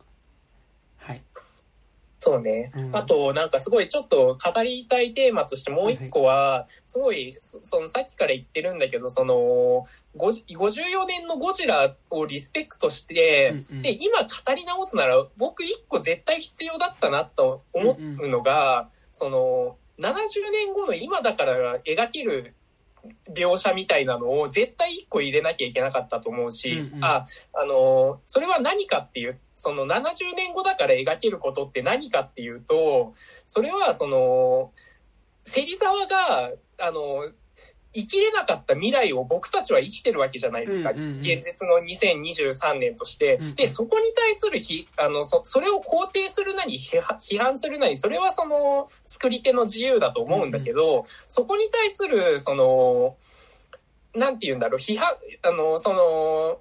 [2.21, 2.73] そうね。
[2.75, 2.97] うん。
[2.97, 9.87] あと、なんかすごいちょっと語りたいテーマとしてもう一個は、すごい、そそのさっきから言ってるんだけど、その、
[10.17, 13.83] ご54年のゴジラをリスペクトして、うんうん。
[13.83, 22.55] で、今語り直すなら、僕一個絶対必要だったなと思うのが、その、70年後の今だから描ける
[23.35, 27.05] 描写みたいなのを絶対一個入れなきゃいけなかったと思うし、うんうん。
[27.05, 33.15] あ、あの、それは何かっていう、その70年後だから描けることって何かっていうと、
[33.47, 34.73] それはその、
[35.45, 37.31] 芹沢が、あの、
[37.99, 40.91] 生きれなかった未来を僕たちは生きてるわけじゃないですか。
[40.91, 43.39] うんうんうん現実の2023年として。
[43.41, 53.17] うんで、そこに対するひ、あの、そ、それを肯定するなり、批判するなり、それはその、作り手の自由だと思うんだけど、そこに対する、その、
[54.15, 56.61] なんて言うんだろう、批判、あの、その、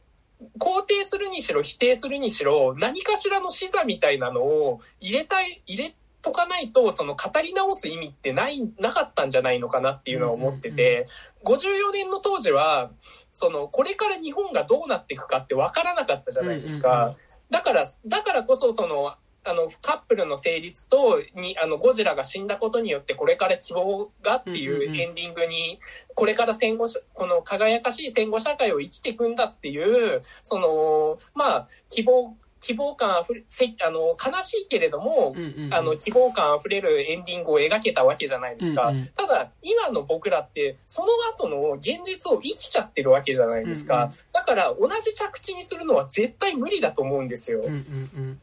[0.59, 5.95] 肯定するにしろ否定するにしろ何かしらの視座みたいなのを入れたい入れ
[6.27, 11.05] とかないとその語り直す意味ってないなかったんじゃないのかなっていうのは思ってて、
[11.45, 12.91] 54年の当時は
[13.31, 17.17] そのこれから日本がどうなっていくかって分からなかったじゃないですか、うんうんうん。
[17.49, 24.97] だからだからこそそのあのカップルの成立とにあのゴジラが死んだことによってこれから希望がっていんうんううん。
[24.97, 25.79] エンディングに
[26.13, 32.35] これから戦後しこの輝かしい戦後社会を生きていくんだっていうそのまあ希望
[32.67, 35.33] 希望感あふれ、せあの、悲しいけれども、
[35.71, 38.87] あの、希望感あふれるエンディングを描けたわけじゃないですか。
[38.87, 43.95] うんうんただ、今の僕らって、その後の現実を生きちゃってるわけじゃないですか。
[43.95, 47.63] うんうんだから、同じ着地にするのは絶対無理だと思うんですよ。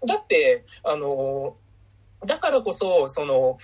[0.07, 1.57] だって、あの、
[2.27, 3.59] だからこそ、その、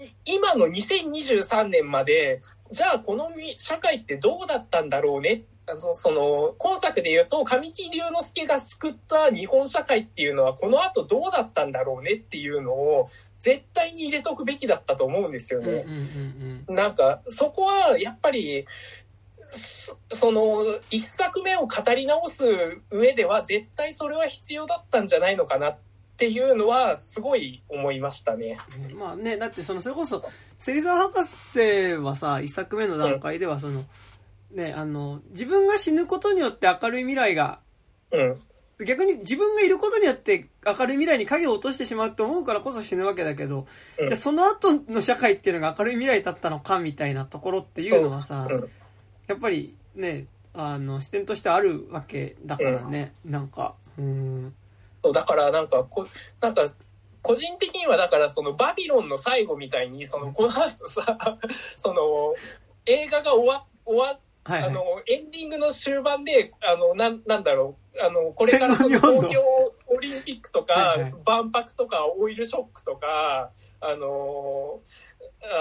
[0.00, 5.30] い今の2023年まで、じゃあこのみ社会ってどうだったんだろうね。
[5.32, 13.08] あのその、今作で言うと、神木隆之介が救った日本社会っていうのは、この後どうだったんだろうねっていうのを、
[13.38, 16.64] 絶対に入れとくべきだったと思うんですようんうんうんね。
[16.68, 18.66] うんなんか、そこは、やっぱり、
[19.50, 22.44] そその、一作目を語り直す
[22.90, 25.78] 上では、絶対それは必要だったんじゃないのかなっ
[26.18, 28.58] ていうのは、すごい思いましたね。
[28.90, 30.24] うんまあねだってそのそれこそ
[30.58, 33.84] 芹沢博士はさ一作目の段階ではその、
[34.50, 37.60] ねあの自分が死ぬことによって明るい未来が
[38.10, 38.40] うん。
[38.84, 43.66] 逆に自分がいることによって明るい未来に影を落としてしまうと思うからこそ死ぬわけだけど、
[43.98, 44.06] うん。
[44.06, 48.70] じゃあその後の社会っていうのが明るい未来だったのかみたいなところっていうのはさ、うん。
[49.26, 53.74] やっぱりねあの視点としてあるわけだからね、なんか。
[53.98, 54.54] うん。
[55.02, 56.06] そうだからなんかこ、
[56.40, 56.62] なんか、
[57.22, 61.38] 個人的にはだからそのバビロンの最後みたいに、その、この後さ、
[61.76, 62.34] その、
[62.86, 64.18] 映画が終わ、終わ
[64.52, 64.70] はいはい。
[64.70, 69.42] あの、エンディングの終盤で、あの、なん、なんだろう、あの、これからその東京
[69.86, 73.50] オリンピックとかはいはい、万博とか、オイルショックとか、
[73.80, 74.80] あの、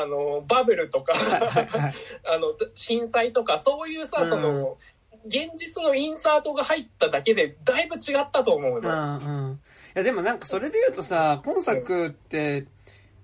[0.02, 1.94] あの、バブルとか、はいはいはい。
[2.26, 4.30] あの、震災とか、そういうさ、うん。
[4.30, 4.78] その、
[5.26, 9.18] 現実のインサートが入っただけで、だいぶ違ったと思ううの。
[9.18, 9.62] んうん。
[9.98, 12.68] いやでもなんかそれで言うとさ今作って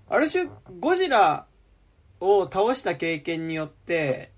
[0.08, 0.48] ある種
[0.80, 1.46] ゴジラ
[2.18, 4.32] を倒した経験によって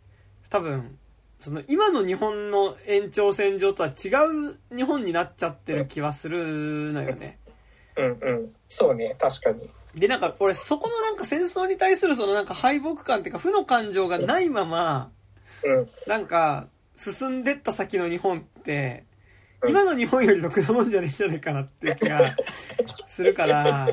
[0.50, 0.98] 多分
[1.38, 4.08] その今の日本の延長線上とは違
[4.50, 7.38] う日本になっちゃってる気はするのよね
[7.96, 8.54] うんうん。
[8.68, 9.70] そうね、確かに。
[9.94, 15.10] でなんか俺そこのなんか戦争に対するそのなんか敗北感っていうか負の感情がないまま
[15.64, 15.88] うん。
[16.06, 19.04] なんか進んでった先の日本って
[19.62, 22.36] うん今の日本よりろくなもんじゃねえんじゃないかなっていう気が
[23.06, 23.88] するから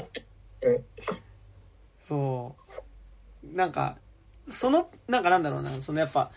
[0.62, 0.84] うん
[2.06, 2.56] そ
[3.44, 3.98] うなんか
[4.50, 6.32] そのなんかなんだろうなそのやっぱ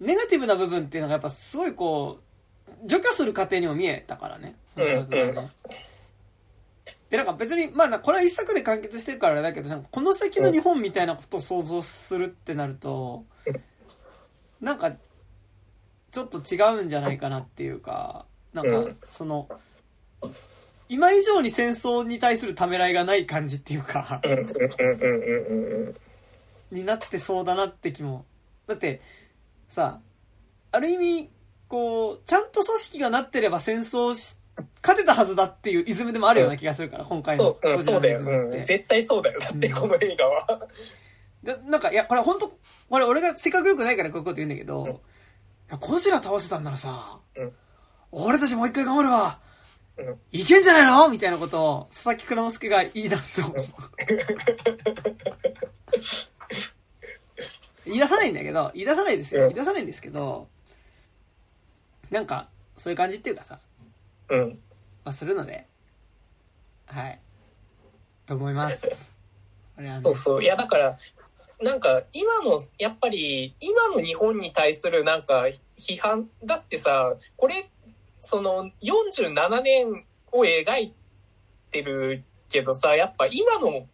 [0.00, 4.54] ネガティブな部分っていうのがやっぱすごいこう除去する過程にも見えたからね。
[7.08, 13.24] でなんか別にまあなこれは一作で完結してるからだけどなんかこの先の日本みたいなことを想像するってなると
[14.60, 14.92] なんか
[16.10, 18.96] ちょっと違うんじゃないかなっていうかなんかうん。
[19.10, 19.48] その
[20.88, 24.20] 今以上に戦争に対するためらいがない感じっていうか
[26.70, 28.24] になってそうだなって気も。
[28.66, 29.00] だって
[29.68, 30.00] さ
[30.72, 31.30] ある意味
[31.68, 34.36] こうちゃんと組織がなってれば戦争し
[34.82, 38.20] 勝てたはずだっていうイズムでもあるような気がするから、今回のそそうだよ。
[38.20, 39.38] うん、絶対そうだよ。
[39.38, 39.74] だって、うん。
[39.74, 40.66] この映画は。
[41.42, 42.50] でなんかいやこれ本当
[42.88, 44.90] これ俺が性格良くないからこういうこと言うんだけど、うん。
[44.92, 44.94] い
[45.70, 47.52] やゴジラ倒せたんならさ、うん。
[48.12, 49.38] 俺たちもう一回頑張れば、
[49.98, 50.16] うん。
[50.32, 51.08] いけんじゃないの？
[51.10, 53.54] みたいなことを佐々木蔵之介が言い出すと、
[57.86, 59.48] 言い出さないんだけど言い出さないですよ、うん。
[59.48, 60.48] 言い出さないんですけど
[62.10, 63.58] なんかそういう感じっていうかさ、
[64.28, 64.58] うん。
[65.04, 65.66] まあ、するので
[66.86, 67.20] はい。
[68.26, 69.12] と思います。
[69.76, 70.02] これはね。
[70.02, 70.42] そうそう。
[70.42, 70.96] いや、だから、
[71.60, 75.46] なんか、今の、やっぱり、今の日本に対するなんか、
[75.78, 77.70] 批判、だってさ、これ、
[78.20, 80.94] その、47年を描い
[81.70, 83.86] てるけどさ、やっぱ今の、語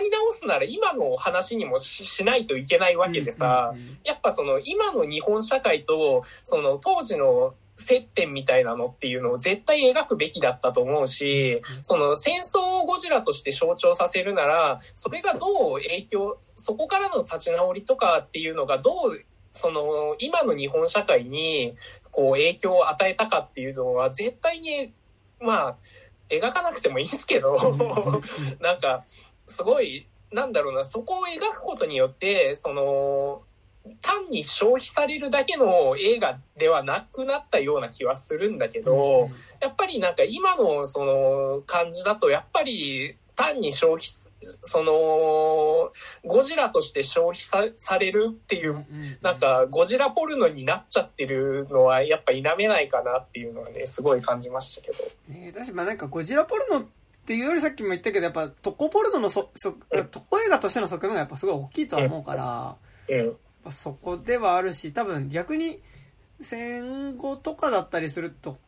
[0.00, 19.20] り直すなら今の話にもししないといけないわけでさ、うんうんうんやっぱその今の日本社会とその当時の接点みたいなのっていうのを絶対描くべきだったと思うし、その戦争をゴジラとして象徴させるなら、それがどう影響、そこからの立ち直りとかっていうのがどう、
[19.52, 21.74] その今の日本社会に
[22.10, 24.92] こう影響を与えたかっていうのは絶対に、
[25.40, 25.76] まあ、
[26.28, 27.56] 描かなくてもいいんですけど、
[28.60, 29.04] なんか、
[29.46, 33.42] すごい、なんだろうな、そこを描くことによって、その、
[34.00, 39.30] 単に消費されるだけの映画ではなくなったような気はするんだけど、
[39.60, 44.06] やっぱりなんか今のその感じだと、やっぱり単に消費、
[44.40, 45.92] その、
[46.24, 48.84] ゴジラとして消費さされるっていう、
[49.22, 55.04] なんかゴジラポルノになっちゃってるのはやっぱ否めないかなっていうのはね、すごい感じましたけど。
[55.28, 56.84] ねだしまあなんかゴジラポルノっ
[57.26, 59.72] ていうよりさっきも言ったけどやっぱ特攻ポルノのそそ
[60.10, 62.76] 特攻映画としての側面がやっぱすごい大きいとは思うから、
[63.16, 63.36] やっうん。
[63.64, 65.80] ぱそこではあるし多分逆に
[66.40, 68.58] 戦後とかだったりすると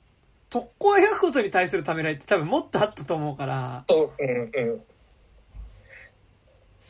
[0.50, 4.82] 特攻を描くことに対するためらいって多分もっとあったと思うから、うんうん。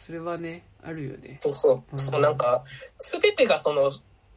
[0.08, 1.38] それはね、あるよね。
[1.42, 1.94] そうそうう。
[1.96, 2.64] んそう、なんか、
[2.98, 3.90] すべてがその、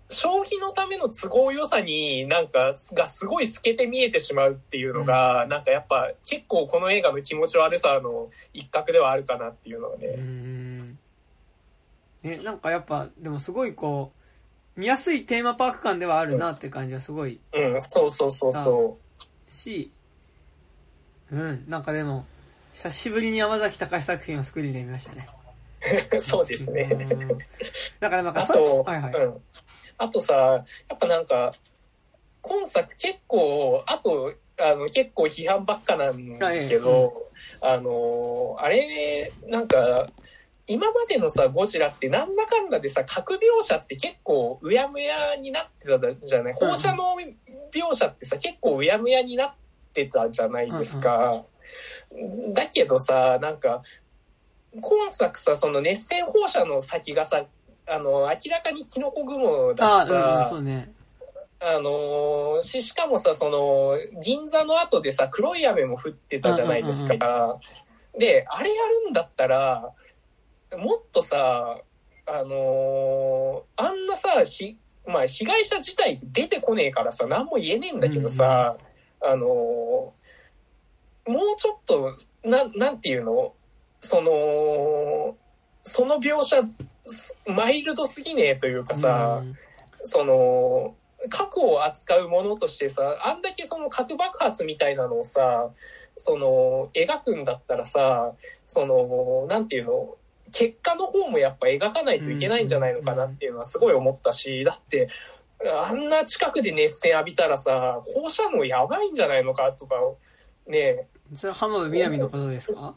[0.10, 10.08] 消費のための都合良さになんか、がすごい透けて見えてしまうっていうのが、なんかやっぱ結構この映画の気持ち悪さの一角ではあるかなっていうのはね。
[10.08, 11.00] うーん。
[12.24, 14.12] ね、なんかやっぱ、でもすごいこ
[14.76, 18.98] う、見やすいテーマパーク感ではあるなって感じはすごいうん、そうそうそうそ
[19.48, 19.90] し、
[21.32, 22.26] うん、なんかでも、
[22.74, 25.28] 久しぶりに山崎隆作品をスクリーンで見ましたね。
[26.14, 26.20] う。
[26.22, 26.90] そうですね。
[26.92, 27.38] うん。
[28.00, 29.14] だからなんかそあと、はいはい。
[29.14, 29.44] うん。
[29.98, 30.34] あとさ、
[30.90, 31.54] やっぱなんか、
[32.42, 37.30] 今作結構、あと、あの、結構批判ばっかなんですけど、
[37.62, 40.08] あの、あれ、なんか、
[40.68, 46.54] 今までのさ、ゴジラってなんだかんだでさ、核描写って結構うやむやになってたじゃない？
[46.54, 47.16] 放射能
[47.74, 49.54] 描写ってさ、結構うやむやになっ
[49.94, 51.44] てたじゃないですか。
[52.54, 53.82] だけどさ、なんか、
[54.80, 57.46] 今作さ、その熱線放射の先がさ、
[57.88, 60.94] あの、明らかにキノコ雲だしあ、うんね。
[61.60, 67.60] あのーし、しかもさ、その、銀座の後でさ、黒い雨も降ってたじゃないですうんうんか。
[68.18, 69.92] で、あれやるんだったら、
[70.78, 71.82] もっとさ、
[72.26, 78.78] あのーあんなさ、し、まあ、被害者自体出てこねえからさ、何も言えねえんだけどさ、
[79.22, 80.14] あのーも
[81.28, 83.54] うちょっと、なん、なんていうの？
[84.02, 85.38] その、
[85.84, 86.62] その描写、
[87.48, 89.56] マイルドすぎねえというかさ、うん。
[90.04, 90.96] その、
[91.30, 95.70] 核を扱うものとしてさ、あんだけその核爆発みたいなのをさ、
[96.18, 98.34] その、描くんだったらさ、
[98.68, 100.18] その、なんていうの、
[100.52, 105.08] 結果の方もやっぱ描かないといけないんじゃないのかなっていうのはすごい思ったし、だって、
[105.64, 109.96] あんな近くで熱線浴びたらさ、放射能やばいんじゃないのかとか、
[110.68, 112.96] ねそれは浜辺美波のことですか？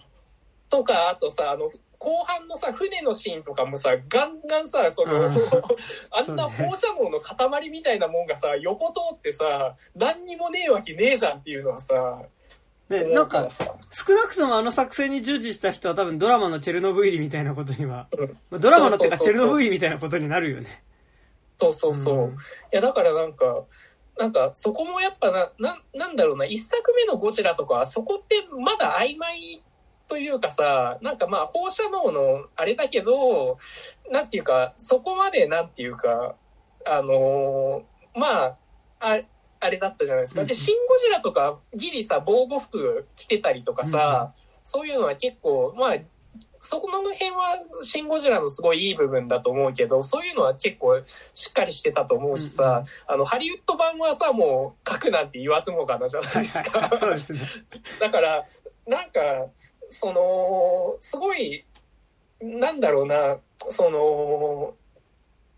[0.74, 5.30] とか、あとさ、あの、後半のさ、船のシーンとかもさ、ガンガンさ、その、うん。
[6.10, 12.22] あんな放射能の塊みたいなもんがさ、横通ってさ、何にもねえわけねえじゃんっていうのはさ、
[12.88, 18.38] ね、思なんか、少なくともあの作戦に従事した人は多分ドラマのチェルノブイリみたいなことには、うん。
[18.50, 20.82] まあドラマのっていうかチェルノブイリみたいなことになるよね。
[21.58, 22.26] そうそうそう。
[22.26, 22.30] ん。
[22.32, 22.34] い
[22.72, 23.64] や、だからなんか、
[24.18, 29.62] なんか、そこもやっぱな、な、なんだろうな、一作目のゴジラとかは、そこってまだ曖昧
[30.14, 33.58] というかさ、なんかまあ、放射能のあれだけど、
[34.12, 36.36] なんていうか、そこまでなんていうか、
[36.86, 38.56] あのーまあ、
[39.00, 39.20] あ
[39.58, 40.42] あれだったじゃないですか。
[40.42, 44.32] うんで、シン・ゴジラとか、ギリさ、防護服着てたりとかさ、
[44.62, 45.96] そういうのは結構、まあ、
[46.60, 56.96] そこの辺は、シン・ゴジラのすごいいい部分だと思うけど、そういうのは結構しっかりしてたと思うしさ、あの、ハリウッド版はさ、もう、書くなんて言わずもがなじゃないですか。
[57.00, 57.40] そうですね。
[57.98, 58.46] だから、
[58.86, 59.46] なんか、
[59.88, 61.64] その、すごい、
[62.40, 63.38] なんだろうな、
[63.70, 64.74] その、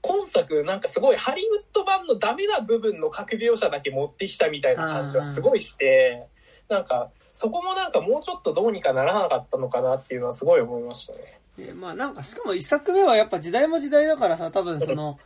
[0.02, 6.28] 今作なんかすごいハリウッド版のダメな部分の核描写だけ持ってきたみたいな感じはすごいして、
[6.68, 11.40] なんか、そこもなんかもうちょっとどうにかならなかったのかなっていうのはすごい思いましたね。
[11.58, 15.18] でまあなんか、しかも一作目はやっぱ時代も時代だからさ、多分その、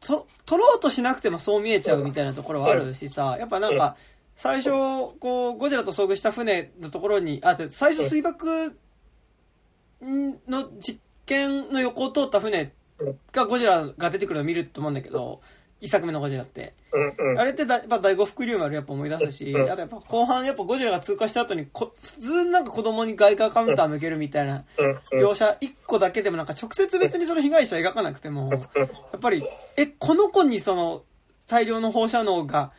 [0.00, 3.96] と、撮ろうとしなくてもそう見えちゃうみたいなところはあるしさ、やっぱなんか、
[4.36, 4.70] 最初、
[5.18, 8.78] こう、ゴジラと遭遇した船のところに、あ、で最初水爆
[10.46, 12.72] の実験の横を通った船
[13.32, 15.40] がゴジラが出てくるのを見ると思うんだけど、
[15.80, 16.74] 一作目のゴジラって。
[17.36, 19.70] あれってだやっぱ第五福竜丸やっぱ思い出すし、うん。
[19.70, 24.64] あとやっぱ後半やっぱゴジラが通過した後にこ、普通なんか子供に外貨カウンター向けるみたいな。
[25.12, 28.58] 描写一個だけでもなんか直接別にその被害者描かなくても、や
[29.16, 29.42] っぱり、
[29.76, 31.02] え、この子にその
[31.46, 32.72] 大量の放射能が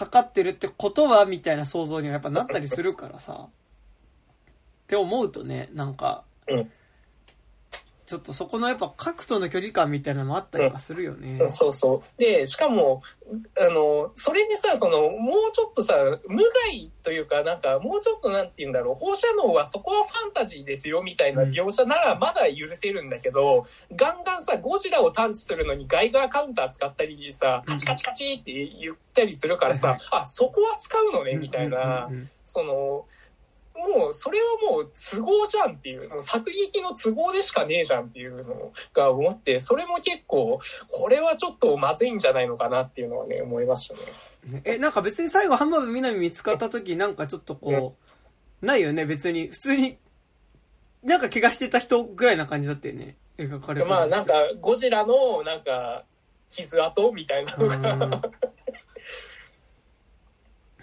[0.00, 3.48] かかってるってことはみたいな想像にはやっぱなったりするからさ。
[3.48, 6.24] って思うとね、なんか、
[8.10, 11.38] ちょっとそこのやっぱ核との距離感みたいなのもあったりはするよね。
[11.42, 11.52] うん。
[11.52, 12.20] そうそう。
[12.20, 13.04] で、しかも、
[13.56, 15.94] あの、それでさ、その、もうちょっとさ、
[16.26, 32.06] 無害というか、なんか、もうちょっとなんて言うんだろう、放射能はそこはファンタジーですよ、みたいな描写ならまだ許せるんだけど、ガンガンさ、ゴジラを探知するのにガイガーカウンター使ったりさ、カチカチカチって言ったりするからさ、あ、そこは使うのね、みたいな。
[32.06, 32.30] うんうんうん。
[32.50, 33.06] その、
[33.74, 44.00] もう、それはもう都合じゃんっていう、もう作劇の都合でしかねえじゃんっていうのが思って、それも結構、これはちょっとまずいんじゃないのかなっていうのはね、思いましたね。
[44.52, 47.96] ねえ、なんか別に最後浜辺美波見つかった時なんかちょっとこ
[48.62, 49.48] う、ないよね、別に。
[49.48, 49.98] 普通に、
[51.02, 53.16] なんか怪我してた人ぐらいな感じだったよね。
[53.38, 56.04] 描かれまあなんか、ゴジラのなんか、
[56.50, 58.04] 傷跡みたいなのが、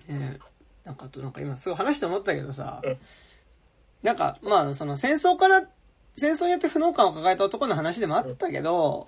[0.09, 0.39] うんね
[0.87, 2.97] なんかあとなんか今すごい話して思ったけどさ、うん。
[4.03, 5.63] なんかまあその戦争から
[6.15, 9.05] 戦争によって不能感を抱えた男の話でもあったけど、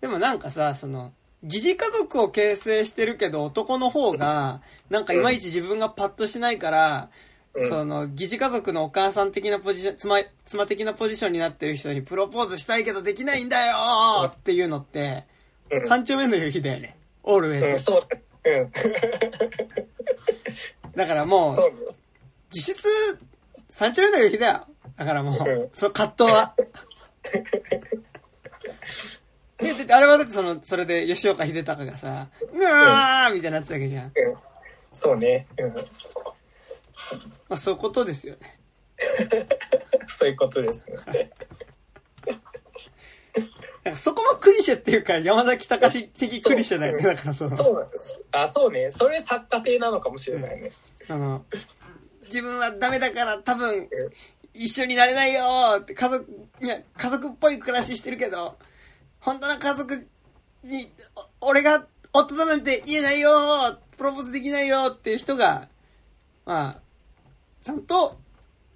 [0.00, 1.12] でもなんかさその
[1.44, 7.10] 疑似家族を形成してるけど男の方がなんかいまいち自分がパッとしないから、
[7.52, 7.68] うん。
[7.68, 15.24] その疑似家族のお母さん的なポジション妻妻的なポジションになってる人にプロポーズしたいけどできないんだよーっていうのって、
[15.70, 15.86] うん。
[15.86, 16.96] 三丁目の夕日だよね。
[17.22, 18.16] オールウェイズ、うん、そうだ。
[18.46, 18.72] うん。
[20.96, 21.56] だからもう
[22.50, 22.88] 実質、
[23.68, 24.66] 三丁目の夕日だよ。
[24.96, 26.54] だからもう、うんその葛藤は。
[29.58, 34.12] で、であれはだってその、それで吉岡秀隆がさ、うわーみたいになってたわけじゃん。
[34.92, 35.46] そうね。
[35.58, 35.74] うん。
[35.74, 35.82] ま
[37.50, 38.58] あそういうことですよね。
[40.08, 41.30] そういうことですね。
[43.86, 47.02] なんかそこもクリシェっていうか、山崎隆的クリシェだよね。
[47.04, 48.20] そうだからその、そうなんです。
[48.32, 48.90] あ、そうね。
[48.90, 50.72] それ作家性なのかもしれないね。
[51.08, 51.44] あの、
[52.24, 53.88] 自分はダメだから多分うん、
[54.52, 56.26] 一緒になれないよーって家族、
[56.60, 58.58] いや、家族っぽい暮らししてるけど、
[59.20, 60.04] 本当の家族
[60.64, 60.90] に、
[61.40, 65.68] お俺が夫だなんて言えないよープロポーズできないよーっていう人が、
[66.44, 66.80] まあ、
[67.62, 68.18] ちゃんと、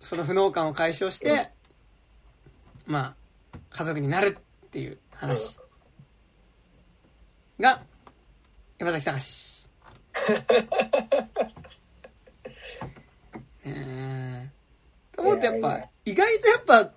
[0.00, 1.50] その不能感を解消して、
[2.86, 3.16] ま
[3.52, 4.38] あ、家族になる
[4.70, 5.58] っていう話
[7.58, 7.82] が、
[8.78, 9.68] 山崎隆。
[13.64, 13.74] ね
[14.46, 14.50] え。
[15.10, 16.92] と思ってやっぱ意外とやっぱ、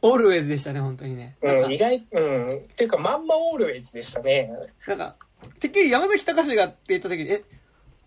[0.00, 1.36] オールウェイズでしたね、本当にね。
[1.42, 2.48] うん、意外、うん。
[2.48, 4.50] っていうか、まんまオールウェイズでしたね。
[4.86, 5.14] なんか、
[5.58, 7.44] てっきり山崎隆がって言った時に、え、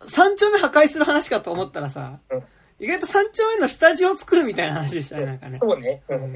[0.07, 2.43] 三丁目破壊する話かと思ったらさ、うん
[2.79, 5.57] 意外と三丁目の下地を作るみたいな話でしたね、なんかね。
[5.57, 6.01] そうね。
[6.09, 6.33] うん。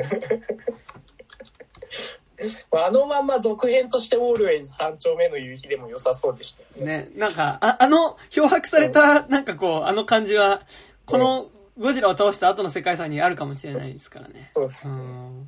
[2.72, 6.98] あのまんま続編としてオールウェイズ三丁目の夕日でも良さそうでしたよね。
[7.00, 10.62] ね、なんか、ああの、漂白された、なんかこう、あの感じは、
[11.06, 11.50] この
[11.80, 14.52] ゴジラを倒した後の世界遺産にあるかもしれないですからね。
[14.56, 14.96] うそうですね。
[14.98, 15.42] ん。
[15.42, 15.44] っ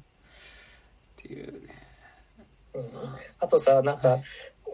[1.18, 1.88] ていうね。
[2.74, 2.84] うん
[3.40, 4.18] あとさ、なんか、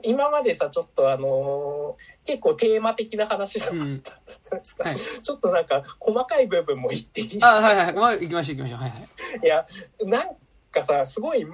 [0.03, 4.13] 今までさ、ちょっとあのー結構テーマ的な話だったうんじゃ
[4.51, 4.83] ないですか？
[4.89, 7.93] はいちょっとなんか、細かい部分も言っていいですあ、かはいはい。
[7.93, 8.79] まあ、行きましょう行きましょう。
[8.81, 9.07] はいはい。
[9.43, 9.65] いや、
[10.05, 10.35] なん
[10.75, 11.45] かさ、すごい、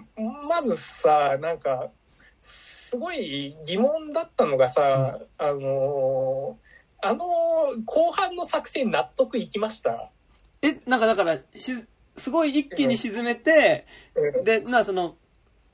[0.49, 1.89] まずさ、なんか、
[2.41, 10.09] すごい疑問だったのがさ、あのーあのー後半の作戦納得いきました？
[10.61, 11.85] え、なんかだから、し、
[12.17, 13.85] すごい一気に沈めて、
[14.15, 14.43] うん。
[14.43, 15.15] で、まあその、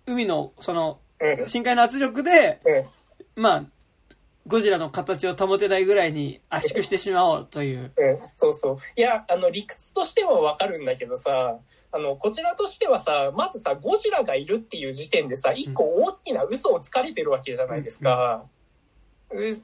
[0.05, 1.49] 海の、その、うん。
[1.49, 2.61] 深海の圧力で、
[3.35, 3.41] うん。
[3.43, 3.63] まあ、
[4.45, 7.91] ゴジラの形を保てないぐらいに圧縮してしまおうという。
[7.97, 8.77] うん、そうそう。
[8.95, 11.57] いや、あの、理屈としてはわかるんだけどさ、
[11.91, 18.45] あの、こちらとしてはさ、まずさ、ゴジラがいるっていう時点でさ、一個大きな嘘をつかれてるわけじゃないですか。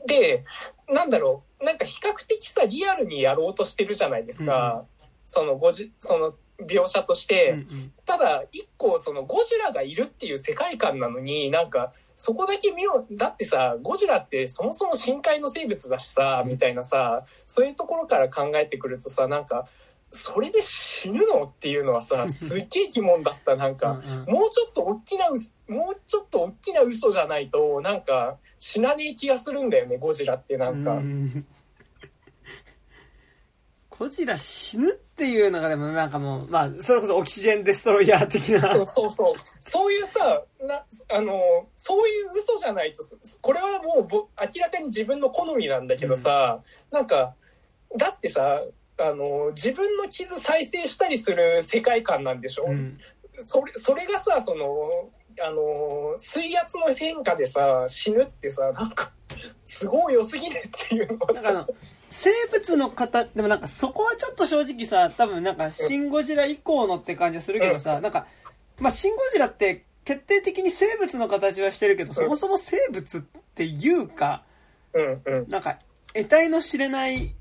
[0.05, 0.43] で、
[0.89, 4.85] なんだろう、なんか比較的さ、リアルにやろうとしてるじゃないですか。
[5.25, 7.51] そのゴジ、その描写として。
[7.51, 13.15] うんうんただ、一個、そのゴジラがいるっていう世界観なのに、なんか、そこだけ見よう。
[13.15, 19.67] だってさ、ゴジラってそもそも深海の生物だしさ、みたいなさ、そういうところから考えてくるとさ、なんか、
[20.15, 23.55] それで死ぬのっていうのはさ、 すっげえ疑問だった。
[23.55, 30.91] なんか、うんうんもうちょっと大きな嘘、もうちょっと大きな嘘じゃないと、なんか、死なねえ気がするんだよね、ゴジラってなんか。
[30.91, 31.45] うん
[33.89, 38.75] ゴジラ死ぬっていうのがでもなんかもう、まあ、それこそオキシジェンデストロイヤー的な。
[38.75, 39.35] そうそうそう。
[39.59, 43.03] そういうさ、な、あの、そういう嘘じゃないと、
[43.41, 46.59] これはもうぼ明らかに自分の好みなんだけどさ、
[46.91, 47.35] なんか、
[47.95, 48.63] だってさ、
[48.97, 52.97] あの、自分の傷再生したりする世界観なんでしょ、うん。
[53.45, 55.09] それ、それがさ、その、
[55.41, 59.11] あの、水圧の変化でさ、死ぬってさ、なんか、
[59.65, 61.67] すごい良すぎねっていうのはさ、
[62.11, 68.27] 生物の方、でもなんかそこはちょっと正直さ、多分なんかシン・ゴジラ以降のって感じはするけどさ、なんか、
[68.77, 73.21] まあシン・ゴジラって決定的に生物の形はしてるけど、そもそも生物っ
[73.55, 74.43] ていうか、
[74.93, 75.79] うんうん、なんか、
[76.13, 77.33] 得体の知れない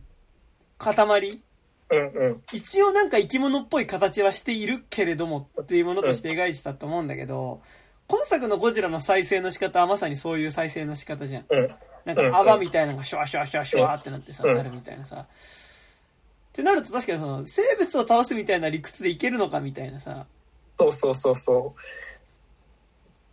[0.83, 1.41] 塊
[1.91, 7.61] うんうん、一応なんか生き物っぽい形はしているけれどもっていうものとして描いてたと思うんだけど、
[8.09, 11.45] 今作のゴジラの再生の仕方はまさにそういう再生の仕方じゃん。
[11.51, 11.69] うん。
[12.07, 15.17] なんか泡みたいなのがシュワシュワシュワシュワってなってさ、うんなるみたいなさ。
[15.17, 15.27] っ
[16.53, 20.27] てなると確かにその生物を倒すみたいな理屈でいけるのかみたいなさ、
[20.79, 21.75] そうそうそうそ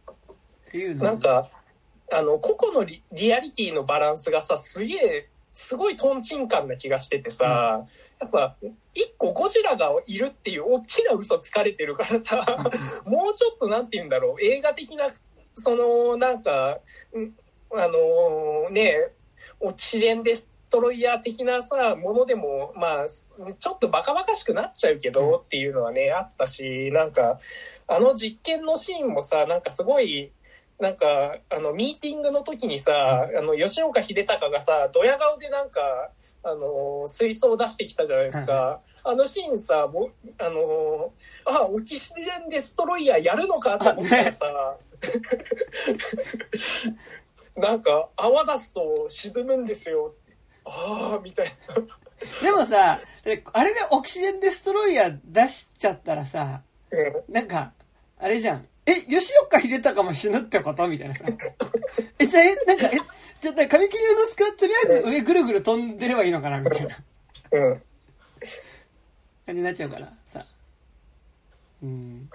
[0.07, 0.21] う。
[0.69, 1.49] っていうのなんか、
[2.11, 5.29] あの、個々のリリアリティのバランスがさ、すげえ、
[5.59, 7.85] すごいトンチンカンな気がしててさ、
[8.19, 8.55] やっぱ、
[8.95, 12.37] 一個ゴジラがいるっていう大きな嘘つかれてるからさ、
[13.05, 15.09] もうちょっとなんて言うんだろう、映画的な、
[15.53, 16.79] その、なんか、
[17.13, 19.11] んあのね、
[19.59, 27.39] オキシジェンデストロイヤー的なさ、ものでも、まあ、ちょっとバカバカしくなっちゃうけど、っていうのはね、あったし、なんか、
[27.85, 30.31] あの実験のシーンもさ、なんかすごい、
[30.79, 35.81] なんか、あの、ミーティングの時にさ、あの、吉岡秀隆がさ、ドヤ顔でなんか、
[36.41, 38.79] あの、水槽を出してきたじゃないですか。
[39.03, 41.13] あのシーンさ、もあの、
[41.45, 44.77] あ、オキシデンデストロイヤーやるのかと思ったらさ、
[47.55, 50.13] なんか、泡出すと沈むんですよ。
[50.65, 51.75] ああ、みたいな。
[52.41, 52.99] でもさ、
[53.53, 56.61] あれでオキシデンデストロイヤー出しちゃったらさ、
[56.91, 57.73] うんなんか、
[58.17, 58.67] あれじゃん。
[58.91, 60.87] え、吉岡秀隆も死ぬってこと？
[60.87, 61.25] みたいなさ。
[62.17, 62.91] え、じゃあ、え、なんか、え、
[63.39, 66.59] ちょっと神木隆之介はとりあえず上ぐるぐる飛んでればいいのかな？
[66.59, 66.97] みたいな
[67.51, 67.73] うん。
[67.73, 67.81] 感
[69.47, 70.45] じになっちゃうからさ。
[71.83, 72.29] うん。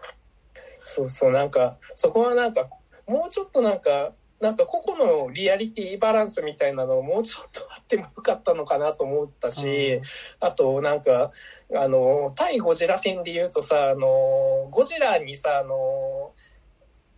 [0.85, 2.69] そうそう、なんか、そこはなんか、
[3.07, 10.01] もうちょっとなんか、なんか個々のリアリティバランスみたいなのをもうちょっとあってもよかったのかなと思ったし、
[10.41, 11.31] あとなんか、
[11.75, 16.33] あの、対ゴジラ戦で言うとさ、あの、ゴジラにさ、あの、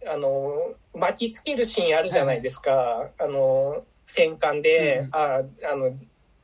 [0.08, 3.10] あの、巻きつけるシーンあるじゃないですか。
[3.18, 5.90] あの、戦艦で、うんあ、あの、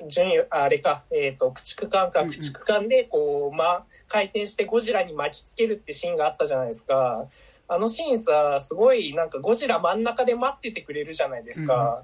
[0.08, 7.26] 順位、ああれか、えっ、と、駆逐艦か、うんうん駆逐艦で、こう、ま、回転してゴジラに巻きつけるってシーンがあったじゃないですか。
[7.68, 12.02] あのシーンさ、すごい、なんかゴジラ真ん中で待っててくれるじゃないですか。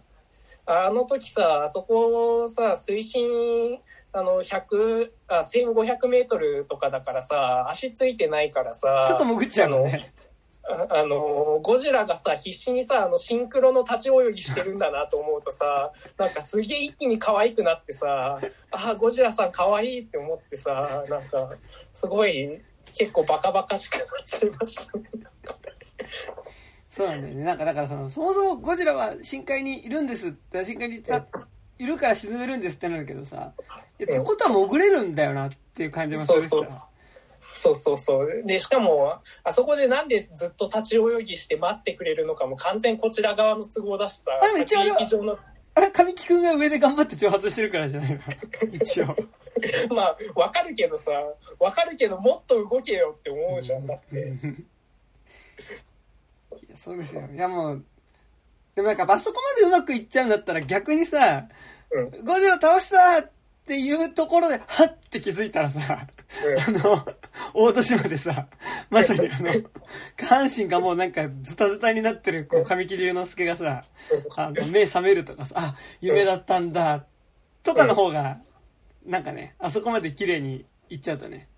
[0.64, 3.78] あの時さ、あそこさ、水深、
[4.12, 10.12] あの、100、あ、1500メートルとかだからさ、足ついてないからさ、ちょっと潜っちゃうもんね。
[10.68, 18.38] ああの、ゴジラがさ、必死にさ、あの、シンクロの立ち泳ぎしてるんだなと思うとさ、なんかすげえ一気に可愛くなってさ、
[18.70, 21.50] あ、ゴジラさん可愛いって思ってさ、なんか、
[21.92, 22.60] すごい、
[22.94, 25.04] 結構バカバカしくなっちゃいましたね。
[26.90, 27.44] そうなんだよね。
[27.44, 31.24] なんかだからその、そもそもゴジラは深海にいるんですって、深海にた
[31.78, 33.52] いるから沈めるんですってなんだけどさ、
[34.00, 36.48] いやってことは潜れるんだよなっていう感じもするしさ。
[36.48, 36.87] そうそう
[37.58, 38.42] そうそうそう。
[38.44, 44.98] で、しかも、あそこでなんでずっと立ち泳ぎして待ってくれるのかも完全こちら側の都合だしさ、あでも一応あれは
[45.74, 48.20] あれ、神木くんが上で頑張って挑発してるからじゃないの？
[48.72, 49.16] 一応。
[49.94, 51.10] まあ、わかるけどさ、
[51.58, 54.16] わかるけどもっと動けよって思うじゃん、だって。
[56.66, 57.28] いやそうですよ。
[57.32, 57.84] いやもう、
[58.74, 61.48] でもなんかあそこまでうまくいっちゃうんだったら逆にさ、
[61.90, 62.24] うん。
[62.24, 63.30] ゴジラ倒したっ
[63.66, 65.80] ていうところで、はって気づいたらさ、
[66.66, 67.06] あの、
[67.54, 68.48] 大戸島でさ、
[68.90, 69.50] まさにあの、
[70.16, 73.84] 下半身がもうなんかズタズタになってる、こう、神木隆之介がさ、
[74.36, 77.04] あの、目覚めるとかさ、あ、夢だったんだ、
[77.62, 78.38] とかの方が、
[79.06, 81.48] なんかね、あそこまで綺麗にいっちゃうとね。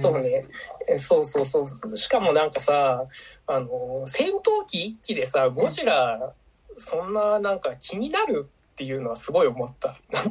[0.00, 0.46] そうね。
[0.88, 1.96] えそうそうそう。
[1.96, 3.04] しかもなんかさ、
[3.46, 6.32] あの、戦闘機一機でさ、ゴジラ、
[6.78, 9.98] そんななんか気になるっていうのはすごい思った。
[10.12, 10.22] な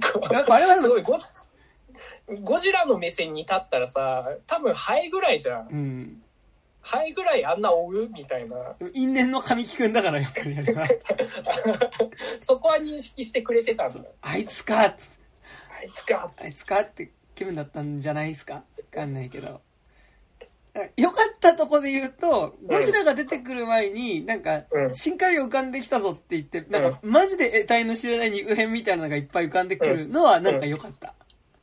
[0.41, 1.17] んか、あれはすごいゴ、
[2.41, 5.67] ゴジラの目線に立ったらさ、多分ハエぐらいじゃん。
[5.67, 6.21] うん。
[6.81, 8.55] ハエぐらいあんな追うみたいな。
[8.93, 10.87] 因縁の神木くんだから、やっぱりあれは。
[12.39, 14.09] そこは認識してくれてたんだ。
[14.21, 14.95] あいつかあい
[15.91, 18.55] つかあいつかって気分だったんじゃないですか？
[18.55, 19.61] わかんないけど。
[20.95, 31.13] よかったとこで言うと、ゴジラが出てくる前に、なんかう、ん深海魚浮かんできたぞって言って、なんか、マジで得体の知れない肉片みたいなのがいっぱい浮かんでくるのは、なんか良かった。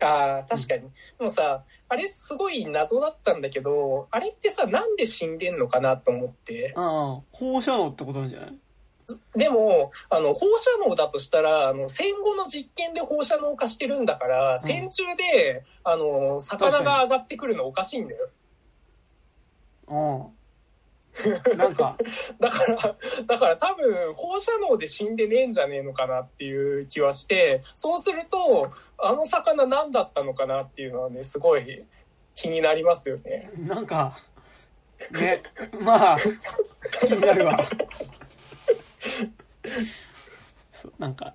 [0.00, 0.82] ああ、確かに。
[0.82, 0.88] で
[1.20, 6.72] もさ、あれすごい謎だったんだけど、あれってさ、なんで死んでんのかなと思って。
[6.76, 8.58] ああ、放射能ってことなんじゃない？
[9.36, 18.28] でも、あの、放射能だとしたら、あの、戦後の実験で放射能化してるんだから、戦中で、あの、魚が上がってくるのおかしいんだよ。
[19.88, 20.37] うん。
[21.56, 21.96] なんか、
[22.38, 22.96] だから、
[23.26, 31.84] だから多分、放射能で死んでねえんじゃねえのかなっていう気はして、そうすると、あの魚何だったのかなっていうのはね、すごい
[32.34, 33.50] 気になりますよね。
[33.56, 34.16] なんか、
[35.10, 35.42] ね、
[35.80, 36.18] まあ、
[37.00, 37.58] 気になるわ。
[40.72, 41.34] そう、なんか、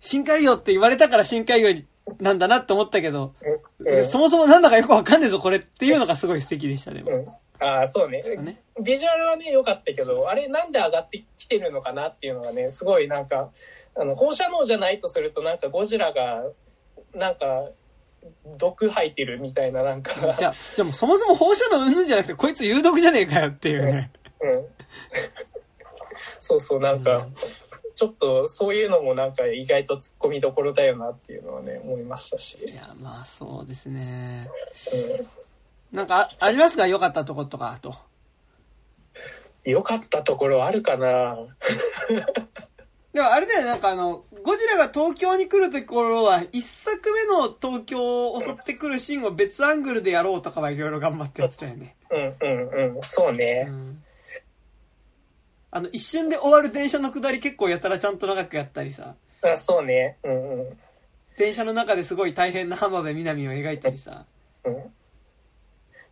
[0.00, 1.84] 深海魚って言われたから深海魚
[2.20, 7.02] なんだなって思ったけど、うんうんそもそもなんだかよくわかんねえぞこれっていうのがすごい素敵でしたね。
[7.06, 7.24] うん
[7.60, 8.22] ああ、そうね。
[8.38, 13.50] ねビジュアルはね、良かったけど、あれなんで上がってきてるのかなっていうのがね、すごいなんか、
[13.96, 16.44] あの、放射能じゃないとするとなんかゴジラが、
[17.14, 17.68] なんか、
[18.58, 24.10] 毒吐いてるみたいななんか、じゃあ、じゃあもうそもそも放射能うんぬんじゃなくてこいつ有毒じゃねえかよっていうね。
[24.40, 24.66] うん。
[26.40, 27.28] そうそう、なんか、
[27.94, 32.58] ちょっとそういうのもなんか意外と突っ込みどころだよなっていうのはね、思いましたし。
[32.58, 34.50] いや、まあそうですね。
[34.92, 35.26] うん
[35.92, 36.88] なんかあありますか？
[36.88, 37.94] 良かったとことかと。
[39.64, 41.38] 良かったところあるかな
[43.14, 51.94] でもあれだよね、なんかあの、ゴジラが東京に来るところは、一作目の東京を襲ってくるシーンを別アングルでやろうとかはいろいろ頑張ってやってたよね。
[52.10, 53.02] うんうんうん。
[53.02, 53.62] そううね。
[53.62, 54.02] ん。
[55.70, 60.18] あの、一瞬で終わる電車の下り結構やたらちゃんと長くやったりさ、あそうね。
[60.24, 60.78] うんうん。
[61.36, 64.24] 電車の中ですごい大変な浜辺美波を描いたりさ。
[64.64, 64.92] うん。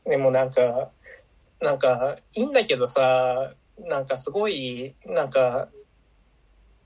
[0.09, 0.91] でもなんか、
[1.63, 5.69] なんか、いいんだけどさ、なんかすごい、なんか、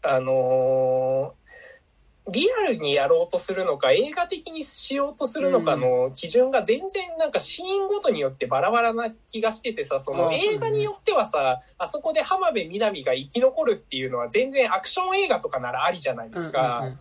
[0.02, 1.46] あのー
[2.28, 16.80] リアルにやろうとするのか、映画的にしようとするのかの基準が全然なんかシーンごとによってバラバラな気がしててさ、その映画によってはさ、あそこで浜辺美波が生き残るっていうのは全然アクション映画とかならありじゃないですか。
[16.80, 16.98] うんうんうん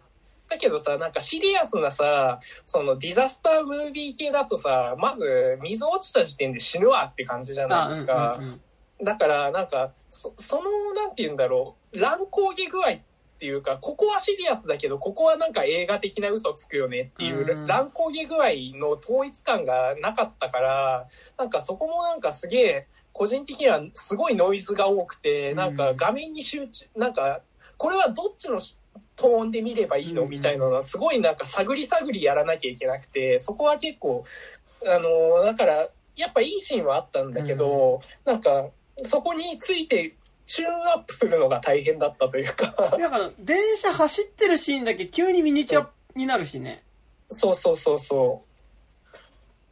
[0.48, 8.36] だけどさ、なんかシリアスなさ、そのディザスタームービー系だとさ、まず水落ちた時点で死ぬわって感じじゃないですか。
[8.38, 8.62] うんうんうん
[9.04, 13.00] だからなんか、そその、なんて言うんだろう、乱高下具合っ
[13.38, 18.48] ていうか、ここはシリアスだけど、ここはなんか映画的な嘘つくよねっていう、うん乱高下具合
[18.80, 21.08] の統一感がなかったから、
[21.38, 25.76] なんかそこもなんかすげえ、個人的にはすごいノイズが多くて、うんなん。
[25.76, 27.42] か画面に集中、なんか、
[27.76, 28.62] これはどっちの
[29.16, 30.24] トーンで見ればいいの？
[30.24, 30.30] うん。
[30.30, 34.24] みたいなのはすごいなんか探り探りやらなきゃいけなくて、そこは結構、
[34.86, 38.68] あの、だから、やっぱいいシーンはあったんだけど、なんか、
[39.04, 40.16] そこについて
[40.46, 46.84] チューンアップするのが大変だったというか、だから、電車走ってるシーンだけ急にミニチュアになるしね。
[47.28, 48.44] そうそうそうそ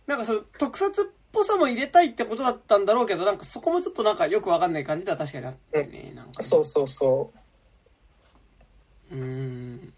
[0.08, 6.12] なんかその、特撮っぽさも入れたいってことだったんだろうけど、なんかそこもちょっとなんかよくわかんない感じでは確かにあったよね。
[6.16, 6.32] なんかね。
[6.40, 9.94] う、そうそうそうーん。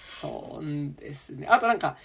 [0.00, 1.46] そうですね。
[1.48, 1.96] あとなんか、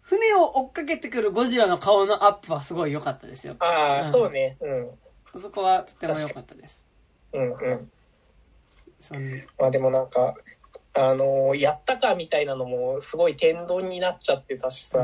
[0.00, 3.54] 船を追っかけてくるゴジラの顔のアップはすごい良かったですよ。
[3.54, 3.56] う。
[3.60, 4.56] ああ、うんそうね。
[4.60, 5.40] うん。
[5.40, 6.84] そこはとても良かったです。
[7.32, 7.90] うんうん。
[9.00, 10.34] そんまあでもなんか、
[10.94, 14.98] あのーやったかみたいなのもすごい天丼になっちゃってたしさ、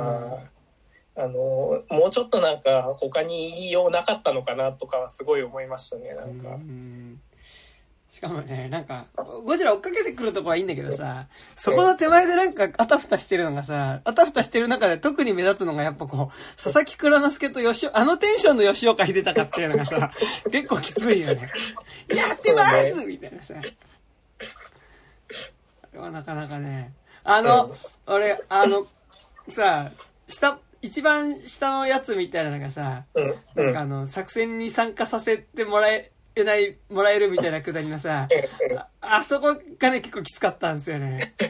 [1.17, 6.51] あのーもうちょっとなんか他に言いようなかったのかなとかはすごい思いましたね、なんか。
[6.51, 7.21] うん
[8.21, 9.07] しかもね、なんか、
[9.47, 20.13] ゴジラ追っかけてくるとこはいいんだけどさ、そこの手前でなんか、あたふたしてるのがさ、あたふたしてる中で特に目立つのがやっぱこう、佐々木蔵之介と吉岡、あのテンションの吉岡秀隆っていうのがさ、
[20.53, 21.49] 結構きついよね。
[22.15, 23.55] やってますみたいなさ。
[23.55, 23.63] あ
[25.95, 26.93] れはなかなかね、
[27.25, 27.75] あの、
[28.05, 28.87] 俺、あの、
[29.49, 29.93] さ、
[30.29, 33.05] 下、一番下のやつみたいなのがさ。
[33.55, 36.13] なんかあの、作戦に参加させてもらえ
[36.45, 38.29] ない、もらえるみたいなくだりのさ、
[39.01, 41.35] ああそこがね、結構きつかったんですよね。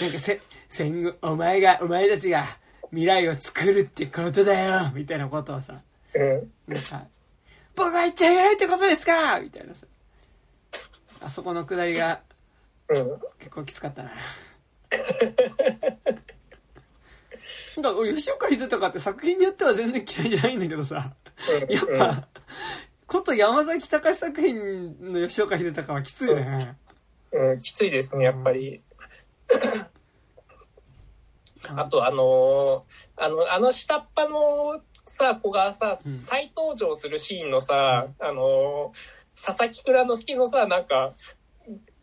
[0.00, 2.44] なんかせ、戦後、お前が、お前たちが
[2.90, 5.80] 未来を作るってことだよみたいなことをさ、
[6.14, 6.52] うん。
[6.68, 7.06] なんか、
[7.74, 9.86] 僕が言っちゃいけないってことですかみたいなさ。
[11.22, 12.20] あそこのくだりが
[12.88, 13.20] うん。
[13.38, 14.10] 結構きつかったな。
[17.76, 21.29] なんか俺、吉岡秀隆って作品によっては全然嫌いじゃないんだけどさ、うん。
[21.68, 22.28] やっぱ、
[23.06, 26.76] こと山崎隆作品の吉岡秀隆はきついね。
[27.32, 28.82] うん、うん、きついですね、やっぱり。
[31.68, 41.14] あと、あのーあの、あの下っ端のさ、子がさ、うん再登場するシーンのさ、あのー佐々木蔵之介のさ、なんか、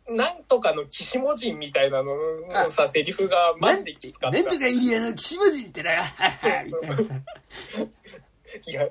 [0.10, 2.16] なんとかの岸文人みたいなの
[2.48, 4.38] のさ、セリフがマジできつかった。
[4.38, 6.02] なんとかイリアの岸文人ってな、
[6.66, 7.14] みたいなさ。
[8.68, 8.88] いや、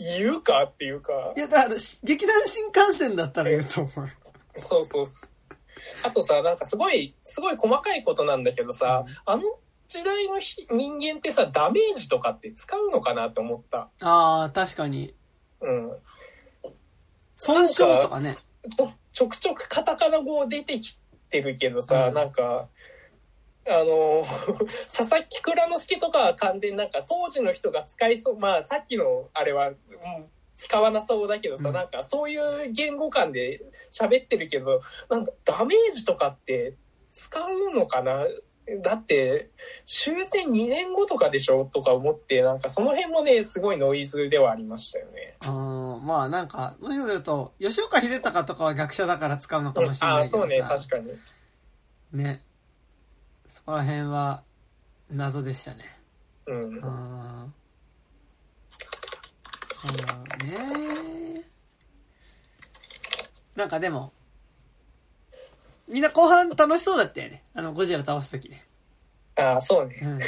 [0.00, 4.10] 言うかっていうかい、や、だから、し劇団新幹線だったら言うと思う。
[4.56, 5.30] そうそうそう。
[6.02, 9.42] あとさ、なんかすごい、すごい細かいことなんだけどさ、あの
[9.88, 13.88] 時代のひ人間ってさ、ダメージとかって使うのかなって思った。
[14.00, 15.14] ああ、確かに。
[15.60, 15.92] うん。
[17.36, 18.38] 損傷とかね。
[18.76, 20.98] とちょくちょくカタカナ語出てき
[21.30, 22.68] てるけどさ、うんなんか、
[23.68, 24.24] あの、
[24.88, 29.76] 佐々木蔵之介とかは完全になんか当時の人が使いそう、まあさっきのあれは、うん
[30.62, 36.74] 使わなそうだけどさ、うんなんかそういう言語感で喋ってるけど、なんかダメージとかって
[37.12, 38.26] 使うのかな？
[38.82, 39.48] だって、
[39.86, 41.64] 終戦2年後とかでしょ？
[41.64, 45.36] とか思って、なんかその辺もね、すごいノイズではありましたよね。
[45.40, 50.38] あーまあなんか、もしかすると、吉岡秀隆とかは学者だから使うのかもしれああ、ないけどさ。
[50.40, 51.12] そうね、確かに。
[52.12, 52.44] ね。
[53.70, 54.42] そこら辺は、
[55.12, 55.96] 謎でしたね。
[56.46, 56.80] うん。
[59.70, 59.92] そう
[60.44, 61.44] ね。
[63.54, 64.12] なんかでも、
[65.86, 67.44] みんな後半楽しそうだったよね。
[67.54, 68.66] あの、ゴジラ倒すときね。
[69.36, 70.00] ああ、そうね。
[70.02, 70.18] うん。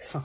[0.00, 0.22] そう。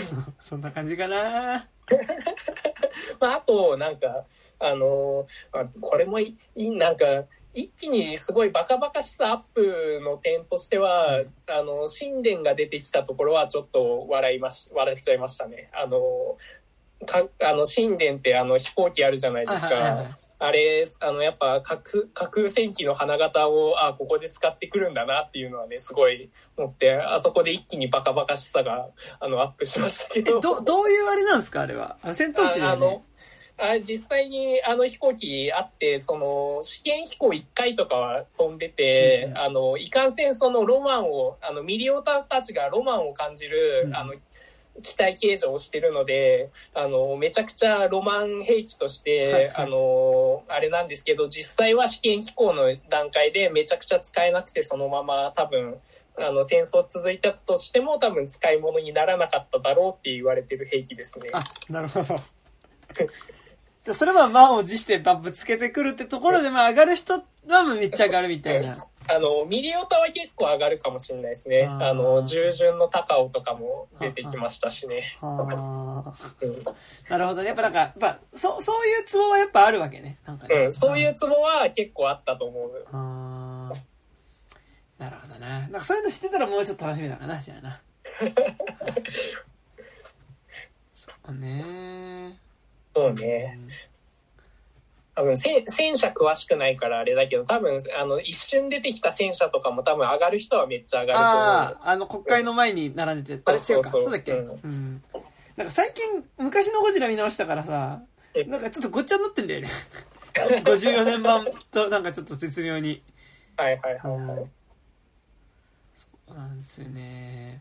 [0.00, 1.68] そう、そんな感じかな。
[3.20, 4.26] まあ、あと、なんか、
[4.58, 15.70] あの、あこれもいい、なんか、一気にすごいバカバカしさアップの点としては、あの、神殿が出てきたところはちょっと笑いまし、笑っちゃいましたね。
[15.72, 16.36] あの、
[17.06, 20.16] か、あの、神殿ってあの飛行機あるじゃないですか。
[20.40, 28.88] あれ、あの、やっぱ架空、架空戦機の花形を、あ、ここで使ってくるんだなっていうのはね、すごい思って、あそこで一気にバカバカしさが、
[29.20, 30.40] あの、アップしましたけえ、ど。
[30.40, 31.96] ど、どういうあれなんですかあれは？
[32.02, 33.02] あ戦闘機ねああの。
[33.56, 44.14] あ実際にあの飛行機あってその試験飛行1回とかは飛んでて、うんうんあのいかんせんそのロマンをあのミリオタたちがロマンを感じる、うんあの
[44.82, 55.76] 機体形状をしてるのであのめちゃくちゃロマン兵器として、はいはいあのあれなんですけど実際は試験飛行の段階でめちゃくちゃ使えなくてそのまま多分
[56.18, 61.28] あの戦争続いたとしても多分使い物にならなかっただろうって言われてる兵器ですね。
[61.32, 62.16] あ、なるほど。
[63.84, 68.74] じゃあそれは満を持してばぶつけてくるってところで、まあ上がる人はめっちゃ上がるみたいな。
[69.06, 71.66] あの、ミリオタは結構上がるかもしれないですね。
[71.66, 75.18] あの、従順の高尾とかも出てきましたしね。
[77.10, 77.48] なるほどね。
[77.48, 80.16] やっぱなんか、やっぱ、そ、そういうツボはやっぱあるわけね。
[80.24, 80.54] なんかね。
[80.54, 82.86] うん、そういうツボは結構あったと思う。
[84.98, 85.60] なるほどな。
[85.60, 87.82] なんかそういうの知ってたらもうちょっと楽しみだかな、じゃあな。
[90.94, 92.43] そうね。
[92.94, 93.58] うそうね。
[93.60, 93.68] ん
[95.16, 101.30] 多分戦、戦車詳しくないからあれだけど、多分、あの、一瞬出てきた戦車とかも多分上がる人はめっちゃ上がると思う。
[101.30, 103.90] ああ、あの国会の前に並んでて、あれ違うか。
[103.90, 104.32] そうだっけ？
[104.32, 105.04] うんうん。
[105.56, 106.04] なんか最近、
[106.36, 108.02] 昔のゴジラ見直したからさ
[108.34, 109.70] え、なんかちょっとごっちゃになってんだよね。
[110.34, 113.00] 54年版となんかちょっと絶妙に。
[113.56, 114.50] はいはいはいはい。
[115.96, 117.60] そうなんですよね。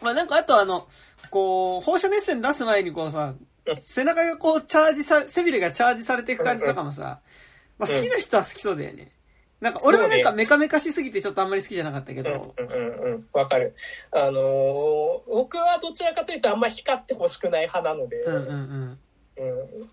[0.00, 0.88] まあなんかあとあの、
[1.28, 3.34] こう、放射熱線出す前にこうさ、
[3.76, 7.20] 背中がこうチャージされ、背びれがチャージされていく感じとかもさ、
[7.78, 9.12] まあ好きな人は好きそうだよね。
[9.60, 13.28] なんか俺はなんかメカメカしすぎてちょっとあんまり好きじゃなかったけうんど、うんうんうん。
[13.32, 13.74] わかる。
[14.12, 18.98] あのー僕はどちらかというとあんま光ってほしくない派なので、うんうんうん。
[19.80, 19.90] うん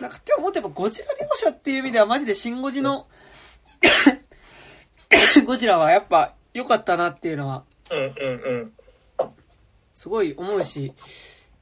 [0.00, 3.08] なんかって思ってやっぱゴジラ描写っていう意味ではマジでシンゴジの
[5.44, 8.72] ゴジラはやっぱ良かったなっていうのはうんうん
[9.20, 9.32] うん。
[9.94, 10.92] すごい思うし、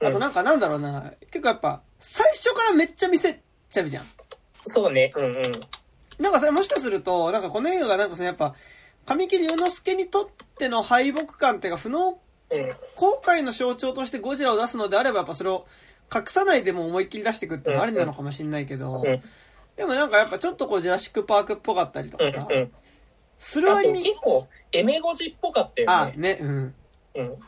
[0.00, 3.40] あとなんかなんだろうな、結構やっぱ最初からめっちゃ見せ
[3.70, 4.06] ちゃうじゃん。
[4.64, 5.12] そうね。
[5.16, 5.42] うんうん。
[6.18, 8.54] なんかそれもしかすると、なんかこの映画がなんかそのやっぱ、
[9.06, 10.28] 神木隆之介にとっ
[10.58, 12.18] ての敗北感っていうか不能
[12.50, 15.66] うん後悔の象徴としてゴジラを出すのであればやっぱそれを
[16.14, 19.22] 隠さないでも思いっきり出していくってのはありなのかもしれないけど、うん
[19.76, 22.48] でもなんかやっぱちょっとこうジュラシックパークっぽかったりとうんかさ、
[23.38, 26.14] する割に、結構エメゴジっぽかったよあ、ね。
[26.16, 26.74] ね、うん。
[27.16, 27.38] うん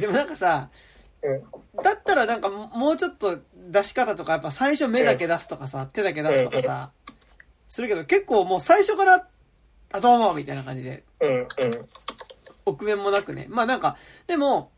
[0.00, 0.93] でもなんかさ、うん
[1.82, 6.90] だったらなんかももうちょっと出し方とかやっぱ最初目だけ出すとかさ、手だけ出すとかさ、
[7.68, 9.26] するけど結構もう最初から、
[9.92, 11.04] あ、どうもみたいな感じで、
[12.66, 13.46] 臆面もなくね。
[13.48, 13.96] まあなんか、
[14.26, 14.70] でも、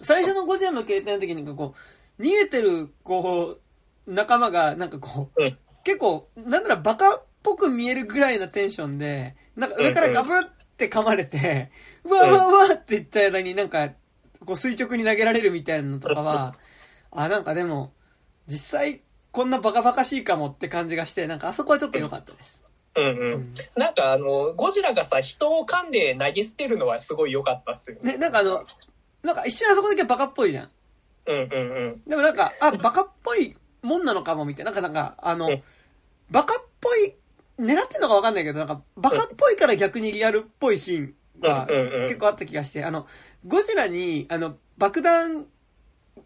[0.00, 1.74] 最初のゴジラの形態の時になんかこ
[2.18, 3.58] う、逃げてる、こ
[4.06, 5.58] う、仲間が、なんかこう、うん。
[5.84, 10.42] 結構、なんならバカっぽく見えるぐらいなテンションで、なんか上からガブっ
[10.76, 11.70] て噛まれて、
[12.04, 13.90] うわうわうわって言った間になんか、
[14.44, 16.56] こう垂直に投げられるみたいなのとかは、
[17.10, 17.92] あ、なんかでも、
[18.46, 22.62] 実際、こんなバカバカしいかもって感じがして、なんかあそこはちょっと良かったです。
[22.96, 23.08] うんう。
[23.08, 28.12] うんんなんかあの、ゴジラがさ、人を噛んで投げ捨てるのはすごい良かったっすよね。
[28.12, 28.64] ね、なんかあの、
[29.22, 30.70] なんか一瞬あそこだけバカっぽいじゃん。
[31.26, 32.02] うんうんうん。
[32.06, 34.72] でもなんか、あ、バカっぽいもんなのかもみたいな。
[34.72, 35.62] なんか、なんか、あのうん、
[36.30, 37.14] バカっぽい、
[37.58, 41.66] 狙ってんのかわかんないけど、なんか、バカっぽいから逆にリアルっぽいシーンが
[42.08, 43.06] 結構あった気がして、あの、
[43.46, 45.46] ゴジラに、あの、爆弾、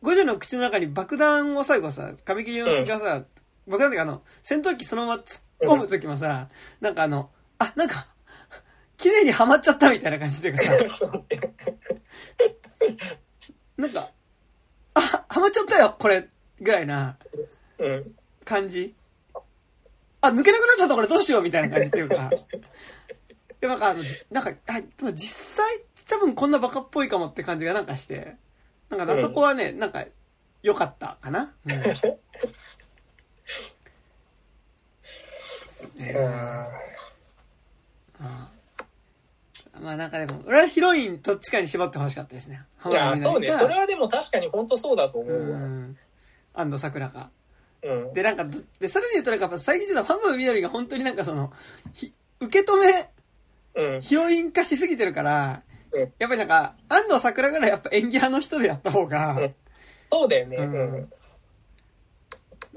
[0.02, 3.24] ゴジラの口の中に爆弾を最後さ、神木隆之介がさ、
[3.66, 6.48] 爆弾っていうかあの、戦闘機そのまま突っ込む時もさ、
[6.80, 8.06] なんかあの、あ、なんか、
[8.96, 10.72] 綺麗にはまっちゃったみたいな感じっていうかさ、
[13.76, 14.10] なんか、
[14.94, 16.28] あ、はまっちゃったよ、これ、
[16.60, 17.16] ぐらいな
[17.78, 18.14] うん。
[18.44, 18.94] 感じ。
[20.22, 22.30] あ、抜けなくなっちゃったこれどうしようみたいな感じっていうか。
[23.60, 28.36] でもなんかあの、じなんか、あ、でも実際多分こんなバカっぽいかもって感じがなんかして、
[28.90, 30.04] なんかあそこはね、なんか
[30.62, 31.52] 良かったかな。
[31.66, 31.72] うん。
[39.82, 42.62] まあなんかでも、俺はヒロインどっちかに絞ってほしかったですね。
[42.90, 43.50] いや、そうね。
[43.50, 45.58] それはでも確かに本当そうだと思ううわ。
[45.58, 45.96] ん。
[46.54, 47.30] 安藤桜か。
[47.82, 48.14] うん。
[48.14, 51.52] で、なんかど、で、それで言うとなんか最近ちょっとファムみどりが本当になんかその、
[51.92, 53.10] ひ受け止め、
[53.74, 54.00] うん。
[54.00, 55.65] ヒロイン化しすぎてるからうん、
[56.18, 59.54] やっぱりなんか、安藤桜からやっぱ演技派の人でやった方がうん、
[60.10, 60.56] そうだよね。
[60.56, 60.68] ううん
[60.98, 61.12] ん。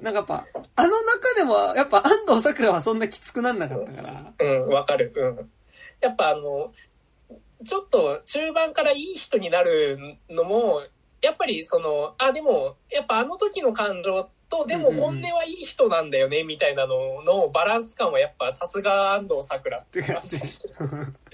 [0.01, 4.33] なんかやっぱ、あの中でも、やっぱ安藤サクラはそんなきつくなんなかったから。
[4.39, 5.11] うん、わかる。
[5.15, 5.49] うん。
[6.01, 6.71] やっぱあの、
[7.65, 10.81] ちょっと中盤からいい人になるのも、
[11.21, 20.37] やっぱりその、あ、でも、やっぱあの時の感情と、でも本音はいい人なんだよね、みたいなののバランス感はやっぱさすが安藤サクラって感じ。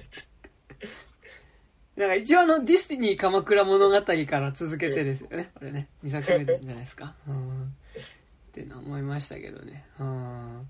[1.96, 5.52] なんか一応あのディスティニー鎌倉物語から続けてですよね。
[5.56, 5.88] これね。
[6.04, 7.16] 2作目じゃないですか。
[7.28, 7.64] うん。
[7.64, 9.86] ってのは思いましたけどね。
[10.00, 10.68] うん。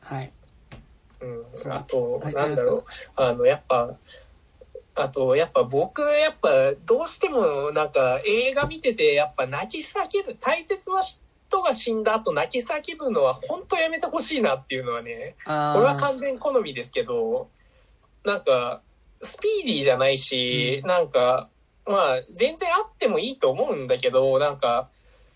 [0.00, 0.32] はい。
[1.20, 2.84] うん、あと、はいなんだろう、
[3.16, 3.94] あの、やっぱ、
[4.94, 17.48] あと、やっぱ僕、やっぱ、どうしても、なんか、映画見てて、やっぱ泣き叫ぶ、大切な人が死んだ後泣き叫ぶのは、本当やめてほしいなっていうのはね、これは完全好みですけど、
[18.24, 18.82] なんか、
[19.22, 21.48] スピーディーじゃないし、うんなんか、
[21.86, 24.90] まあ、全然あってもいいと思うんだけど、なんか、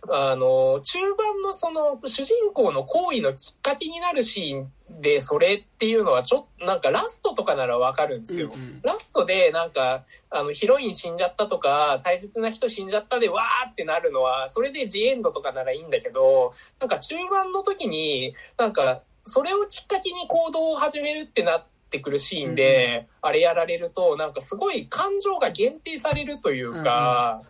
[0.08, 8.50] あの、中盤のその、主人公の行為のきっかけになるシーンで、それっていうのは、ちょっと、なんかラストとかならわかるんですよ。
[8.52, 27.40] うんうんラストで、なんか、あの、ヒロイン死んじゃったとか、大切な人死んじゃったで、わーってなるのは、それでジエンドとかならいいんだけど、なんか中盤の時に、なんか、それをきっかけに行動を始めるってなってくるシーンで、あれやられると、なんかすごい感情が限定されるというか、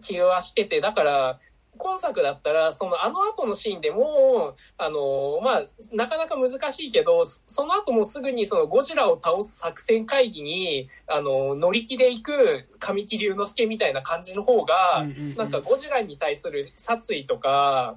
[0.00, 1.38] 気はしてて、だから、
[1.76, 15.34] 今作だったら、そのあの後のシーンでもう、あの、まあ、なかなか難しいけど、そその後もすぐにそのゴジラを倒す作戦会議に、あの、乗り気で行く神木隆之介みたいな感じの方が、うんうんうん。
[15.36, 17.96] なんかゴジラに対する殺意とか、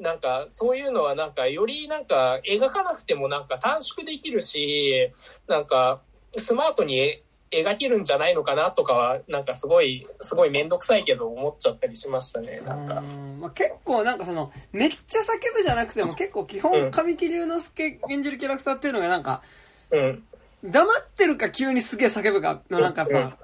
[0.00, 5.10] なんかそういうのはなんかよりなんか描かなくてもなんか短縮できるし、
[5.46, 6.00] なんか
[6.36, 12.98] スマートに描けるんじゃないのかなとかは、なんかすごい、すごいめんどくさいけど思っちゃったりしましたね、なんか。
[12.98, 19.42] うんまあ、結構なんかそのめっちゃ叫ぶじゃなくても結構基うん本神木隆之介演じるキャラクターっていうのがなんか
[19.90, 20.24] うん。
[20.64, 23.38] 黙ってるか急にすげえ叫ぶかのなんかやっうんぱ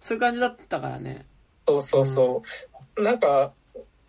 [0.00, 1.26] そういう感じだったからね
[1.68, 2.42] そうそうそ
[2.96, 3.02] う。
[3.02, 3.52] なんか、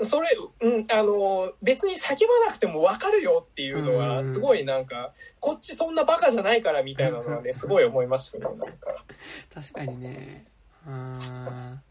[0.02, 0.28] それ、
[0.62, 8.96] うん、あの、別に叫ばなくてもわかるよっていうのうは、んすごいなんか、こっちそんなバカじゃないからみたいなのはね、すごい思いましたね、なんか。
[9.54, 10.46] 確かにね。
[10.88, 11.82] うん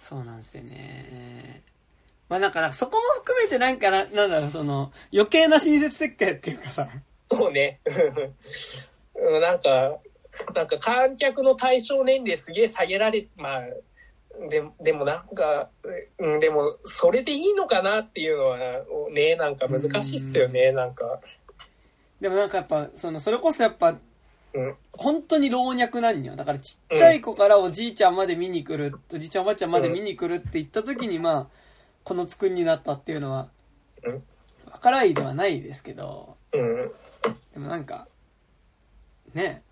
[0.00, 1.62] そうなんですよね。
[2.30, 6.88] まあなんかそこも含めてなんかななんだろうその余計な親切設計っていうかさ。
[7.30, 7.80] そうね。
[9.14, 9.98] うんなんか、
[10.54, 13.62] なんか観客の対象年齢すげえ下げられ、まあ、
[14.48, 15.70] ででもなんか、
[16.18, 18.58] うん、でも、それでいいのかなっていうのは
[19.12, 21.20] ね、なんか難しいっすよね、なんか。
[22.20, 23.96] でもなんかやっぱそのそれこそやっぱ
[24.54, 24.76] うん。
[24.92, 31.46] 本当に老若男女だからちっちゃい子からおじいちゃんまで見に来る、おじいちゃんおばあちゃんまで見に来るって言った時にまあ
[32.04, 33.48] この作りになったっていうのは
[34.04, 34.22] うん
[34.72, 36.90] 分からいではないですけどうん。
[37.52, 38.08] でもなんか
[39.34, 39.62] ね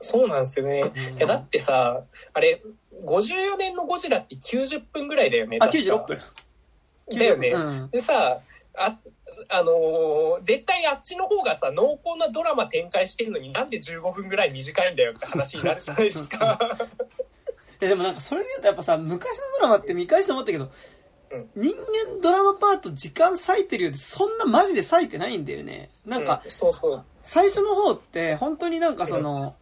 [0.00, 0.92] そうなんですよね。
[1.10, 2.02] うんいや、だってさ、
[2.32, 2.62] あれ、
[3.04, 5.58] 54年のゴジラって90分ぐらいだよね。
[5.60, 6.18] あ確か96分
[7.18, 7.48] だよね。
[7.50, 8.40] うんでさ、
[8.76, 8.98] あ、
[9.48, 16.58] あのー絶対あっちの方がさ、濃厚なドラマ展開してるのになんで15分ぐらい短いんだよって話になるじゃないですか。
[17.80, 20.66] いやでもなんかそれで言うとやっぱさ昔のドラマって見返して思ったけど、う
[21.36, 27.04] ん人間ドラマパート時間割いてるようでそんなマジで割いてないんだよねなんかうんそうそう。
[27.24, 29.56] 最初の方って本当になんかその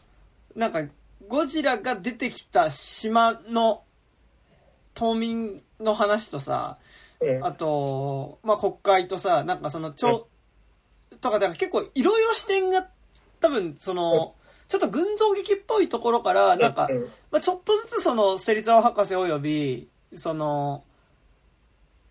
[0.54, 0.82] なんか
[1.28, 3.82] ゴジラが出てきた島の
[4.94, 6.78] 島民の話とさ
[7.20, 7.44] うん。
[7.44, 10.26] あと、まあ、国会とさなんかその超
[11.20, 12.88] とかだから結構いろいろ視点が
[13.40, 14.34] 多分その
[14.68, 20.84] ちょっと群像劇っぽいところからなんかうんまあ、ちょっとずつその芹沢博士およびその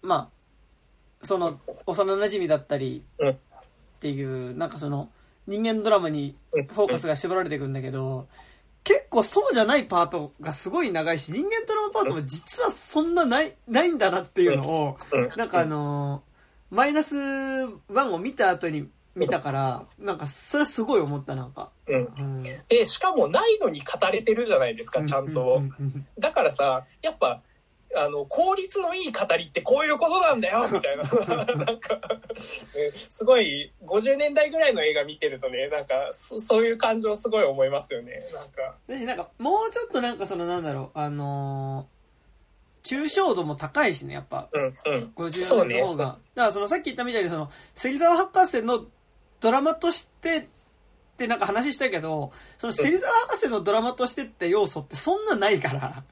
[0.01, 0.29] ま
[1.21, 3.35] あその幼馴染だったりうんっ
[3.99, 5.09] ていうなんかその
[5.51, 6.67] 人間ドラマにうん。
[6.67, 8.27] フォーカスが絞られていくんだけど
[8.83, 15.29] 結構そうじゃないパートがすごい長いし人間ドラマパートも実はそんなないないんだなっていうのをうん。
[15.35, 16.23] なんかあの
[16.71, 21.69] マイナス1を見た後に見たからなんかそれはすごい思ったなんか。
[21.87, 22.13] うん。
[22.17, 22.43] うん。
[22.69, 25.61] で、しかもないのに語れてるじゃないですか、ちゃんうと
[26.17, 27.41] だからさ、やっぱ、
[27.95, 31.03] あの、効率のいい語りってこういうことなんだよ みたいな。
[31.65, 38.25] なんか、ねすごい、50年代ぐらいの映画見てるとね、なんか、そそういう感情すごい思いますよね。
[38.33, 38.77] なんか。
[38.87, 42.01] だしなんかもうちょっとなんかそのなんだろうあのー
[42.83, 44.71] 抽象度も高いしねやっぱうん、うん。
[45.15, 48.85] 50そうね年の方が、だからそのさっき言ったみたいにその芹沢博士の
[49.39, 50.47] ドラマとして
[51.21, 56.03] っってなんか話したけど、その芹沢博士のドラマとしてって要素ってそんなないから、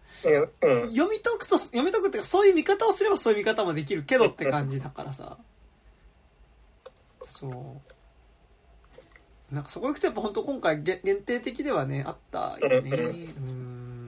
[0.61, 0.90] うん、うん。
[0.90, 5.38] 読み解くと、読み解くっていうかそういう見方をすればそういう見方もできるけどって感じだからさ。
[7.26, 7.52] そう。
[9.53, 12.91] なんかそこ行くとやっぱ本当今回限限定的ではね、あったよね。
[12.91, 14.06] うん。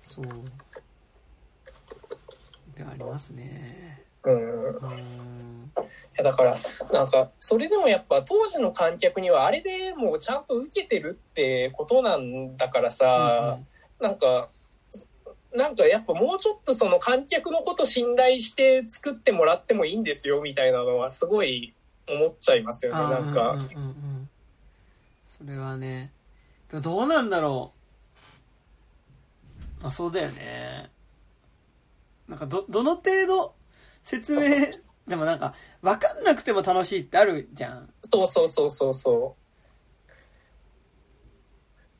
[0.00, 0.24] そう。
[2.76, 4.04] でありますね。
[4.22, 5.72] うん
[6.16, 6.56] やだから、
[6.92, 13.58] なんか、それでもやっぱ当時の観客にはあれでもうちゃんと受けてるってことなんだからさ、
[14.00, 14.48] なんか、
[15.54, 21.74] なんかやっぱもうちょっとその観客のこと信頼して作ってもらってもいいんですよみたいなのはすごい
[22.08, 23.52] 思っちゃいますよね、なんか。
[23.52, 23.66] うんうん。
[23.66, 23.82] うん。
[23.82, 24.28] うん
[25.26, 26.12] それはね
[26.70, 27.72] どうなんだろ
[29.82, 29.86] う。
[29.86, 30.90] あそうだよね。
[32.28, 33.54] なんかどどの程度
[34.02, 34.66] 説明
[35.06, 39.44] でもなんか分かんなくても楽しいってあるじゃんそうそうそうそうそう。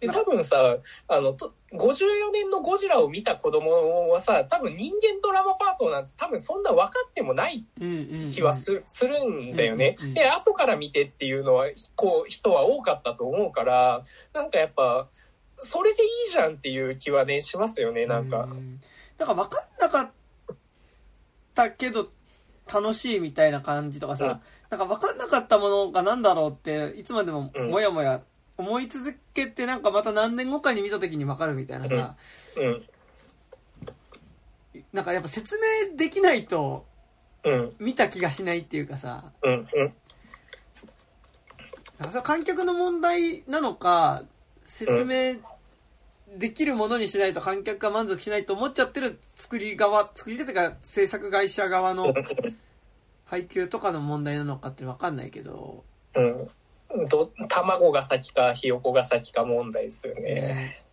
[0.06, 0.78] で、多分さ、
[1.09, 10.14] あの、と54年のゴジラを見た子供はさ、多分人間ドラマパートなんて多分そんな分かってもないうんうんうん気はす,、するんだよねうんうんうん。
[10.14, 11.66] で、後から見てっていうのは、
[11.97, 15.09] こう、人は多かったと思うから、なんかやっぱ、
[15.56, 18.47] それでいいじゃんっていう気はね、しますよね、なんかう。
[18.55, 18.81] ん
[19.18, 20.56] なんか分かんなかっ
[21.55, 22.09] たけど
[22.73, 24.31] 楽しいみたいな感じとかさ、うん。
[24.70, 28.23] なんか分かんなかったものが何だろうっていつまでもうんもやもや
[28.57, 32.16] 思い続けてなんかまた何年後かに見た時に分かるみたいなさ、
[32.57, 32.82] うん、
[34.93, 36.86] なんかやっぱ説明できないと
[37.45, 39.59] うん、見た気がしないっていうかさうん、うん。
[39.61, 39.74] なんか
[42.09, 44.24] それは観客の問題なのか
[44.65, 45.36] 説明
[46.36, 52.12] できるものにしないと観客が満足しないと思っちゃってる作り側作り手というか制作会社側の
[53.27, 55.85] 配給とかの問題なのかって分かんないけど、
[56.15, 56.48] うん。
[57.09, 60.23] ど卵が先かひよこが先か問題ですよね。
[60.23, 60.85] ね。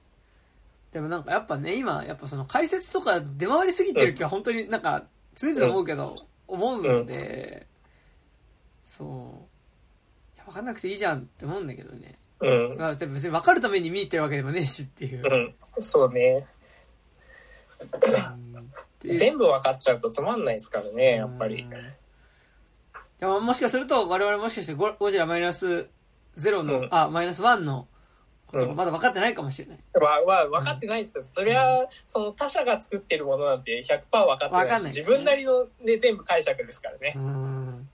[0.92, 5.06] でもなんかやっぱね今やっぱその解説とか出回りすぎてる気は本当になんか
[5.36, 6.16] 常々思うけど、
[6.48, 7.68] 思うので、
[8.86, 9.08] そう。
[10.36, 12.78] いや分かんなくていいじゃんって思うんだけどね、うん。
[12.78, 15.84] まあ、別に分かるために見に行ってるわけでもねえしっていう、うん。
[15.84, 16.46] そうね。
[17.80, 18.52] うん
[19.02, 21.70] っていう全部分かっちゃうとつまんないですからね、やっぱりうん。
[23.20, 25.88] でももしかすると我々もしかしてゴゴジラマイナス
[26.38, 27.88] 0の、うんあマイナス1の
[28.48, 31.24] ことがうんまだ分かってないかもしれない、わ、わ、分かってないですよ。
[31.24, 37.20] そりゃ、その他者が作ってるものなんて100%分かってないし、分かんない自分なりのね、全部解釈ですからねう。
[37.20, 37.90] ん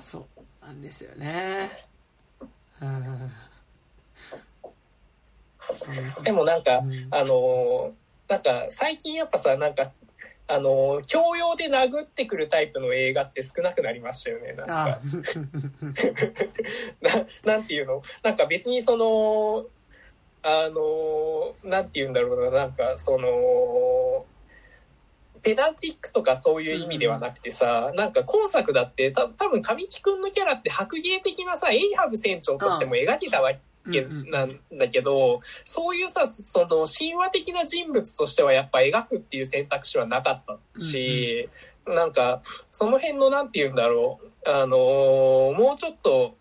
[0.00, 0.28] そ
[0.62, 1.76] うなんですよね
[6.22, 7.08] でもなんか、うん。
[7.10, 7.92] あのー
[8.28, 9.92] なんか最近やっぱさ、なんか、
[10.48, 15.00] あのー教養で殴ってくるタイプの映画って少なくなりましたよね、なんあか。
[17.44, 18.02] ななんていうの？
[18.22, 19.66] なんか別にその、
[20.42, 24.26] あのーなんて言うんだろうな、なんかその、
[25.46, 33.52] ペダンティックとかそういう意味ではなくてさ、なんか今作だってた多分神木くんのキャラって白芸的なさ、エイハブ船長としても描けたわ
[33.88, 40.42] けうんなんだけど、そういうさ、その神話的な人物としてはやっぱ描くっていう選択肢はなかっ
[40.74, 41.48] たし、
[41.86, 42.42] なんか、
[42.72, 46.34] その辺のなんて言うんだろう、あのーもうちょっと、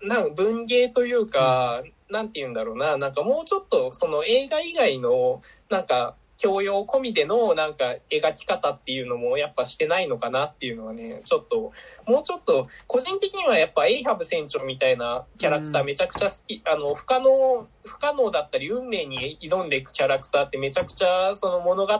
[0.00, 11.70] なんか文芸というか、なんて言うんだろうな、なんかもうちょっとその映画以外の、なんか、教養込みでのなんか描き方っていうのもやっぱしてないのかなっていうのはね、ちょっと、
[12.04, 21.92] もうちょっと、個人的にはやっぱエイハブ船長みたいなキャラクターうんめちゃくちゃ好き、あの、不可能、不可能だったり運命に挑んでいくキャラクターってめちゃくちゃその物語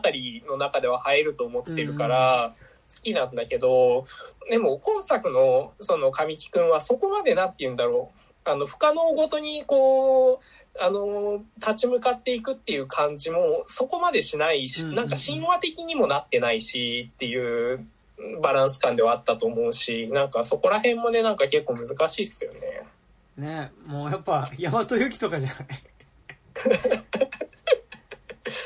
[0.48, 2.56] の中では入ると思ってるから、
[2.92, 4.06] 好きなんだけど、
[4.50, 10.38] でも今作のその神木くんはそこまでなんて言うんだろう、あの、不可能ごとにこう、
[10.80, 17.86] あの、立ち向かっていくっていう感じもそこまでしないし、なんか神話的にもなってないしっていう
[18.40, 22.60] バランス感ではあったと思うし、なんかそこら辺もね、なんか結構難しいっすよね。
[23.36, 25.58] ねもうやっぱ大和由紀とかじゃない？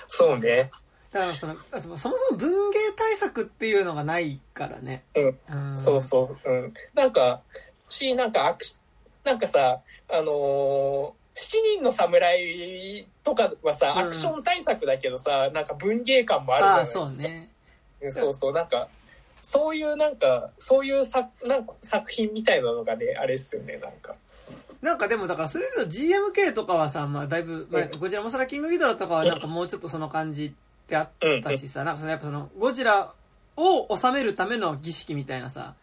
[0.06, 0.70] そうね。
[1.12, 5.38] だからそのあそもそも文芸対策っていうのがないからね、うん
[5.70, 6.50] うんそうそう。
[6.50, 6.74] うん。
[6.94, 7.42] なんか、
[7.88, 8.56] し、なんか
[9.24, 13.98] なんかさ、あの人の侍とかはさ、うん。
[13.98, 17.08] アクション対策だけどさ、なんか文芸感もあるじゃないですか。
[17.08, 17.50] そうね。
[18.00, 18.88] うんそうそう、なんか、
[19.40, 24.14] そういうなんか、そういう作、なんか作品みたいなのがね、あれっすよね、なんか。
[24.82, 30.52] なんかでもだからそれで GMK とかはさ、まあ、だいぶ、まあうんゴジラモスラキングギドラとかはなんかもうちょっとその感じっ
[30.86, 31.10] てあっ
[31.42, 33.12] たしさ、なんかそのやっぱそのゴジラ
[33.56, 35.74] を収めるための儀式みたいなさ。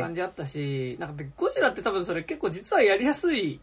[0.00, 3.60] 感じあったし、なんかゴジラって多分それ結構実はやりやすい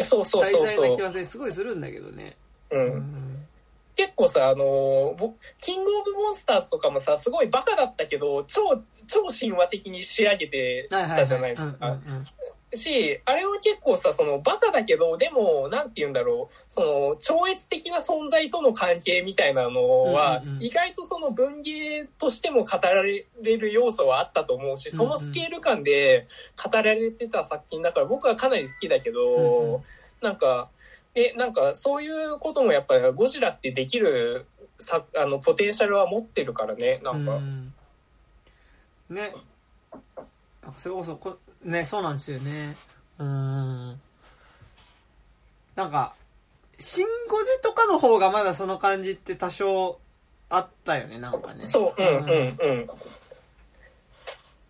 [0.00, 1.02] そうそう題そうそう材な気。
[1.02, 2.36] はねすごいするんだけどね。
[2.70, 2.76] う。
[2.76, 3.34] うんん
[3.96, 12.00] 結構さ、あのーぼキングオブモンスターズとかもさ、すごいバカだったけど、超、超神話的に仕上げてたじゃないですか。
[12.72, 20.62] し、あれは結構さ、そのバカだけど、でも、なんて言うんだろう、その超越的な存在との関係みたいなのは、うんうんうん。
[20.62, 26.26] 意外とその文芸としても語られる要素はあったと思うし、そのスケール感で
[26.62, 29.82] 語られてた作品だから僕はかなり好きだけど、うんうん。
[30.20, 30.70] なんか、
[31.14, 34.46] え、なんかそういうこともやっぱりゴジラってできる
[34.78, 37.36] さあのポテンシャルは持ってるからね、なんか。
[37.36, 37.72] うん。
[39.10, 39.32] ね。
[40.76, 42.76] それこそこねそうなんですよね。
[43.18, 44.00] うん。
[45.74, 46.14] なんか
[46.78, 49.98] 「シン・ゴジ」とかの方がまだその感じって多少
[50.48, 51.62] あったよねなんかね。
[51.64, 52.90] そう、うんうんうん。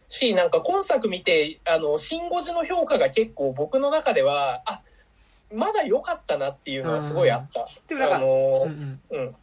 [0.09, 4.81] し、なんか今作見て、あの、シン・ゴジの評価が結構僕の中では、あ、
[5.53, 7.67] まだ良かったなっていうのはすごいあった。
[7.89, 9.35] でもなんかあのうんうん、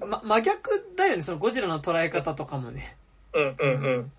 [0.00, 0.08] うん。
[0.08, 2.96] ま、真逆だよねそのゴジラの捉え方とかもね。
[3.34, 4.12] うん、うん、うん。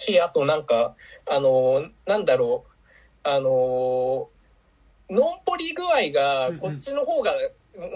[0.00, 0.96] し、あとなんか、
[1.28, 4.28] あの、なんだろう、あの、
[5.10, 7.34] ノンポリ具合が、こっちの方が、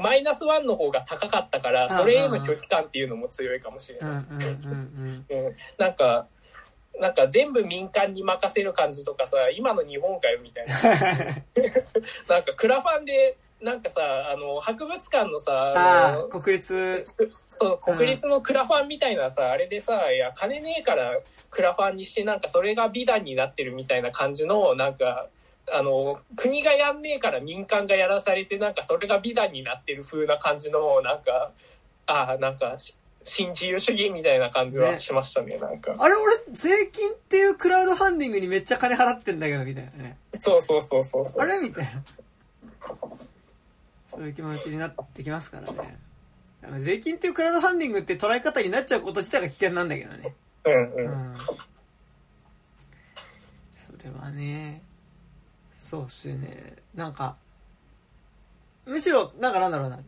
[0.01, 4.11] マイナスワンの方が高かったから、それへの拒否感っていうのも強いかもしれない。
[4.11, 6.27] うんうんうんうん、なんか、
[7.01, 10.75] なんか全部民間に任せる感じとかさ、今の日本かよみたいな。
[12.29, 17.05] なんかクラファンで、なんかさ、あの、博物館のさ、あの国立。
[17.55, 21.19] そう、国立のクラファンみたいなさ、あれでさ、いや、金ねえから
[21.51, 25.29] クラファンにして、なんかそれが美談になってるみたいな感じの、なんか、
[25.73, 31.53] あの、国がやんねえから民間がやらされて、なんかそれが美談になってる風な感じの、なんか、
[32.05, 32.95] ああ、なんか、し
[33.27, 35.97] 新自由主義みたいな感じはしましたね、なんか。
[35.99, 40.19] あれ俺税金っていうクラウドファンディングにめっちゃ金払ってんだけどみたいなね。
[40.33, 41.43] そうそうそうそうそう。
[41.43, 41.59] あれ？
[41.59, 42.03] みたいな
[44.15, 45.99] そういう気持ちになってきますからね。
[46.63, 50.35] あの税金っていうクラウドファンディングって捉え方になっちゃうこと自体が危険なんだけどね。
[50.65, 50.95] うんう。
[50.97, 51.33] うん。
[51.33, 51.37] ん
[53.77, 54.83] それはね
[55.77, 56.77] そうっすよね。
[56.95, 57.37] なんか
[58.87, 60.01] むしろなんかなんだろうな。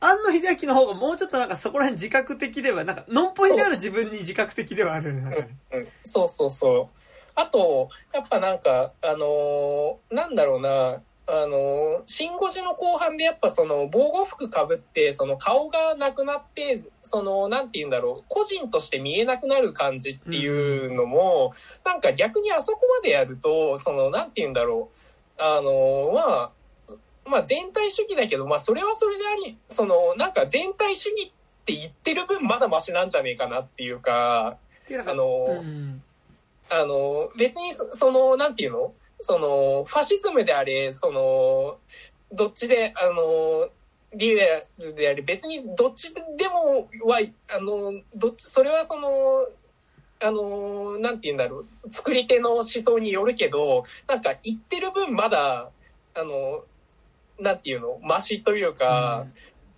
[0.00, 7.00] 庵野秀明の方がもうちょっとなんかそこら辺自覚的ではなんかのんぽいである自分に自覚的ではあるよねうん、そうそうそう。
[7.34, 26.50] あと、やっぱなんか、あのーなんだろうな、あのー、シン・ゴジの後半でやっぱその防護服かぶって、その顔がなくなって、その、なんて言うんだろう、個人として見えなくなる感じっていうのも、なんか逆にあそこまでやると、その、なんて言うんだろう、あのーまあ、
[27.26, 34.58] まあ全体主義だけど、まあそれはそれであり、その、なんか全体主義って言ってる分まだマシなんじゃねえかなっていうか、
[35.06, 36.02] あのーうん。
[36.70, 38.92] あの、別にそ、その、なんていうの？
[39.20, 41.78] その、ファシズムであれ、その、
[42.32, 43.68] どっちで、あの、
[44.14, 49.46] リベラルであれ、別にどっちでもは、あの、どっち、それはその、
[50.20, 55.70] あの、なんて言うんだろう、作り手の思想によるけど、なんか言ってる分まだ、
[56.14, 56.64] あの、
[57.38, 59.26] なんていうの、マシというか、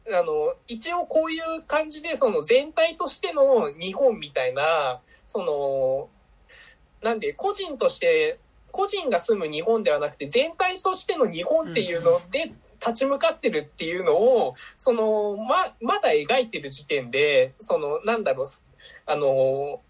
[0.09, 6.09] あの、一応こういう感じで、その全体としての日本みたいな、その、
[7.03, 8.39] なんで個人として、
[8.77, 18.47] 個人が住む日本ではなくて全体としての日本っていうので立ち向かってるっていうのを、その、ま、まだ描いてる時点で、その、なんだろう、
[19.07, 19.81] あの、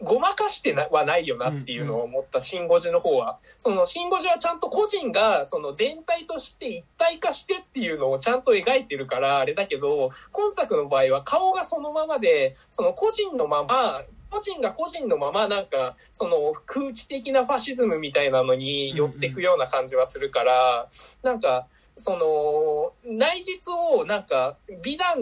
[0.00, 3.38] ごまかしてなはないよなっていうのを思った、シン・ゴジの方は。
[3.56, 14.02] その、シン・ゴジはちゃんと個人が、その全体として一体化してっていうのをちゃんと描いてるから、あれだけど、今作の場合は顔がそのままで、その個人のまま、
[14.32, 20.88] 個人が個人のままなんか、その空気的なファシズムみたいなのに寄ってくような感じはするから、
[21.22, 25.20] なんか、その、内実をなんか、美談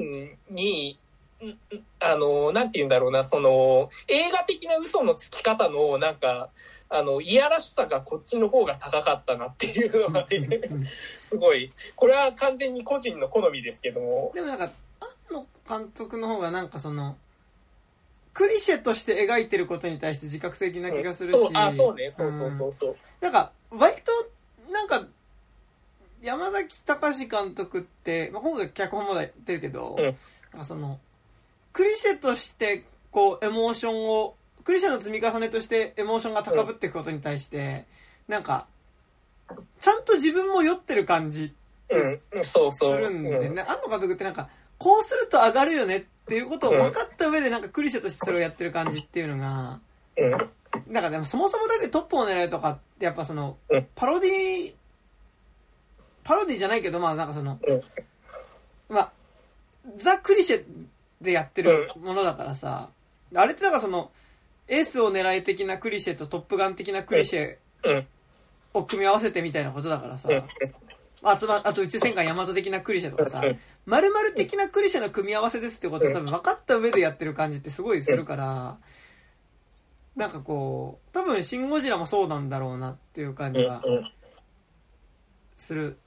[0.48, 0.96] に、
[1.42, 1.58] ん
[1.98, 6.50] あの、なんて言うんだろうな、その、映画的な嘘のつき方の、なんか、
[6.88, 10.38] あの、いやらしさがこっちの方が高かったなっていうのがね、
[10.70, 10.86] うん。
[11.20, 14.70] すごい、これは完全に個人の好みですけども、でもなんか
[15.00, 17.16] 庵野監督の方がなんかその
[18.32, 22.96] クリシェとして描いてることに対して自覚的な気がするし、そうあ、そうね、そうそうそうそう。
[23.20, 25.06] なんか割となんか
[26.22, 30.04] 山崎隆監督って、まあ、今回脚本もやってるけど、うん。
[30.04, 30.14] なん
[30.58, 30.98] かその
[31.72, 34.34] クリシェとしてこうエモーションを
[34.64, 37.86] クリシェの積み重ねとしてエモーションが高ぶっていくことに対して、
[38.28, 38.66] なんか
[39.80, 41.54] ちゃんと自分も酔ってる感じ
[41.88, 42.44] うん、うん。
[42.44, 43.00] そうすそう。
[43.00, 43.54] るんでうん。
[43.54, 44.48] ね、庵野監督ってなんか
[44.78, 49.80] こうすると上がるよねっっていうことを分かった上でなんかクリシェとしてそれをやってる感じっていうのが、
[50.16, 50.30] うん。
[50.92, 54.72] なんかでもそもそもだってトップを狙うとかってやっぱそのうん、パロディ、
[56.22, 57.82] パロディじゃないけど、まあなんかその、うん。
[58.88, 59.12] まあ、
[59.96, 60.64] ザ・クリシェ
[61.20, 62.88] でやってるものだからさ、
[63.34, 64.10] あれってなんかその、
[64.68, 68.06] エースを狙い的なクリシェとトップガン的なクリシェうん。
[68.72, 70.44] を組み合わせてみたいなことだからさ、うん。
[71.22, 78.78] あと、まあと宇宙戦艦ヤマト的なクリシェとかさうん、丸々的なクリシェの組み合わせですってことを多分分かった上でやってる感じってすごいするから、
[80.16, 84.04] なんかこう、多分シン・ゴジラもそうなんだろうなっていう感じがうん。
[85.56, 85.98] する。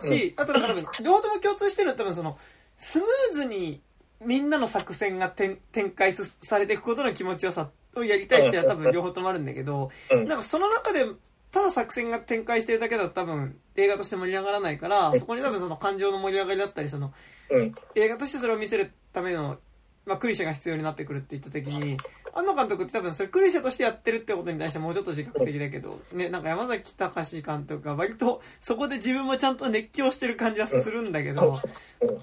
[0.00, 2.38] し、あとだから多分、両方とも共通してるのは多分その、
[2.76, 3.82] スムーズに
[4.24, 10.28] みんなの作戦が展展開すされていくことの気持ちよさをやりたいっていうのは多分両方ともあるんだけど、うん。
[10.28, 11.04] なんかその中で、
[11.50, 17.12] ただ作戦が展開してるだけだと多分映画として盛り上がらないから、そこに多分その感情の盛り上がりだったり、その
[17.50, 17.74] うん。
[17.94, 19.58] 映画としてそれを見せるための、
[20.04, 21.96] まあ、クリシェが必要になってくるって言った時に、
[22.34, 31.58] 安野監督って多分それクリシェとしてやってるってことに対してもうちょっと自覚的だけど、ね、なんか山崎隆監督が割とそこで自分もちゃんと熱狂してる感じはするんだけど、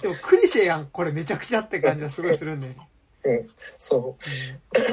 [0.02, 2.90] でもクリシェやん、これめちゃくちゃって感じはすごいするんだよね。
[3.26, 3.50] うん。
[3.78, 4.18] そ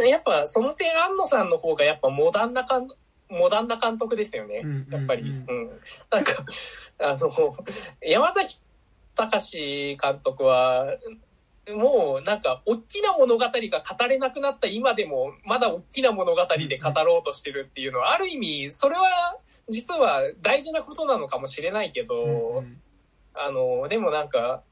[0.03, 0.07] う。
[0.07, 2.89] やっぱ、その点、安野さんの方がやっぱモダンな監
[3.33, 4.63] モダンな監督ですよね。
[4.91, 5.23] やっぱり。
[5.23, 5.81] うん。
[6.11, 6.45] なんか、
[6.99, 7.31] あの、
[8.01, 8.61] 山崎
[9.15, 10.87] 隆監督は、
[11.69, 19.37] もうなんか、大きな物語が語れなくなった今でも、まだ大きな物語で語ろうとしてるっていうのは、ある意味、それは、
[19.69, 22.65] 実は大事なことなのかもしれないけど、
[23.35, 24.63] あの、でもなんか、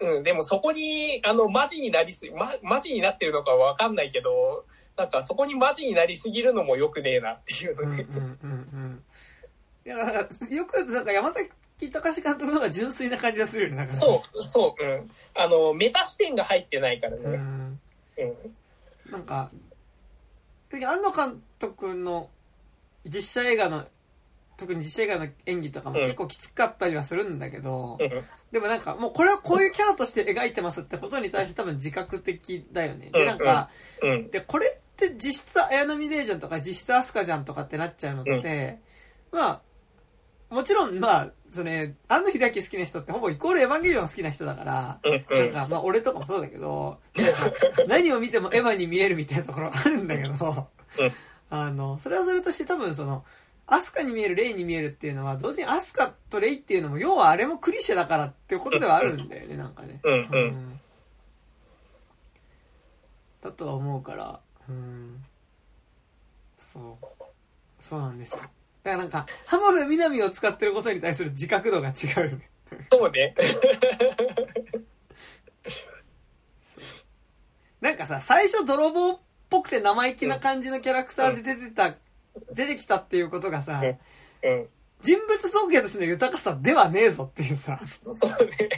[0.00, 4.64] うん、でもそこに、あの、マジになりすぎ、ま、マジになってるのかわかんないけど、
[4.96, 9.02] なんかそこにマジになりすぎるのも良くねえなっていううんうんうんうん。
[9.84, 11.50] いや、だからよくなんか山崎
[11.90, 15.10] 隆監督の方が純粋な感じがするよね、だから、そう、そう、うん。
[15.34, 17.22] あの、メタ視点が入ってないからね。
[17.24, 17.80] うん。
[18.18, 19.10] うん。
[19.10, 19.50] なんか、
[20.70, 22.30] 安野監督の
[23.04, 23.86] 実写映画の、
[24.56, 28.24] 特に実写映画の演技とかもうん結構きつかったりはするんだけど、うん。
[28.52, 33.10] でもなんかもうこれはこういうキャラとして描いてますってことに対して多分自覚的だよね。
[33.10, 33.70] で、なんか、
[34.02, 34.30] うん。
[34.30, 38.78] で、これって実質綾波レイじゃんとか実質アスカじゃんとかってなっちゃうのって、
[39.30, 39.62] ま
[40.50, 45.12] あ、もちろんまあ、それ、安野秀明好きな人ってほぼイコールエヴァンゲリオン好きな人だから、うん。
[45.12, 45.52] うん。
[45.52, 46.98] なんか、まあ、俺とかもそうだけど、
[47.88, 50.68] 何を見てもエヴァに見えるみたいなところあるんだけど、
[51.50, 53.24] あの、それはそれとして多分その、
[53.66, 60.00] アスカに見える、レイに見えるっていうのは、同時にアスカとレイっていうのも、要はあれもクリシェだからっていうことではあるんだよね、なんかね。
[60.02, 60.12] うん。
[60.12, 60.28] うん。
[60.32, 60.80] うん
[63.42, 64.40] だとは思うから、
[64.72, 65.24] うん。
[66.58, 67.22] そう。
[67.80, 68.40] そうなんですよ。
[68.40, 68.52] だか
[68.84, 71.92] らなんか、浜辺美波を使ってることに対する自覚度が違
[72.26, 72.50] うよね。
[72.90, 73.34] そうね。
[77.80, 79.18] なんかさ、最初泥棒っ
[79.50, 81.96] ぽくて生意気な感じのキャラクターで出てた、
[82.52, 83.82] 出てきたっていうことがさ、
[84.42, 84.68] うん。
[85.00, 88.70] 人物造形としての豊かさではねえぞっていうさ、そうね。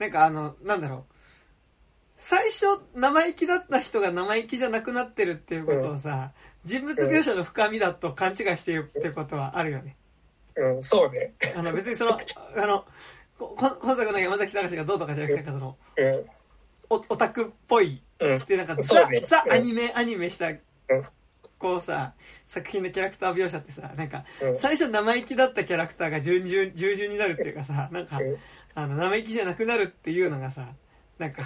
[0.00, 1.12] なんかあの、なんだろう。
[2.16, 6.32] 最初生意気だった人が生意気じゃなくなってるっていうことをさ、
[6.64, 9.96] 人物描写の深みだと勘違いしているってことはあるよね。
[10.56, 11.34] うん、そうね。
[11.54, 12.18] あの別にその、
[12.56, 12.86] あの、
[13.38, 16.30] 今作の山崎隆がどうとかじゃなくて、なんかその、うん。
[16.90, 18.38] おオタクっぽいうん。
[18.46, 20.50] でなんかザ、ねザうんアニメ、アニメした、
[21.60, 22.14] こうさ、
[22.46, 28.36] 作品のキャラクター描写ってさ、なんか、うん最初生意気だったキャラクターが従順、従順になるっていうかさ、なんか、うん
[28.74, 30.68] あの、生意気じゃなくなるっていうのがさ、
[31.18, 31.42] なんか、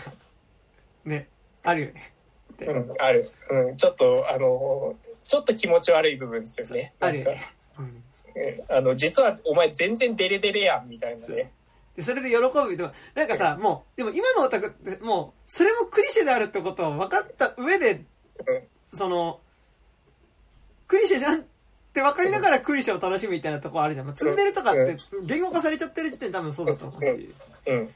[1.04, 1.28] ね、
[1.64, 2.14] あるよね。
[2.60, 3.28] うん、ある。
[3.50, 4.94] うん、ちょっと、あの、
[5.24, 6.94] ちょっと気持ち悪い部分ですよね。
[7.00, 7.54] なんかあるよね。
[7.78, 7.84] うん。
[7.84, 8.04] うん
[8.68, 11.52] あの、実はお前全然デレデレやん、みたいなね。
[11.96, 12.76] で、それで喜ぶ。
[12.76, 18.04] でも、なんかさ、もう、でも今のオタクって、もう、それもクリシェであるってことを分かった上で、
[18.92, 19.40] その、
[20.86, 21.44] クリシェじゃんっ
[21.92, 24.06] て分かりながらクリシェを楽しむみたいなところあるじゃん。
[24.06, 27.34] まあ、ツンデレとかって言語化されちゃってる時点で多分そうだと思うし。
[27.66, 27.94] うん。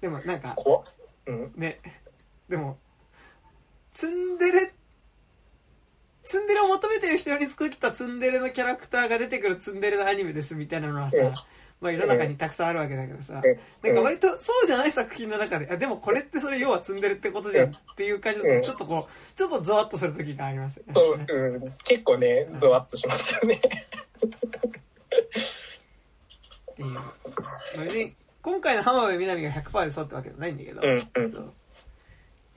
[0.00, 0.56] でもなんか、
[1.26, 1.52] うん。
[1.56, 1.80] ね、
[2.48, 2.76] でも、
[3.92, 4.72] ツンデレ、
[6.24, 11.32] ツンデレを求めてる人に作ったツンデレのキャラクターが出てくるツンデレのアニメですみたいなのはさうん、
[11.82, 13.42] まあ世の中にたくさんあるわけだけどさ、うん
[13.82, 18.46] なんか割とそうじゃない作品の中で、あ、でもこれってそれ要はツンデレってことじゃんっていう感じうん。
[18.46, 20.92] で、ちょっとこう、ちょっとゾワッとする時がありますよね。
[20.94, 23.56] そう、うん、結構ね、ゾワッとしますよね。
[23.56, 23.60] っ
[26.76, 26.84] てい
[27.80, 31.52] 別に、今回の浜辺美波が100%でそうってわけじゃないんだけど、うんうん。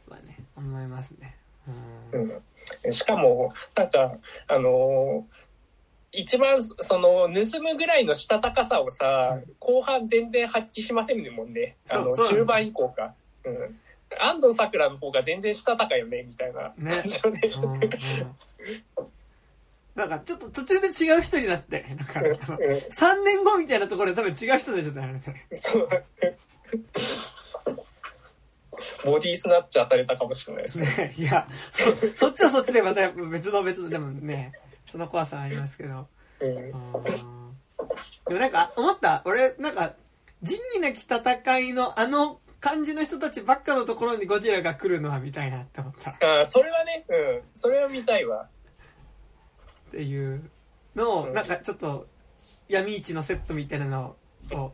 [0.07, 1.35] まあね、思いますね。
[2.13, 2.41] うん。
[2.83, 2.93] うん。
[2.93, 5.44] しかも、なんか、あのー
[6.15, 11.77] 一番、その、盗むぐらいのしたたかさをさ、後半全然発揮しませんもんね。
[11.89, 13.13] あの、中盤以降か。
[13.43, 13.79] うん。
[14.19, 17.41] 安藤サクラの方が全然したたかよね、みたいなね感じよね。
[17.63, 17.89] うんうん
[19.95, 25.45] なんかちょっと途中で違う人になって、なんか、あのうん3年後みたいなところで多分違う人になっちゃったよね。
[25.51, 25.89] そう。
[29.05, 30.87] ボディスナッチャーされたかもしれないですね。
[30.97, 34.51] ね いや、そ、そっちはそっちでまた別の別の、でもね、
[34.95, 36.07] その怖さはありますけど。
[36.39, 36.71] で
[38.29, 39.93] もなんか、思った俺、なんか、
[40.41, 46.11] 仁義なき戦いのあの感じの人たちばっかのところにゴジラが来るのは見たいなって思った。
[46.11, 47.41] っあーそれはね、うん。
[47.53, 48.47] それは見たいわ。
[49.91, 50.49] ていう
[50.95, 52.07] のを、うんなんかちょっと、
[52.69, 54.15] 闇市のセットみたいなの
[54.53, 54.71] を、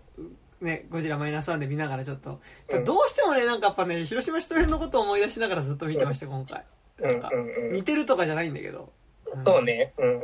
[0.62, 6.60] ね、ゴジラマイナスワンで見ながらちょっと、うんどうしてもね、なんかやっぱね、広島周辺のことを思い出しながらずっと見てました、今回。
[6.60, 7.32] うんなんか
[7.72, 8.94] 似てるとかじゃないんだけど。
[9.40, 9.94] んそうね。
[9.98, 10.22] うん。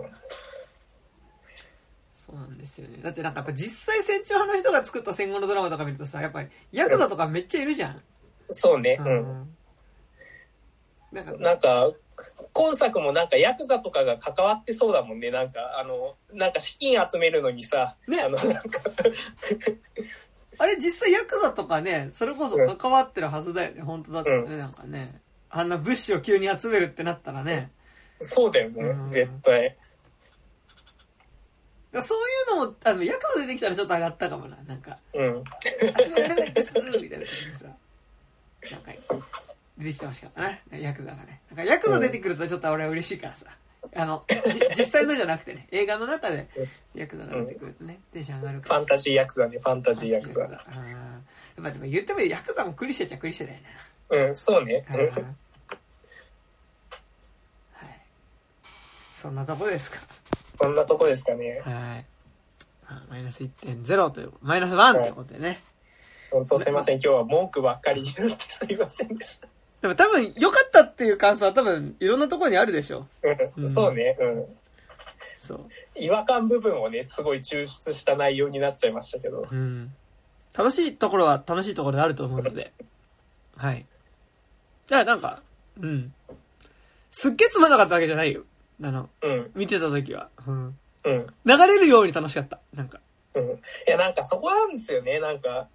[2.13, 2.97] そうなんですよね。
[3.01, 8.01] だってなんかやっぱ実際戦中派の人が作った戦後のドラマとか見るとさ、やっぱりヤクザとかめっちゃいるじゃん。
[8.49, 8.97] そうね。
[8.99, 9.15] ううん。
[9.43, 9.57] ん。
[11.11, 11.89] なんか、なんか、
[12.53, 15.31] 今作もなんかヤクザとかが関わってそうだもんね。
[15.31, 18.81] なんか、あの、なんか資金集めるのにさ、ねあの、なんか、
[20.59, 25.21] あれ実際ヤクザとかね、それこそ関わってるはずだよね、本当だったらね、なんかね。
[25.49, 27.71] あんな物資を急に集めるってなったらね。
[28.21, 29.75] そうだよねう、ん絶対。
[32.03, 34.57] そういうのも、あの、ヤクザ出てきたらちょっと上がったかもな。
[34.67, 35.43] なんか、うん。
[36.03, 37.65] 集められないです、みたいな感じでさ。
[38.71, 38.91] なんか、
[39.77, 40.63] 出てきてほしかったね。
[40.71, 41.41] ヤクザがね。
[41.49, 43.45] なんかヤクザ出てくるとちょっと俺は嬉しいからさ。
[43.95, 44.35] あの、じ
[44.77, 46.47] 実際のじゃなくてね、映画の中で
[46.93, 48.75] ヤクザが出てくるとね、テンション上がるから。
[48.75, 50.43] ファンタジーヤクザね、ファンタジーヤクザ。
[50.43, 50.51] あー
[51.57, 53.59] やっぱでも言ってもヤクザもクリシェっちゃクリシェだよ
[54.09, 54.85] うん、そうね。
[54.89, 54.95] な。
[54.97, 55.21] うんはい。
[59.27, 59.99] そんなとこですか？
[60.57, 61.61] こんなとこですかね。
[61.65, 61.73] はい。
[62.89, 65.59] まあマイナス1.0という、マイナス1ということでね。
[66.31, 66.95] 本当すいません。
[66.95, 69.49] 今日は文句ばっかりになってすいませんでした。
[69.81, 73.05] でも多分良かったっていう感想は多分いろんなところにあるでしょ。
[73.21, 74.15] う、うんんそうね。
[74.17, 74.45] うん。
[75.37, 75.69] そう。
[75.97, 79.45] 違和感部分をね、すごい抽出した内容になっちゃいましたけど。
[79.51, 79.93] うん。
[80.53, 82.71] 楽しいところは楽しいところであると思うので。
[83.57, 83.85] はい。
[84.87, 85.41] じゃあなんか、
[85.81, 86.13] うん。
[87.11, 88.43] すっげえつまんなかったわけじゃないよ。
[88.81, 89.51] あの、うん。
[89.55, 90.29] 見てた時は。
[90.45, 90.77] うん。
[91.03, 91.27] うん。
[91.45, 92.59] 流れるように楽しかった。
[92.73, 92.99] なんか。
[93.33, 93.43] うん。
[93.43, 93.47] い
[93.87, 95.19] や、なんかそこなんですよね。
[95.19, 95.67] なんか、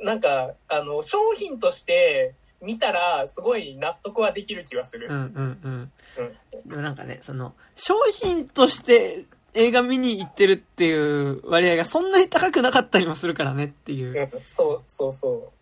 [0.00, 5.08] なんか、あの、商品として見たら、すごい納得はできる気がする。
[5.08, 5.92] うんうんうん。
[6.16, 6.68] うん。
[6.68, 14.42] でもなんかね、その、商品として映画見に行ってるっていう割合がそんなに高くなかったりもするからねっていうう、ん。
[14.46, 15.52] そう、そうそ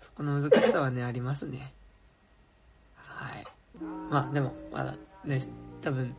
[0.00, 1.72] そこの難しさはね、ありますね。
[2.96, 3.46] はい。
[4.10, 5.40] まあでも、まだね、
[5.80, 6.14] 多分、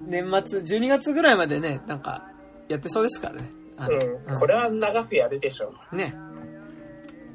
[0.00, 2.28] 年末、12月ぐらいまでね、なんか、
[2.68, 3.50] やってそうですからね。
[3.76, 4.34] あう。
[4.36, 4.38] ん。
[4.38, 6.14] これは長くやるでしょね。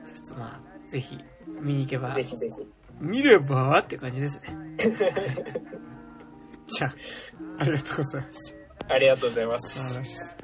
[0.06, 1.18] ちょっとまあ、ぜひ、
[1.62, 2.16] 見に行けばう。
[2.16, 2.68] ぜ、ひぜひ。
[3.00, 4.56] 見ればって感じですね。
[6.68, 6.94] じゃあ、
[7.60, 8.54] ありがとうございまし
[8.88, 8.94] た。
[8.94, 9.46] ありがとうござい。
[9.46, 10.36] ます。